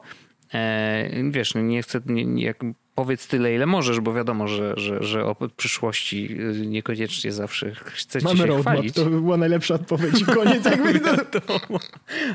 E, 0.53 1.09
wiesz, 1.31 1.55
no 1.55 1.61
nie 1.61 1.81
chcę, 1.81 2.01
nie, 2.05 2.43
jak 2.43 2.63
powiedz 2.97 3.27
tyle, 3.27 3.53
ile 3.53 3.65
możesz, 3.65 3.99
bo 3.99 4.13
wiadomo, 4.13 4.47
że, 4.47 4.73
że, 4.77 5.03
że 5.03 5.25
o 5.25 5.35
przyszłości 5.57 6.37
y, 6.39 6.67
niekoniecznie 6.67 7.31
zawsze 7.31 7.71
chcecie 7.71 8.25
Mamy 8.25 8.37
się 8.37 8.45
roadmap, 8.45 8.73
chwalić. 8.73 8.95
to 8.95 9.05
by 9.05 9.21
była 9.21 9.37
najlepsza 9.37 9.75
odpowiedź 9.75 10.21
i 10.21 10.25
koniec. 10.25 10.65
Jakby 10.71 10.99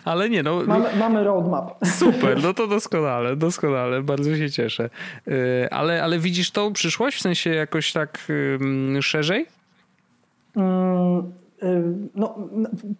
ale 0.05 0.31
nie, 0.31 0.43
no. 0.43 0.63
Mamy, 0.67 0.89
mamy 0.99 1.25
roadmap. 1.25 1.75
Super, 1.99 2.43
no 2.43 2.55
to 2.55 2.67
doskonale, 2.67 3.37
doskonale, 3.37 4.03
bardzo 4.03 4.37
się 4.37 4.51
cieszę. 4.51 4.91
Y, 5.29 5.71
ale, 5.71 6.03
ale 6.03 6.19
widzisz 6.19 6.51
tą 6.51 6.73
przyszłość, 6.73 7.17
w 7.19 7.21
sensie 7.21 7.51
jakoś 7.51 7.93
tak 7.93 8.33
szerzej? 9.01 9.47
Mm, 10.57 11.33
no, 12.15 12.35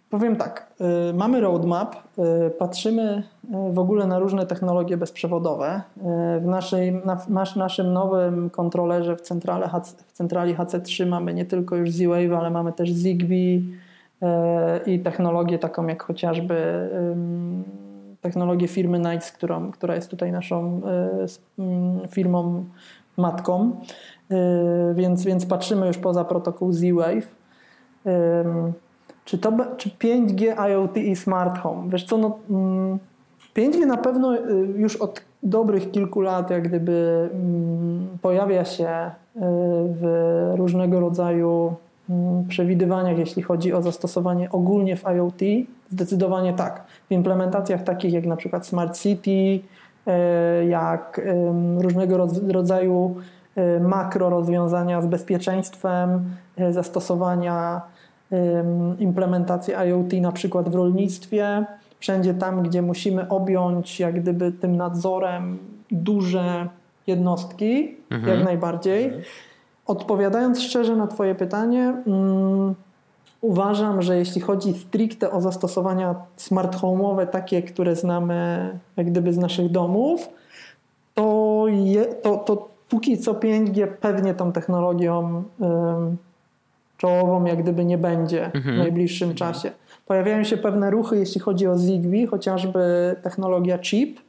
powiem 0.09 0.35
tak, 0.35 0.73
y, 1.09 1.13
mamy 1.13 1.41
roadmap, 1.41 1.95
y, 1.95 2.49
patrzymy 2.49 3.23
y, 3.43 3.73
w 3.73 3.79
ogóle 3.79 4.07
na 4.07 4.19
różne 4.19 4.45
technologie 4.45 4.97
bezprzewodowe. 4.97 5.81
W 6.39 6.45
naszej, 6.45 7.01
na, 7.29 7.45
naszym 7.55 7.93
nowym 7.93 8.49
kontrolerze 8.49 9.15
w, 9.15 9.21
centrale, 9.21 9.69
w 10.07 10.11
centrali 10.11 10.55
HC3 10.55 11.05
mamy 11.05 11.33
nie 11.33 11.45
tylko 11.45 11.75
już 11.75 11.91
Z-Wave, 11.91 12.39
ale 12.39 12.49
mamy 12.49 12.73
też 12.73 12.91
Zigbee 12.91 13.63
i 14.85 14.99
technologię 14.99 15.59
taką 15.59 15.87
jak 15.87 16.03
chociażby 16.03 16.89
technologię 18.21 18.67
firmy 18.67 18.99
Nights, 18.99 19.31
którą, 19.31 19.71
która 19.71 19.95
jest 19.95 20.09
tutaj 20.09 20.31
naszą 20.31 20.81
firmą 22.09 22.65
matką. 23.17 23.71
Więc, 24.93 25.23
więc 25.23 25.45
patrzymy 25.45 25.87
już 25.87 25.97
poza 25.97 26.25
protokół 26.25 26.71
Z-Wave 26.71 27.42
czy, 29.25 29.37
to, 29.37 29.51
czy 29.77 29.89
5G, 29.89 30.69
IoT 30.69 30.97
i 30.97 31.15
smart 31.15 31.57
home? 31.57 31.89
Wiesz 31.89 32.03
co, 32.03 32.17
no, 32.17 32.37
5G 33.55 33.75
mm, 33.75 33.87
na 33.87 33.97
pewno 33.97 34.35
y, 34.35 34.39
już 34.75 34.95
od 34.95 35.21
dobrych 35.43 35.91
kilku 35.91 36.21
lat 36.21 36.49
jak 36.49 36.67
gdyby 36.67 37.29
mm, 37.33 38.07
pojawia 38.21 38.65
się 38.65 38.87
y, 38.87 39.39
w 39.85 40.53
różnego 40.55 40.99
rodzaju 40.99 41.73
mm, 42.09 42.47
przewidywaniach, 42.47 43.17
jeśli 43.17 43.41
chodzi 43.41 43.73
o 43.73 43.81
zastosowanie 43.81 44.51
ogólnie 44.51 44.95
w 44.95 45.03
IoT. 45.03 45.41
Zdecydowanie 45.89 46.53
tak. 46.53 46.83
W 47.09 47.11
implementacjach 47.11 47.83
takich 47.83 48.13
jak 48.13 48.25
na 48.25 48.35
przykład 48.35 48.67
Smart 48.67 48.97
City, 48.97 49.29
y, 49.29 50.65
jak 50.65 51.21
różnego 51.77 52.27
rodzaju 52.47 53.15
makro 53.81 54.29
rozwiązania 54.29 55.01
z 55.01 55.05
bezpieczeństwem, 55.05 56.23
zastosowania 56.71 57.81
implementację 58.99 59.75
IoT 59.75 60.13
na 60.13 60.31
przykład 60.31 60.69
w 60.69 60.75
rolnictwie, 60.75 61.65
wszędzie 61.99 62.33
tam, 62.33 62.63
gdzie 62.63 62.81
musimy 62.81 63.29
objąć 63.29 63.99
jak 63.99 64.21
gdyby 64.21 64.51
tym 64.51 64.77
nadzorem 64.77 65.57
duże 65.91 66.67
jednostki, 67.07 67.95
mhm. 68.09 68.37
jak 68.37 68.45
najbardziej. 68.45 69.05
Mhm. 69.05 69.23
Odpowiadając 69.87 70.61
szczerze 70.61 70.95
na 70.95 71.07
Twoje 71.07 71.35
pytanie, 71.35 71.95
um, 72.05 72.75
uważam, 73.41 74.01
że 74.01 74.17
jeśli 74.17 74.41
chodzi 74.41 74.73
stricte 74.73 75.31
o 75.31 75.41
zastosowania 75.41 76.15
smart 76.35 76.75
home'owe, 76.75 77.27
takie, 77.27 77.61
które 77.61 77.95
znamy 77.95 78.69
jak 78.97 79.11
gdyby 79.11 79.33
z 79.33 79.37
naszych 79.37 79.71
domów, 79.71 80.29
to, 81.13 81.65
je, 81.67 82.05
to, 82.05 82.37
to 82.37 82.69
póki 82.89 83.17
co 83.17 83.33
5G 83.33 83.87
pewnie 83.87 84.33
tą 84.33 84.51
technologią 84.51 85.43
um, 85.59 86.17
czołową 87.03 87.45
jak 87.45 87.61
gdyby 87.63 87.85
nie 87.85 87.97
będzie 87.97 88.45
mhm. 88.45 88.75
w 88.75 88.77
najbliższym 88.77 89.29
mhm. 89.29 89.53
czasie. 89.53 89.71
Pojawiają 90.05 90.43
się 90.43 90.57
pewne 90.57 90.91
ruchy, 90.91 91.17
jeśli 91.17 91.41
chodzi 91.41 91.67
o 91.67 91.77
Zigbee, 91.77 92.27
chociażby 92.27 93.15
technologia 93.23 93.79
chip, 93.79 94.19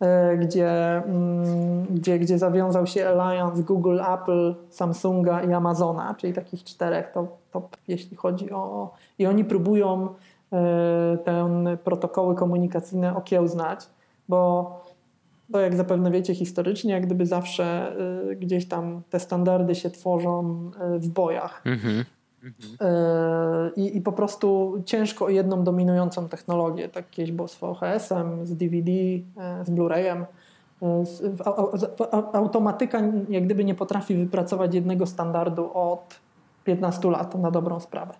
e, 0.00 0.36
gdzie, 0.36 0.96
mm, 0.96 1.86
gdzie, 1.90 2.18
gdzie 2.18 2.38
zawiązał 2.38 2.86
się 2.86 3.08
alliance 3.08 3.62
Google, 3.62 4.00
Apple, 4.14 4.54
Samsunga 4.70 5.42
i 5.42 5.52
Amazona, 5.52 6.14
czyli 6.18 6.32
takich 6.32 6.64
czterech 6.64 7.12
top, 7.12 7.30
top 7.52 7.76
jeśli 7.88 8.16
chodzi 8.16 8.52
o... 8.52 8.90
I 9.18 9.26
oni 9.26 9.44
próbują 9.44 10.08
e, 10.52 11.18
te 11.24 11.46
protokoły 11.84 12.34
komunikacyjne 12.34 13.16
okiełznać, 13.16 13.80
bo 14.28 14.83
to 15.54 15.60
jak 15.60 15.76
zapewne 15.76 16.10
wiecie 16.10 16.34
historycznie, 16.34 16.92
jak 16.92 17.06
gdyby 17.06 17.26
zawsze 17.26 17.96
y, 18.30 18.36
gdzieś 18.36 18.68
tam 18.68 19.02
te 19.10 19.20
standardy 19.20 19.74
się 19.74 19.90
tworzą 19.90 20.70
y, 20.96 20.98
w 20.98 21.08
bojach. 21.08 21.62
Mhm. 21.64 22.04
Y, 22.44 22.54
I, 23.76 23.96
I, 23.96 24.00
po 24.00 24.12
prostu 24.12 24.74
ciężko 24.84 25.24
o 25.24 25.28
jedną 25.28 25.64
dominującą 25.64 26.28
technologię, 26.28 26.88
tak 26.88 27.10
kiedyś 27.10 27.32
było 27.32 27.48
z 27.48 27.56
VHS-em, 27.56 28.46
z 28.46 28.56
DVD, 28.56 28.90
z 29.64 29.70
Blu-rayem. 29.70 30.24
Automatyka 32.32 33.00
jak 33.28 33.44
gdyby 33.44 33.64
nie 33.64 33.74
potrafi 33.74 34.14
wypracować 34.14 34.74
jednego 34.74 35.06
standardu 35.06 35.70
od 35.74 36.20
15 36.64 37.10
lat 37.10 37.34
na 37.34 37.50
dobrą 37.50 37.80
sprawę. 37.80 38.14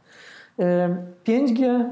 5G 1.25 1.85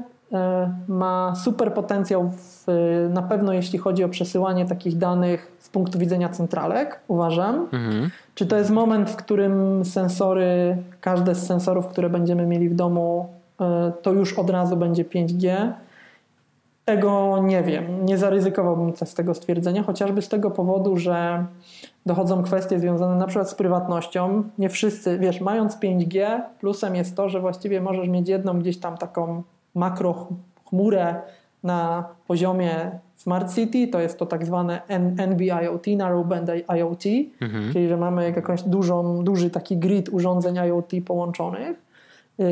ma 0.87 1.33
super 1.35 1.73
potencjał 1.73 2.31
w, 2.37 2.65
na 3.09 3.21
pewno 3.21 3.53
jeśli 3.53 3.79
chodzi 3.79 4.03
o 4.03 4.09
przesyłanie 4.09 4.65
takich 4.65 4.97
danych 4.97 5.57
z 5.59 5.69
punktu 5.69 5.99
widzenia 5.99 6.29
centralek, 6.29 6.99
uważam. 7.07 7.55
Mhm. 7.55 8.09
Czy 8.35 8.45
to 8.45 8.57
jest 8.57 8.69
moment, 8.69 9.09
w 9.09 9.15
którym 9.15 9.85
sensory, 9.85 10.77
każde 11.01 11.35
z 11.35 11.45
sensorów, 11.45 11.87
które 11.87 12.09
będziemy 12.09 12.45
mieli 12.45 12.69
w 12.69 12.75
domu, 12.75 13.29
to 14.01 14.13
już 14.13 14.39
od 14.39 14.49
razu 14.49 14.77
będzie 14.77 15.05
5G? 15.05 15.71
Tego 16.85 17.41
nie 17.43 17.63
wiem. 17.63 18.05
Nie 18.05 18.17
zaryzykowałbym 18.17 18.93
z 19.05 19.13
tego 19.13 19.33
stwierdzenia, 19.33 19.83
chociażby 19.83 20.21
z 20.21 20.29
tego 20.29 20.51
powodu, 20.51 20.97
że 20.97 21.45
dochodzą 22.05 22.43
kwestie 22.43 22.79
związane 22.79 23.15
na 23.15 23.27
przykład 23.27 23.49
z 23.49 23.55
prywatnością. 23.55 24.43
Nie 24.57 24.69
wszyscy, 24.69 25.19
wiesz, 25.19 25.41
mając 25.41 25.79
5G, 25.79 26.41
plusem 26.59 26.95
jest 26.95 27.15
to, 27.15 27.29
że 27.29 27.39
właściwie 27.39 27.81
możesz 27.81 28.07
mieć 28.07 28.29
jedną 28.29 28.59
gdzieś 28.59 28.79
tam 28.79 28.97
taką 28.97 29.43
makro 29.75 30.27
chmurę 30.69 31.15
na 31.63 32.09
poziomie 32.27 32.91
Smart 33.15 33.55
City, 33.55 33.87
to 33.87 33.99
jest 33.99 34.19
to 34.19 34.25
tak 34.25 34.45
zwane 34.45 34.81
NB-IoT, 35.17 35.97
Narrowband 35.97 36.49
IoT, 36.77 37.03
mhm. 37.41 37.73
czyli 37.73 37.87
że 37.87 37.97
mamy 37.97 38.31
jakąś 38.35 38.63
dużą, 38.63 39.23
duży 39.23 39.49
taki 39.49 39.77
grid 39.77 40.09
urządzeń 40.09 40.55
IoT 40.55 40.91
połączonych. 41.05 41.83
Yy, 42.37 42.47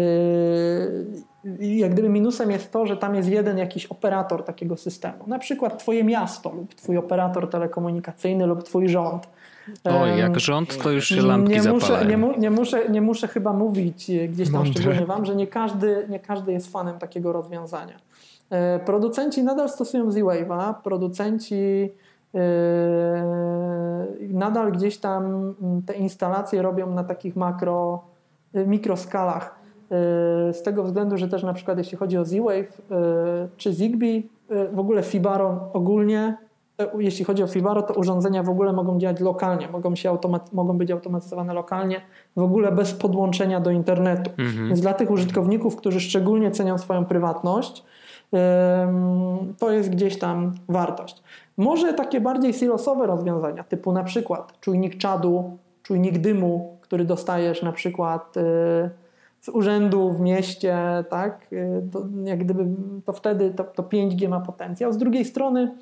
jak 1.77 1.93
gdyby 1.93 2.09
minusem 2.09 2.51
jest 2.51 2.71
to, 2.71 2.85
że 2.85 2.97
tam 2.97 3.15
jest 3.15 3.29
jeden 3.29 3.57
jakiś 3.57 3.85
operator 3.85 4.45
takiego 4.45 4.77
systemu. 4.77 5.27
Na 5.27 5.39
przykład 5.39 5.79
twoje 5.79 6.03
miasto 6.03 6.51
lub 6.55 6.75
twój 6.75 6.97
operator 6.97 7.49
telekomunikacyjny 7.49 8.45
lub 8.45 8.63
twój 8.63 8.89
rząd. 8.89 9.27
Oj, 9.83 10.19
jak 10.19 10.39
rząd, 10.39 10.83
to 10.83 10.91
już 10.91 11.07
się 11.07 11.21
lampki 11.21 11.61
nie 11.61 11.73
muszę, 11.73 12.05
nie, 12.05 12.17
mu, 12.17 12.37
nie, 12.37 12.51
muszę, 12.51 12.89
nie 12.89 13.01
muszę 13.01 13.27
chyba 13.27 13.53
mówić 13.53 14.09
e, 14.09 14.27
gdzieś 14.27 14.51
tam 14.51 14.57
Mądre. 14.57 14.73
szczególnie 14.73 15.05
wam, 15.05 15.25
że 15.25 15.35
nie 15.35 15.47
każdy, 15.47 16.05
nie 16.09 16.19
każdy 16.19 16.51
jest 16.51 16.71
fanem 16.71 16.99
takiego 16.99 17.33
rozwiązania. 17.33 17.95
E, 18.49 18.79
producenci 18.79 19.43
nadal 19.43 19.69
stosują 19.69 20.11
Z-Wave'a, 20.11 20.73
producenci 20.83 21.89
e, 22.35 22.39
nadal 24.29 24.71
gdzieś 24.71 24.97
tam 24.97 25.53
te 25.85 25.93
instalacje 25.93 26.61
robią 26.61 26.91
na 26.91 27.03
takich 27.03 27.35
makro, 27.35 28.03
mikroskalach. 28.53 29.61
Z 30.51 30.63
tego 30.63 30.83
względu, 30.83 31.17
że 31.17 31.27
też 31.27 31.43
na 31.43 31.53
przykład 31.53 31.77
jeśli 31.77 31.97
chodzi 31.97 32.17
o 32.17 32.25
Z-Wave 32.25 32.81
czy 33.57 33.73
Zigbee, 33.73 34.23
w 34.73 34.79
ogóle 34.79 35.03
Fibaro 35.03 35.69
ogólnie 35.73 36.37
jeśli 36.99 37.25
chodzi 37.25 37.43
o 37.43 37.47
Fibaro, 37.47 37.81
to 37.81 37.93
urządzenia 37.93 38.43
w 38.43 38.49
ogóle 38.49 38.73
mogą 38.73 38.99
działać 38.99 39.19
lokalnie, 39.19 39.67
mogą, 39.67 39.95
się 39.95 40.09
automat, 40.09 40.53
mogą 40.53 40.77
być 40.77 40.91
automatyzowane 40.91 41.53
lokalnie, 41.53 42.01
w 42.35 42.41
ogóle 42.41 42.71
bez 42.71 42.93
podłączenia 42.93 43.59
do 43.59 43.71
internetu. 43.71 44.31
Mhm. 44.37 44.67
Więc 44.67 44.81
dla 44.81 44.93
tych 44.93 45.11
użytkowników, 45.11 45.75
którzy 45.75 45.99
szczególnie 45.99 46.51
cenią 46.51 46.77
swoją 46.77 47.05
prywatność, 47.05 47.83
to 49.57 49.71
jest 49.71 49.89
gdzieś 49.89 50.19
tam 50.19 50.53
wartość. 50.69 51.23
Może 51.57 51.93
takie 51.93 52.21
bardziej 52.21 52.53
silosowe 52.53 53.07
rozwiązania, 53.07 53.63
typu 53.63 53.91
na 53.91 54.03
przykład 54.03 54.59
czujnik 54.59 54.97
czadu, 54.97 55.57
czujnik 55.83 56.17
dymu, 56.17 56.77
który 56.81 57.05
dostajesz 57.05 57.61
na 57.61 57.71
przykład 57.71 58.37
y, 58.37 58.41
z 59.41 59.49
urzędu 59.49 60.13
w 60.13 60.19
mieście, 60.19 60.77
tak, 61.09 61.47
y, 61.53 61.81
to, 61.91 62.05
jak 62.23 62.39
gdyby, 62.39 62.65
to 63.05 63.13
wtedy 63.13 63.51
to, 63.51 63.63
to 63.63 63.83
5G 63.83 64.29
ma 64.29 64.39
potencjał. 64.39 64.93
Z 64.93 64.97
drugiej 64.97 65.25
strony 65.25 65.75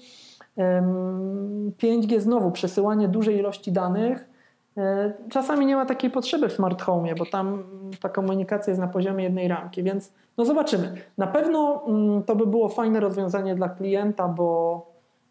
5G 1.78 2.20
znowu 2.20 2.52
przesyłanie 2.52 3.08
dużej 3.08 3.38
ilości 3.38 3.72
danych. 3.72 4.30
E, 4.78 5.14
czasami 5.30 5.66
nie 5.66 5.76
ma 5.76 5.86
takiej 5.86 6.10
potrzeby 6.10 6.50
w 6.50 6.54
smart 6.54 6.82
home, 6.82 7.16
bo 7.16 7.26
tam 7.26 7.64
ta 8.02 8.10
komunikacja 8.10 8.72
jest 8.72 8.82
na 8.82 8.88
poziomie 8.88 9.24
jednej 9.24 9.48
ramki, 9.48 9.84
więc 9.84 10.14
no 10.38 10.46
zobaczymy. 10.46 10.94
Na 11.18 11.28
pewno 11.28 11.84
mm, 11.88 12.24
to 12.24 12.36
by 12.36 12.48
było 12.48 12.70
fajne 12.70 13.00
rozwiązanie 13.00 13.56
dla 13.56 13.70
klienta, 13.70 14.28
bo 14.28 14.86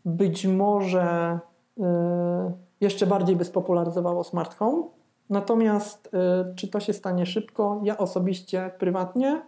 być 0.04 0.46
może 0.46 1.38
e, 1.80 2.52
jeszcze 2.80 3.06
bardziej 3.06 3.36
by 3.36 3.44
spopularyzowało 3.44 4.24
smart 4.24 4.54
home. 4.54 4.82
Natomiast 5.30 6.14
e, 6.14 6.54
czy 6.54 6.68
to 6.68 6.80
się 6.80 6.92
stanie 6.92 7.26
szybko? 7.26 7.80
Ja 7.84 7.98
osobiście, 7.98 8.70
prywatnie 8.78 9.42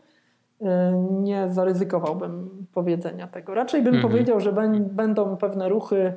nie 1.20 1.48
zaryzykowałbym 1.48 2.50
powiedzenia 2.74 3.26
tego. 3.26 3.54
Raczej 3.54 3.82
bym 3.82 3.94
mhm. 3.94 4.12
powiedział, 4.12 4.40
że 4.40 4.52
będą 4.90 5.36
pewne 5.36 5.68
ruchy 5.68 6.12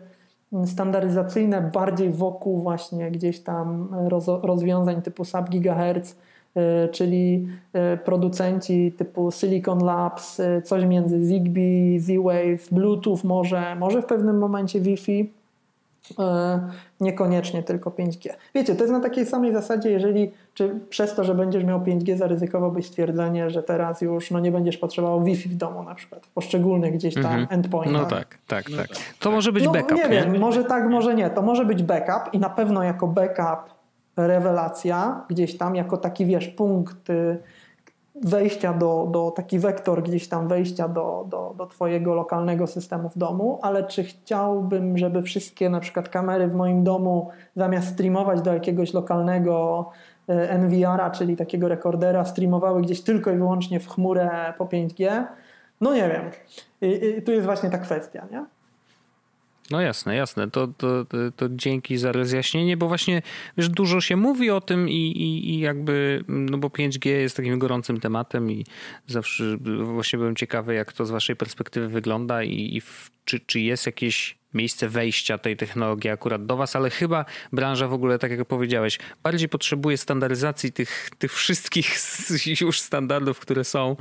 standaryzacyjne 0.65 1.71
bardziej 1.73 2.09
wokół 2.09 2.59
właśnie 2.59 3.11
gdzieś 3.11 3.39
tam 3.39 3.89
rozwiązań 4.43 5.01
typu 5.01 5.25
sub 5.25 5.49
gigahertz, 5.49 6.11
y, 6.11 6.89
czyli 6.91 7.47
y, 7.93 7.97
producenci 7.97 8.91
typu 8.97 9.31
Silicon 9.31 9.79
Labs, 9.85 10.39
y, 10.39 10.61
coś 10.61 10.85
między 10.85 11.25
Zigbee, 11.25 11.99
Z-Wave, 11.99 12.69
Bluetooth 12.71 13.17
może, 13.23 13.75
może 13.75 14.01
w 14.01 14.05
pewnym 14.05 14.37
momencie 14.37 14.81
Wi-Fi 14.81 15.42
niekoniecznie 17.01 17.63
tylko 17.63 17.89
5G. 17.89 18.29
Wiecie, 18.55 18.75
to 18.75 18.81
jest 18.83 18.93
na 18.93 18.99
takiej 18.99 19.25
samej 19.25 19.53
zasadzie, 19.53 19.91
jeżeli 19.91 20.31
czy 20.53 20.79
przez 20.89 21.15
to, 21.15 21.23
że 21.23 21.35
będziesz 21.35 21.63
miał 21.63 21.79
5G, 21.79 22.17
zaryzykowałbyś 22.17 22.85
stwierdzenie, 22.85 23.49
że 23.49 23.63
teraz 23.63 24.01
już 24.01 24.31
no, 24.31 24.39
nie 24.39 24.51
będziesz 24.51 24.77
potrzebował 24.77 25.23
Wi-Fi 25.23 25.49
w 25.49 25.55
domu 25.55 25.83
na 25.83 25.95
przykład, 25.95 26.25
w 26.25 26.31
poszczególnych 26.31 26.93
gdzieś 26.93 27.13
tam 27.13 27.47
endpointach. 27.49 28.01
No 28.01 28.05
tak, 28.05 28.37
tak, 28.47 28.65
tak. 28.77 28.87
To 29.19 29.31
może 29.31 29.51
być 29.51 29.65
no, 29.65 29.71
backup, 29.71 29.97
nie, 29.97 30.03
nie 30.03 30.09
wiem, 30.09 30.39
może 30.39 30.63
tak, 30.63 30.89
może 30.89 31.15
nie. 31.15 31.29
To 31.29 31.41
może 31.41 31.65
być 31.65 31.83
backup 31.83 32.33
i 32.33 32.39
na 32.39 32.49
pewno 32.49 32.83
jako 32.83 33.07
backup 33.07 33.73
rewelacja 34.17 35.25
gdzieś 35.29 35.57
tam, 35.57 35.75
jako 35.75 35.97
taki, 35.97 36.25
wiesz, 36.25 36.47
punkt 36.47 37.07
wejścia 38.15 38.73
do, 38.73 39.07
do 39.11 39.31
taki 39.31 39.59
wektor 39.59 40.03
gdzieś 40.03 40.27
tam 40.27 40.47
wejścia 40.47 40.87
do, 40.87 41.25
do, 41.29 41.53
do 41.57 41.65
Twojego 41.65 42.13
lokalnego 42.13 42.67
systemu 42.67 43.09
w 43.09 43.17
domu, 43.17 43.59
ale 43.61 43.83
czy 43.83 44.03
chciałbym, 44.03 44.97
żeby 44.97 45.21
wszystkie 45.21 45.69
na 45.69 45.79
przykład 45.79 46.09
kamery 46.09 46.47
w 46.47 46.55
moim 46.55 46.83
domu 46.83 47.29
zamiast 47.55 47.87
streamować 47.87 48.41
do 48.41 48.53
jakiegoś 48.53 48.93
lokalnego 48.93 49.89
e, 50.29 50.49
NVR-a, 50.49 51.11
czyli 51.11 51.37
takiego 51.37 51.67
rekordera, 51.67 52.25
streamowały 52.25 52.81
gdzieś 52.81 53.01
tylko 53.01 53.31
i 53.31 53.37
wyłącznie 53.37 53.79
w 53.79 53.87
chmurę 53.87 54.53
po 54.57 54.65
5G? 54.65 55.23
No 55.81 55.93
nie 55.93 56.09
wiem. 56.09 56.31
I, 56.81 57.17
i 57.17 57.21
tu 57.21 57.31
jest 57.31 57.45
właśnie 57.45 57.69
ta 57.69 57.77
kwestia, 57.77 58.27
nie? 58.31 58.45
No 59.71 59.81
jasne, 59.81 60.15
jasne. 60.15 60.51
To, 60.51 60.67
to, 60.67 61.05
to, 61.05 61.17
to, 61.35 61.49
dzięki 61.49 61.97
za 61.97 62.11
rozjaśnienie, 62.11 62.77
bo 62.77 62.87
właśnie 62.87 63.21
wiesz, 63.57 63.69
dużo 63.69 64.01
się 64.01 64.15
mówi 64.15 64.49
o 64.49 64.61
tym 64.61 64.89
i, 64.89 64.93
i, 64.93 65.49
i 65.49 65.59
jakby, 65.59 66.23
no 66.27 66.57
bo 66.57 66.67
5G 66.67 67.09
jest 67.09 67.37
takim 67.37 67.59
gorącym 67.59 67.99
tematem 67.99 68.51
i 68.51 68.65
zawsze 69.07 69.57
właśnie 69.83 70.19
byłem 70.19 70.35
ciekawy, 70.35 70.73
jak 70.73 70.93
to 70.93 71.05
z 71.05 71.11
waszej 71.11 71.35
perspektywy 71.35 71.87
wygląda 71.87 72.43
i, 72.43 72.75
i 72.75 72.81
w, 72.81 73.11
czy, 73.25 73.39
czy 73.39 73.59
jest 73.59 73.85
jakieś 73.85 74.42
miejsce 74.53 74.89
wejścia 74.89 75.37
tej 75.37 75.57
technologii 75.57 76.09
akurat 76.09 76.45
do 76.45 76.57
Was, 76.57 76.75
ale 76.75 76.89
chyba 76.89 77.25
branża 77.53 77.87
w 77.87 77.93
ogóle, 77.93 78.19
tak 78.19 78.31
jak 78.31 78.45
powiedziałeś, 78.45 78.99
bardziej 79.23 79.49
potrzebuje 79.49 79.97
standaryzacji 79.97 80.71
tych, 80.71 81.09
tych 81.17 81.33
wszystkich 81.33 81.87
już 82.61 82.81
standardów, 82.81 83.39
które 83.39 83.63
są, 83.63 83.95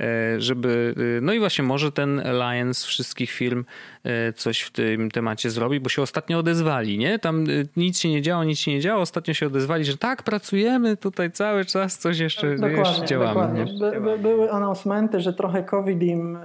e, 0.00 0.40
żeby, 0.40 0.94
e, 1.18 1.20
no 1.20 1.32
i 1.32 1.38
właśnie 1.38 1.64
może 1.64 1.92
ten 1.92 2.20
alliance 2.20 2.86
wszystkich 2.86 3.30
firm 3.30 3.64
e, 4.04 4.32
coś 4.32 4.60
w 4.60 4.70
tym 4.70 5.10
temacie 5.10 5.50
zrobi, 5.50 5.80
bo 5.80 5.88
się 5.88 6.02
ostatnio 6.02 6.38
odezwali, 6.38 6.98
nie? 6.98 7.18
Tam 7.18 7.44
nic 7.76 7.98
się 7.98 8.08
nie 8.08 8.22
działo, 8.22 8.44
nic 8.44 8.58
się 8.58 8.70
nie 8.70 8.80
działo, 8.80 9.02
ostatnio 9.02 9.34
się 9.34 9.46
odezwali, 9.46 9.84
że 9.84 9.96
tak, 9.96 10.22
pracujemy 10.22 10.96
tutaj 10.96 11.32
cały 11.32 11.64
czas, 11.64 11.98
coś 11.98 12.18
jeszcze, 12.18 12.54
dokładnie, 12.54 12.78
jeszcze 12.78 13.06
działamy. 13.06 13.34
Dokładnie. 13.34 13.64
By, 13.80 14.00
by, 14.00 14.18
były 14.18 14.52
announcementy, 14.52 15.20
że 15.20 15.32
trochę 15.32 15.62
COVID 15.62 16.02
im 16.02 16.38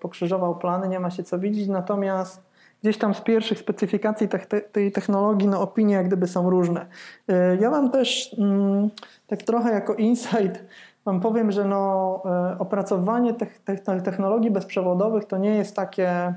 pokrzyżował 0.00 0.58
plany, 0.58 0.88
nie 0.88 1.00
ma 1.00 1.10
się 1.10 1.22
co 1.22 1.38
widzieć, 1.38 1.68
natomiast 1.68 2.49
gdzieś 2.82 2.98
tam 2.98 3.14
z 3.14 3.20
pierwszych 3.20 3.58
specyfikacji 3.58 4.28
tej 4.72 4.92
technologii, 4.92 5.48
no 5.48 5.60
opinie 5.60 5.94
jak 5.94 6.06
gdyby 6.06 6.26
są 6.26 6.50
różne. 6.50 6.86
Y, 7.30 7.58
ja 7.60 7.70
mam 7.70 7.90
też 7.90 8.36
mm, 8.38 8.90
tak 9.26 9.42
trochę 9.42 9.72
jako 9.72 9.94
insight 9.94 10.64
wam 11.04 11.20
powiem, 11.20 11.52
że 11.52 11.64
no, 11.64 12.22
y, 12.54 12.58
opracowanie 12.58 13.34
tych, 13.34 13.60
technologii 14.04 14.50
bezprzewodowych 14.50 15.24
to 15.24 15.38
nie 15.38 15.54
jest 15.54 15.76
takie 15.76 16.34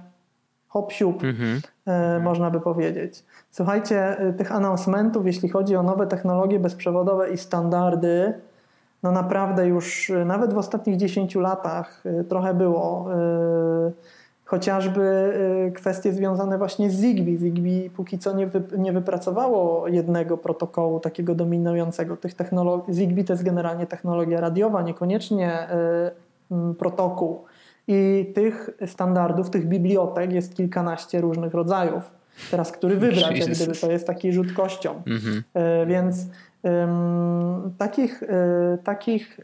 hop 0.67 0.91
siup, 0.91 1.23
mhm. 1.23 1.61
Można 2.23 2.51
by 2.51 2.61
powiedzieć. 2.61 3.25
Słuchajcie, 3.51 4.17
tych 4.37 4.51
announcementów, 4.51 5.25
jeśli 5.25 5.49
chodzi 5.49 5.75
o 5.75 5.83
nowe 5.83 6.07
technologie 6.07 6.59
bezprzewodowe 6.59 7.29
i 7.29 7.37
standardy, 7.37 8.33
no 9.03 9.11
naprawdę 9.11 9.67
już 9.67 10.11
nawet 10.25 10.53
w 10.53 10.57
ostatnich 10.57 10.97
10 10.97 11.35
latach 11.35 12.03
trochę 12.29 12.53
było 12.53 13.09
chociażby 14.45 15.01
y, 15.67 15.71
kwestie 15.71 16.13
związane 16.13 16.57
właśnie 16.57 16.91
z 16.91 16.93
Zigbee. 16.93 17.37
Zigbee 17.37 17.89
póki 17.89 18.19
co 18.19 18.33
nie, 18.33 18.47
wy, 18.47 18.63
nie 18.77 18.93
wypracowało 18.93 19.87
jednego 19.87 20.37
protokołu 20.37 20.99
takiego 20.99 21.35
dominującego 21.35 22.17
tych 22.17 22.33
technologii. 22.33 22.93
Zigbee 22.93 23.23
to 23.23 23.33
jest 23.33 23.43
generalnie 23.43 23.87
technologia 23.87 24.41
radiowa, 24.41 24.81
niekoniecznie 24.81 25.67
y, 26.71 26.75
protokół. 26.75 27.43
I 27.87 28.31
tych 28.35 28.69
standardów, 28.85 29.49
tych 29.49 29.67
bibliotek 29.67 30.31
jest 30.31 30.55
kilkanaście 30.55 31.21
różnych 31.21 31.53
rodzajów. 31.53 32.03
Teraz, 32.51 32.71
który 32.71 32.97
wybrać, 32.97 33.39
jak 33.39 33.49
gdyby 33.49 33.75
to 33.75 33.91
jest 33.91 34.07
taki 34.07 34.33
rzut 34.33 34.53
kością. 34.53 35.01
Mhm. 35.05 35.43
Y, 35.83 35.85
więc 35.85 36.15
takich, 37.77 38.23
takich, 38.83 39.39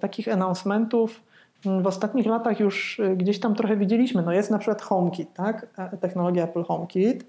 takich 0.00 0.28
announcementów 0.28 1.20
w 1.64 1.86
ostatnich 1.86 2.26
latach 2.26 2.60
już 2.60 3.00
gdzieś 3.16 3.40
tam 3.40 3.54
trochę 3.54 3.76
widzieliśmy. 3.76 4.22
No 4.22 4.32
jest 4.32 4.50
na 4.50 4.58
przykład 4.58 4.82
HomeKit, 4.82 5.34
tak? 5.34 5.66
technologia 6.00 6.44
Apple 6.44 6.64
HomeKit, 6.64 7.26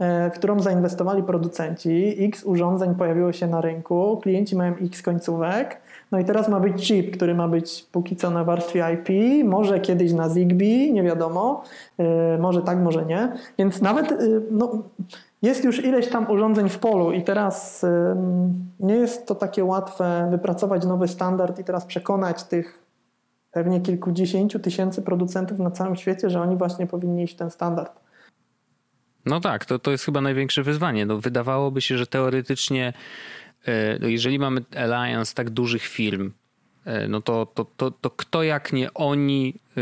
w 0.00 0.34
którą 0.34 0.60
zainwestowali 0.60 1.22
producenci. 1.22 2.24
X 2.24 2.44
urządzeń 2.44 2.94
pojawiło 2.94 3.32
się 3.32 3.46
na 3.46 3.60
rynku, 3.60 4.18
klienci 4.22 4.56
mają 4.56 4.74
X 4.74 5.02
końcówek. 5.02 5.80
No 6.12 6.18
i 6.18 6.24
teraz 6.24 6.48
ma 6.48 6.60
być 6.60 6.88
chip, 6.88 7.16
który 7.16 7.34
ma 7.34 7.48
być 7.48 7.86
póki 7.92 8.16
co 8.16 8.30
na 8.30 8.44
warstwie 8.44 8.84
IP, 8.94 9.08
może 9.44 9.80
kiedyś 9.80 10.12
na 10.12 10.28
Zigbee, 10.28 10.92
nie 10.92 11.02
wiadomo, 11.02 11.62
może 12.38 12.62
tak, 12.62 12.78
może 12.78 13.06
nie. 13.06 13.32
Więc 13.58 13.82
nawet 13.82 14.14
no, 14.50 14.72
jest 15.42 15.64
już 15.64 15.84
ileś 15.84 16.08
tam 16.08 16.30
urządzeń 16.30 16.68
w 16.68 16.78
polu 16.78 17.12
i 17.12 17.22
teraz 17.22 17.86
nie 18.80 18.94
jest 18.94 19.26
to 19.26 19.34
takie 19.34 19.64
łatwe 19.64 20.28
wypracować 20.30 20.86
nowy 20.86 21.08
standard 21.08 21.58
i 21.58 21.64
teraz 21.64 21.84
przekonać 21.84 22.44
tych 22.44 22.87
pewnie 23.50 23.80
kilkudziesięciu 23.80 24.58
tysięcy 24.58 25.02
producentów 25.02 25.58
na 25.58 25.70
całym 25.70 25.96
świecie, 25.96 26.30
że 26.30 26.40
oni 26.40 26.56
właśnie 26.56 26.86
powinni 26.86 27.22
iść 27.22 27.36
ten 27.36 27.50
standard. 27.50 28.00
No 29.26 29.40
tak, 29.40 29.64
to, 29.64 29.78
to 29.78 29.90
jest 29.90 30.04
chyba 30.04 30.20
największe 30.20 30.62
wyzwanie. 30.62 31.06
No, 31.06 31.18
wydawałoby 31.18 31.80
się, 31.80 31.98
że 31.98 32.06
teoretycznie, 32.06 32.92
e, 33.64 33.98
no 33.98 34.08
jeżeli 34.08 34.38
mamy 34.38 34.60
alliance 34.76 35.34
tak 35.34 35.50
dużych 35.50 35.82
firm, 35.82 36.32
e, 36.84 37.08
no 37.08 37.20
to, 37.20 37.46
to, 37.46 37.64
to, 37.76 37.90
to 37.90 38.10
kto 38.10 38.42
jak 38.42 38.72
nie 38.72 38.94
oni 38.94 39.54
e, 39.76 39.80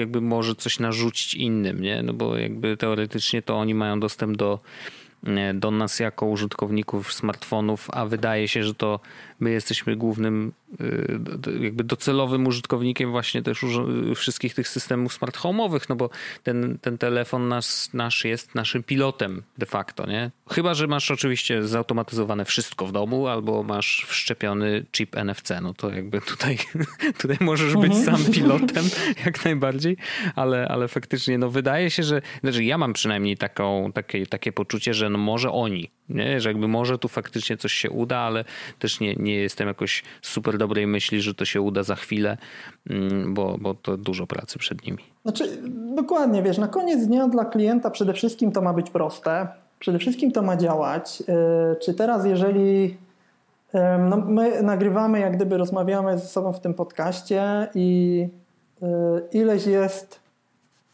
jakby 0.00 0.20
może 0.20 0.54
coś 0.54 0.78
narzucić 0.80 1.34
innym, 1.34 1.80
nie? 1.80 2.02
No 2.02 2.12
bo 2.12 2.36
jakby 2.36 2.76
teoretycznie 2.76 3.42
to 3.42 3.58
oni 3.58 3.74
mają 3.74 4.00
dostęp 4.00 4.36
do 4.36 4.58
do 5.54 5.70
nas 5.70 6.00
jako 6.00 6.26
użytkowników 6.26 7.12
smartfonów, 7.12 7.88
a 7.92 8.06
wydaje 8.06 8.48
się, 8.48 8.62
że 8.62 8.74
to 8.74 9.00
my 9.40 9.50
jesteśmy 9.50 9.96
głównym, 9.96 10.52
y, 10.80 11.18
jakby 11.60 11.84
docelowym 11.84 12.46
użytkownikiem 12.46 13.10
właśnie 13.10 13.42
też 13.42 13.64
wszystkich 14.14 14.54
tych 14.54 14.68
systemów 14.68 15.12
smart 15.12 15.38
home'owych, 15.38 15.80
no 15.88 15.96
bo 15.96 16.10
ten, 16.42 16.78
ten 16.80 16.98
telefon 16.98 17.48
nasz, 17.48 17.92
nasz 17.92 18.24
jest 18.24 18.54
naszym 18.54 18.82
pilotem 18.82 19.42
de 19.58 19.66
facto, 19.66 20.06
nie? 20.06 20.30
Chyba, 20.50 20.74
że 20.74 20.86
masz 20.86 21.10
oczywiście 21.10 21.62
zautomatyzowane 21.62 22.44
wszystko 22.44 22.86
w 22.86 22.92
domu 22.92 23.26
albo 23.26 23.62
masz 23.62 24.06
wszczepiony 24.08 24.84
chip 24.92 25.16
NFC, 25.16 25.50
no 25.62 25.74
to 25.74 25.90
jakby 25.90 26.20
tutaj, 26.20 26.58
tutaj 27.20 27.36
możesz 27.40 27.74
być 27.76 27.92
mhm. 27.92 28.04
sam 28.04 28.32
pilotem 28.32 28.84
jak 29.26 29.44
najbardziej, 29.44 29.96
ale, 30.36 30.68
ale 30.68 30.88
faktycznie 30.88 31.38
no 31.38 31.50
wydaje 31.50 31.90
się, 31.90 32.02
że 32.02 32.22
znaczy 32.40 32.64
ja 32.64 32.78
mam 32.78 32.92
przynajmniej 32.92 33.36
taką, 33.36 33.92
takie, 33.94 34.26
takie 34.26 34.52
poczucie, 34.52 34.94
że 34.94 35.10
no 35.10 35.18
może 35.18 35.52
oni, 35.52 35.90
nie? 36.08 36.40
że 36.40 36.50
jakby 36.50 36.68
może 36.68 36.98
tu 36.98 37.08
faktycznie 37.08 37.56
coś 37.56 37.72
się 37.72 37.90
uda, 37.90 38.16
ale 38.16 38.44
też 38.78 39.00
nie, 39.00 39.14
nie 39.14 39.34
jestem 39.34 39.68
jakoś 39.68 40.02
super 40.22 40.58
dobrej 40.58 40.86
myśli, 40.86 41.20
że 41.20 41.34
to 41.34 41.44
się 41.44 41.60
uda 41.60 41.82
za 41.82 41.94
chwilę, 41.94 42.36
mm, 42.90 43.34
bo, 43.34 43.56
bo 43.60 43.74
to 43.74 43.96
dużo 43.96 44.26
pracy 44.26 44.58
przed 44.58 44.86
nimi. 44.86 44.98
Znaczy, 45.22 45.58
dokładnie, 45.94 46.42
wiesz, 46.42 46.58
na 46.58 46.68
koniec 46.68 47.06
dnia 47.06 47.28
dla 47.28 47.44
klienta 47.44 47.90
przede 47.90 48.12
wszystkim 48.12 48.52
to 48.52 48.62
ma 48.62 48.72
być 48.72 48.90
proste, 48.90 49.48
przede 49.78 49.98
wszystkim 49.98 50.32
to 50.32 50.42
ma 50.42 50.56
działać. 50.56 51.22
E, 51.28 51.76
czy 51.76 51.94
teraz, 51.94 52.26
jeżeli 52.26 52.96
no 54.10 54.16
my 54.16 54.62
nagrywamy, 54.62 55.20
jak 55.20 55.36
gdyby 55.36 55.56
rozmawiamy 55.56 56.18
ze 56.18 56.26
sobą 56.26 56.52
w 56.52 56.60
tym 56.60 56.74
podcaście 56.74 57.68
i 57.74 58.28
e, 58.82 58.86
ileś 59.32 59.66
jest 59.66 60.20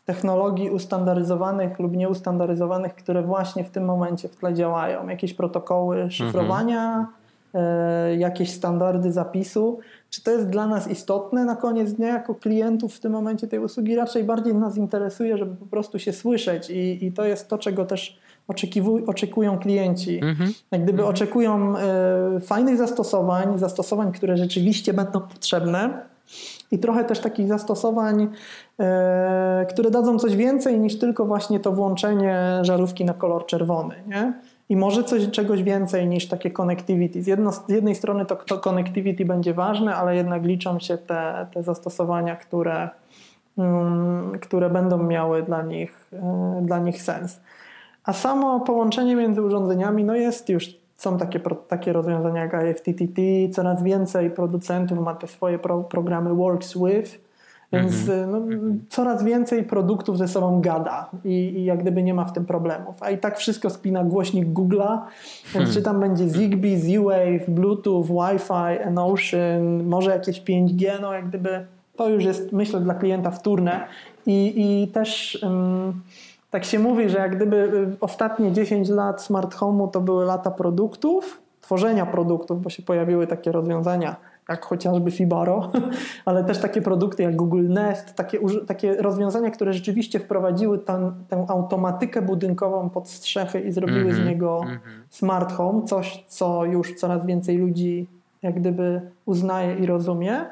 technologii 0.05 0.71
ustandaryzowanych 0.71 1.79
lub 1.79 1.97
nieustandaryzowanych, 1.97 2.95
które 2.95 3.23
właśnie 3.23 3.65
w 3.65 3.71
tym 3.71 3.85
momencie 3.85 4.29
w 4.29 4.37
tle 4.37 4.55
działają. 4.55 5.09
Jakieś 5.09 5.35
protokoły 5.35 6.11
szyfrowania, 6.11 7.07
mhm. 7.55 8.21
jakieś 8.21 8.51
standardy 8.51 9.13
zapisu. 9.13 9.79
Czy 10.11 10.23
to 10.23 10.31
jest 10.31 10.49
dla 10.49 10.67
nas 10.67 10.91
istotne 10.91 11.45
na 11.45 11.57
koniec 11.57 11.93
dnia 11.93 12.09
jako 12.09 12.35
klientów 12.35 12.95
w 12.95 13.01
tym 13.01 13.13
momencie 13.13 13.47
tej 13.47 13.59
usługi? 13.59 13.97
Raczej 13.97 14.25
bardziej 14.25 14.55
nas 14.55 14.77
interesuje, 14.77 15.39
żeby 15.39 15.57
po 15.57 15.67
prostu 15.67 15.99
się 15.99 16.13
słyszeć 16.13 16.71
i, 16.71 17.05
i 17.05 17.13
to 17.13 17.25
jest 17.25 17.49
to, 17.49 17.59
czego 17.59 17.85
też 17.85 18.19
oczekują 19.07 19.59
klienci. 19.59 20.21
Mhm. 20.25 20.53
Jak 20.71 20.83
gdyby 20.83 20.99
mhm. 20.99 21.15
oczekują 21.15 21.75
y, 22.37 22.41
fajnych 22.41 22.77
zastosowań, 22.77 23.59
zastosowań, 23.59 24.13
które 24.13 24.37
rzeczywiście 24.37 24.95
będą 24.95 25.21
potrzebne, 25.21 26.05
i 26.75 26.79
trochę 26.79 27.05
też 27.05 27.21
takich 27.21 27.49
zastosowań, 27.49 28.29
e, 28.81 29.67
które 29.71 29.91
dadzą 29.91 30.19
coś 30.19 30.37
więcej 30.37 30.81
niż 30.81 30.99
tylko 30.99 31.25
właśnie 31.25 31.61
to 31.61 31.73
włączenie 31.73 32.59
żarówki 32.63 33.05
na 33.05 33.15
kolor 33.15 33.47
czerwony. 33.47 33.95
Nie? 34.07 34.33
I 34.69 34.77
może 34.77 35.05
coś, 35.05 35.31
czegoś 35.31 35.63
więcej 35.63 36.07
niż 36.09 36.29
takie 36.29 36.51
connectivity. 36.51 37.23
Z, 37.23 37.27
jedno, 37.27 37.53
z 37.53 37.69
jednej 37.69 37.95
strony 37.95 38.27
to, 38.27 38.37
to 38.37 38.59
connectivity 38.59 39.25
będzie 39.25 39.55
ważne, 39.55 39.97
ale 39.97 40.17
jednak 40.17 40.45
liczą 40.45 40.79
się 40.79 40.99
te, 40.99 41.47
te 41.55 41.63
zastosowania, 41.63 42.37
które, 42.37 42.89
um, 43.57 44.33
które 44.41 44.71
będą 44.71 45.03
miały 45.03 45.43
dla 45.43 45.63
nich, 45.63 46.11
e, 46.13 46.63
dla 46.63 46.79
nich 46.79 47.03
sens. 47.03 47.41
A 48.05 48.13
samo 48.13 48.61
połączenie 48.61 49.17
między 49.17 49.43
urządzeniami 49.43 50.05
no 50.05 50.15
jest 50.15 50.49
już 50.49 50.84
są 50.97 51.19
takie, 51.19 51.41
takie 51.69 51.93
rozwiązania 51.93 52.41
jak 52.43 52.67
IFTTT, 52.71 53.21
coraz 53.53 53.83
więcej 53.83 54.31
producentów 54.31 54.99
ma 54.99 55.15
te 55.15 55.27
swoje 55.27 55.59
pro, 55.59 55.83
programy 55.83 56.35
Works 56.35 56.75
With, 56.79 57.25
więc 57.73 58.09
mm 58.09 58.31
-hmm. 58.31 58.33
no, 58.33 58.41
coraz 58.89 59.25
więcej 59.25 59.63
produktów 59.63 60.19
ze 60.19 60.29
sobą 60.29 60.61
gada 60.61 61.11
i, 61.25 61.31
i, 61.31 61.65
jak 61.65 61.83
gdyby 61.83 62.03
nie 62.03 62.15
ma 62.15 62.25
w 62.25 62.33
tym 62.33 62.47
problemów. 62.47 63.03
A 63.03 63.11
i 63.11 63.19
tak 63.19 63.39
wszystko 63.39 63.71
spina 63.71 64.05
głośnik 64.05 64.49
Google'a, 64.49 64.99
więc 65.55 65.75
czy 65.75 65.83
tam 65.83 66.01
będzie 66.01 66.29
Zigbee, 66.29 66.77
Z-Wave, 66.77 67.51
Bluetooth, 67.51 68.05
Wi-Fi, 68.05 68.81
Enocean, 68.81 69.85
może 69.85 70.11
jakieś 70.11 70.43
5G, 70.43 71.01
no 71.01 71.13
jak 71.13 71.29
gdyby 71.29 71.67
to 71.97 72.09
już 72.09 72.25
jest 72.25 72.53
myślę 72.53 72.81
dla 72.81 72.95
klienta 72.95 73.31
wtórne 73.31 73.87
i, 74.27 74.53
i 74.57 74.89
też... 74.89 75.39
Um, 75.43 76.03
tak 76.55 76.65
się 76.65 76.79
mówi, 76.79 77.09
że 77.09 77.19
jak 77.19 77.37
gdyby 77.37 77.57
y, 77.57 77.97
ostatnie 78.01 78.53
10 78.53 78.89
lat 78.89 79.23
smart 79.23 79.55
home'u 79.55 79.91
to 79.91 80.01
były 80.01 80.25
lata 80.25 80.51
produktów, 80.51 81.43
tworzenia 81.61 82.07
produktów, 82.07 82.63
bo 82.63 82.71
się 82.71 82.83
pojawiły 82.83 83.27
takie 83.27 83.53
rozwiązania 83.53 84.17
jak 84.49 84.65
chociażby 84.65 85.11
Fibaro, 85.11 85.71
ale 86.25 86.45
też 86.45 86.59
takie 86.59 86.83
produkty 86.83 87.23
jak 87.23 87.37
Google 87.37 87.69
Nest, 87.69 88.15
takie, 88.15 88.39
takie 88.67 88.95
rozwiązania, 88.95 89.51
które 89.51 89.73
rzeczywiście 89.73 90.21
wprowadziły 90.21 90.79
ten, 90.79 91.13
tę 91.29 91.47
automatykę 91.49 92.23
budynkową 92.23 92.91
pod 92.91 93.09
strzechy 93.09 93.61
i 93.61 93.73
zrobiły 93.73 94.01
mm 94.01 94.13
-hmm, 94.13 94.15
z 94.15 94.19
mhm, 94.19 94.35
niego 94.35 94.61
mm 94.63 94.77
-hmm. 94.77 94.81
smart 95.11 95.53
home, 95.53 95.83
coś, 95.83 96.25
co 96.29 96.65
już 96.65 96.95
coraz 96.95 97.27
więcej 97.27 97.59
ludzi 97.59 98.07
jak 98.43 98.55
gdyby 98.55 99.01
uznaje 99.27 99.75
i 99.75 99.87
rozumie 99.87 100.45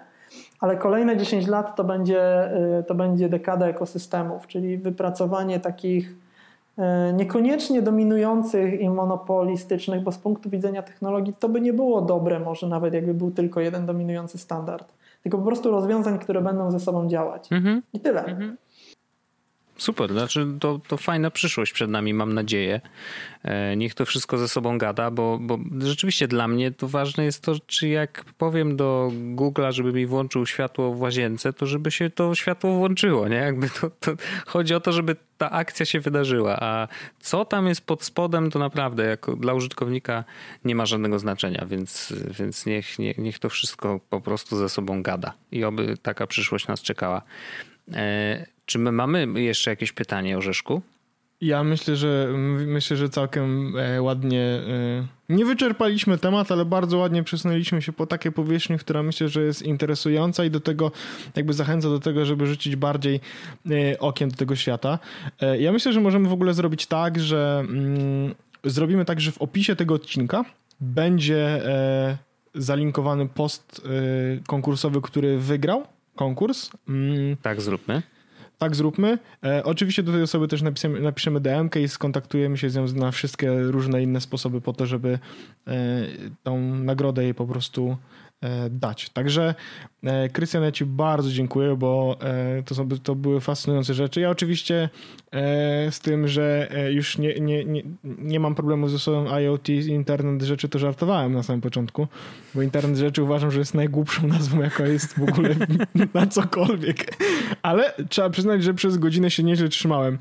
ale 0.63 0.77
kolejne 0.77 1.17
10 1.17 1.47
lat 1.47 1.77
to 1.77 1.85
będzie, 1.85 2.51
y, 2.81 2.85
to 2.85 2.95
będzie 2.95 3.29
dekada 3.29 3.67
ekosystemów, 3.67 4.47
czyli 4.47 4.79
wypracowanie 4.79 5.61
takich 5.61 6.11
y, 6.11 7.13
niekoniecznie 7.13 7.83
dominujących 7.83 8.81
i 8.81 8.91
monopolistycznych, 8.91 10.03
bo 10.03 10.13
z 10.13 10.19
punktu 10.19 10.51
widzenia 10.51 10.83
technologii 10.83 11.35
to 11.39 11.49
by 11.49 11.61
nie 11.61 11.73
było 11.73 12.03
dobre, 12.03 12.41
może 12.41 12.67
nawet 12.69 12.95
jakby 12.95 13.15
był 13.15 13.31
tylko 13.31 13.61
jeden 13.61 13.87
dominujący 13.87 14.39
standard, 14.39 14.93
tylko 15.23 15.39
po 15.39 15.45
prostu 15.45 15.71
rozwiązań, 15.71 16.19
które 16.19 16.41
będą 16.41 16.71
ze 16.71 16.81
sobą 16.81 17.09
działać. 17.09 17.53
Mhm. 17.53 17.83
I 17.93 18.01
tyle. 18.01 18.25
Mhm. 18.25 18.57
Super, 19.77 20.13
znaczy 20.13 20.47
to, 20.61 20.81
to 20.89 20.97
fajna 20.97 21.31
przyszłość 21.31 21.73
przed 21.73 21.91
nami, 21.91 22.15
mam 22.15 22.33
nadzieję. 22.33 22.81
E, 23.43 23.77
niech 23.77 23.95
to 23.95 24.07
wszystko 24.07 24.39
ze 24.39 24.49
sobą 24.49 24.79
gada, 24.79 25.11
bo, 25.11 25.39
bo 25.41 25.59
rzeczywiście 25.79 26.29
dla 26.29 26.49
mnie 26.49 26.71
to 26.71 26.89
ważne 26.89 27.25
jest 27.25 27.43
to, 27.43 27.55
czy 27.67 27.89
jak 27.89 28.25
powiem 28.39 28.77
do 28.77 29.13
Google'a, 29.35 29.73
żeby 29.73 29.93
mi 29.93 30.07
włączył 30.07 30.47
światło 30.47 30.95
w 30.95 31.01
łazience, 31.01 31.53
to 31.53 31.67
żeby 31.67 31.91
się 31.91 32.11
to 32.11 32.35
światło 32.35 32.75
włączyło, 32.75 33.29
nie? 33.29 33.37
Jakby 33.37 33.71
to, 33.71 33.91
to 34.01 34.13
chodzi 34.47 34.75
o 34.75 34.81
to, 34.81 34.93
żeby 34.93 35.17
ta 35.39 35.51
akcja 35.51 35.87
się 35.87 36.01
wydarzyła, 36.01 36.57
a 36.61 36.89
co 37.21 37.45
tam 37.45 37.67
jest 37.67 37.87
pod 37.87 38.05
spodem, 38.05 38.51
to 38.51 38.59
naprawdę 38.59 39.05
jako 39.05 39.37
dla 39.37 39.55
użytkownika 39.55 40.25
nie 40.65 40.75
ma 40.75 40.87
żadnego 40.87 41.19
znaczenia, 41.19 41.67
więc, 41.67 42.15
więc 42.39 42.67
niech, 42.67 42.99
niech, 42.99 43.19
niech 43.19 43.39
to 43.39 43.49
wszystko 43.49 44.01
po 44.11 44.21
prostu 44.21 44.57
ze 44.57 44.69
sobą 44.69 45.03
gada 45.03 45.33
i 45.53 45.65
oby 45.65 45.97
taka 46.03 46.27
przyszłość 46.27 46.67
nas 46.67 46.83
czekała. 46.83 47.23
E, 48.63 48.67
czy 48.67 48.79
my 48.79 48.93
mamy 48.93 49.43
jeszcze 49.43 49.71
jakieś 49.71 49.93
pytanie, 49.93 50.39
Orzeszku? 50.39 50.83
Ja 51.41 51.65
myślę, 51.65 51.97
że 51.97 52.29
myślę, 52.67 52.97
że 52.97 53.09
całkiem 53.09 53.77
e, 53.77 54.03
ładnie 54.03 54.41
e, 54.41 55.07
nie 55.29 55.45
wyczerpaliśmy 55.45 56.19
temat, 56.19 56.53
ale 56.53 56.65
bardzo 56.65 56.99
ładnie 56.99 57.23
przesunęliśmy 57.23 57.83
się 57.83 57.93
po 57.93 58.07
takiej 58.07 58.33
powierzchni, 58.33 58.79
która 58.79 59.03
myślę, 59.03 59.29
że 59.29 59.43
jest 59.43 59.63
interesująca 59.63 60.45
i 60.45 60.51
do 60.51 60.61
tego 60.61 60.93
jakby 61.37 61.53
zachęca 61.53 61.89
do 61.89 62.01
tego, 62.01 62.27
żeby 62.27 62.47
rzucić 62.47 62.77
bardziej 62.77 63.21
okiem 63.99 64.31
do 64.31 64.37
tego 64.37 64.57
świata. 64.57 64.99
Ja 65.59 65.73
myślę, 65.73 65.93
że 65.93 66.01
możemy 66.01 66.29
w 66.29 66.33
ogóle 66.33 66.55
zrobić 66.55 66.87
tak, 66.87 67.21
że 67.21 67.65
mm, 67.69 68.35
zrobimy 68.65 69.05
tak, 69.05 69.21
że 69.21 69.33
w 69.33 69.43
opisie 69.43 69.77
tego 69.77 69.95
odcinka 69.95 70.45
będzie 70.81 71.63
zalinkowany 72.55 73.29
post 73.29 73.89
konkursowy, 74.47 75.01
który 75.01 75.39
wygrał 75.39 75.87
konkurs. 76.17 76.71
Mm. 76.89 77.37
Tak, 77.43 77.61
zróbmy. 77.61 78.03
Tak, 78.63 78.77
zróbmy. 78.77 79.19
E, 79.45 79.65
oczywiście 79.65 80.03
do 80.03 80.13
tej 80.13 80.23
osoby 80.23 80.49
też 80.49 80.63
napiszemy, 80.63 81.01
napiszemy 81.01 81.41
DM 81.41 81.69
i 81.81 81.89
skontaktujemy 81.89 82.59
się 82.59 82.71
z 82.71 82.77
nią 82.77 82.87
na 82.87 83.11
wszystkie 83.11 83.63
różne 83.63 84.03
inne 84.03 84.21
sposoby 84.21 84.61
po 84.61 84.73
to, 84.73 84.87
żeby 84.87 85.19
e, 85.67 85.73
tą 86.43 86.61
nagrodę 86.75 87.25
jej 87.25 87.35
po 87.35 87.47
prostu 87.47 87.97
dać. 88.71 89.11
Także 89.11 89.55
Krystian, 90.33 90.63
ja 90.63 90.73
Ci 90.73 90.85
bardzo 90.85 91.31
dziękuję, 91.31 91.77
bo 91.77 92.19
to, 92.65 92.75
są, 92.75 92.89
to 92.89 93.15
były 93.15 93.41
fascynujące 93.41 93.95
rzeczy. 93.95 94.21
Ja 94.21 94.31
oczywiście 94.31 94.89
z 95.91 96.01
tym, 96.01 96.29
że 96.29 96.69
już 96.91 97.19
nie, 97.19 97.35
nie, 97.35 97.65
nie, 97.65 97.83
nie 98.05 98.41
mam 98.41 98.55
problemu 98.55 98.89
ze 98.89 98.99
sobą 98.99 99.39
IoT, 99.39 99.69
internet 99.69 100.43
rzeczy, 100.43 100.69
to 100.69 100.79
żartowałem 100.79 101.33
na 101.33 101.43
samym 101.43 101.61
początku, 101.61 102.09
bo 102.55 102.63
internet 102.63 102.97
rzeczy 102.99 103.23
uważam, 103.23 103.51
że 103.51 103.59
jest 103.59 103.75
najgłupszą 103.75 104.27
nazwą, 104.27 104.63
jaka 104.63 104.87
jest 104.87 105.19
w 105.19 105.23
ogóle 105.23 105.55
na 106.15 106.27
cokolwiek. 106.27 107.17
Ale 107.63 107.93
trzeba 108.09 108.31
przyznać, 108.31 108.63
że 108.63 108.75
przez 108.75 108.99
godzinę 108.99 109.31
się 109.31 109.43
nieźle 109.43 109.69
trzymałem 109.69 110.19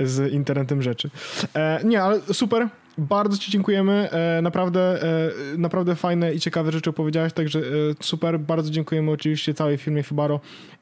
z 0.00 0.32
internetem 0.32 0.82
rzeczy. 0.82 1.10
E, 1.54 1.80
nie, 1.84 2.02
ale 2.02 2.20
super. 2.20 2.68
Bardzo 2.98 3.38
Ci 3.38 3.50
dziękujemy. 3.50 4.10
E, 4.10 4.42
naprawdę, 4.42 5.02
e, 5.02 5.58
naprawdę 5.58 5.96
fajne 5.96 6.34
i 6.34 6.40
ciekawe 6.40 6.72
rzeczy 6.72 6.90
opowiedziałeś, 6.90 7.32
także 7.32 7.58
e, 7.58 7.62
super. 8.00 8.40
Bardzo 8.40 8.70
dziękujemy 8.70 9.10
oczywiście 9.10 9.54
całej 9.54 9.78
firmie 9.78 10.02
Fibaro 10.02 10.40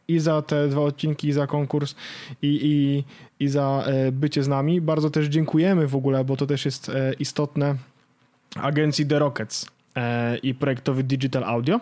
i 0.09 0.19
za 0.19 0.43
te 0.43 0.69
dwa 0.69 0.81
odcinki, 0.81 1.28
i 1.28 1.32
za 1.32 1.47
konkurs, 1.47 1.95
i, 2.43 2.61
i, 2.62 3.05
i 3.45 3.49
za 3.49 3.85
bycie 4.12 4.43
z 4.43 4.49
nami. 4.49 4.81
Bardzo 4.81 5.11
też 5.11 5.27
dziękujemy 5.27 5.87
w 5.87 5.97
ogóle, 5.97 6.24
bo 6.24 6.37
to 6.37 6.47
też 6.47 6.65
jest 6.65 6.91
istotne, 7.19 7.74
agencji 8.57 9.07
The 9.07 9.19
Rockets 9.19 9.66
i 10.43 10.55
projektowi 10.55 11.05
Digital 11.05 11.45
Audio. 11.45 11.81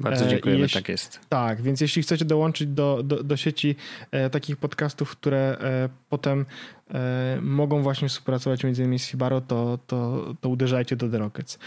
Bardzo 0.00 0.24
e, 0.24 0.28
dziękujemy, 0.28 0.60
jeśli, 0.60 0.80
tak 0.80 0.88
jest. 0.88 1.20
Tak, 1.28 1.62
więc 1.62 1.80
jeśli 1.80 2.02
chcecie 2.02 2.24
dołączyć 2.24 2.68
do, 2.68 3.02
do, 3.02 3.22
do 3.22 3.36
sieci 3.36 3.76
e, 4.10 4.30
takich 4.30 4.56
podcastów, 4.56 5.10
które 5.10 5.56
e, 5.60 5.88
potem 6.08 6.46
e, 6.90 7.38
mogą 7.42 7.82
właśnie 7.82 8.08
współpracować 8.08 8.64
między 8.64 8.82
innymi 8.82 8.98
z 8.98 9.06
Fibaro, 9.06 9.40
to, 9.40 9.78
to, 9.86 10.24
to 10.40 10.48
uderzajcie 10.48 10.96
do 10.96 11.08
The 11.08 11.18
Rockets. 11.18 11.58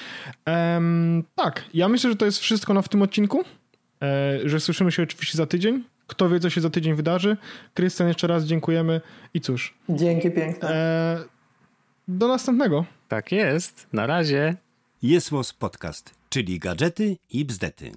tak, 1.35 1.63
ja 1.73 1.89
myślę, 1.89 2.09
że 2.09 2.15
to 2.15 2.25
jest 2.25 2.39
wszystko 2.39 2.73
na 2.73 2.81
w 2.81 2.89
tym 2.89 3.01
odcinku, 3.01 3.43
e, 4.01 4.39
że 4.49 4.59
słyszymy 4.59 4.91
się 4.91 5.03
oczywiście 5.03 5.37
za 5.37 5.45
tydzień. 5.45 5.83
Kto 6.07 6.29
wie, 6.29 6.39
co 6.39 6.49
się 6.49 6.61
za 6.61 6.69
tydzień 6.69 6.95
wydarzy. 6.95 7.37
Krystian, 7.73 8.07
jeszcze 8.07 8.27
raz 8.27 8.45
dziękujemy 8.45 9.01
i 9.33 9.41
cóż. 9.41 9.73
Dzięki 9.89 10.31
piękne. 10.31 10.69
E, 10.69 11.23
do 12.07 12.27
następnego. 12.27 12.85
Tak 13.07 13.31
jest. 13.31 13.87
Na 13.93 14.07
razie. 14.07 14.55
Jest 15.01 15.31
Podcast 15.59 16.18
czyli 16.29 16.59
gadżety 16.59 17.17
i 17.29 17.45
bzdety. 17.45 17.91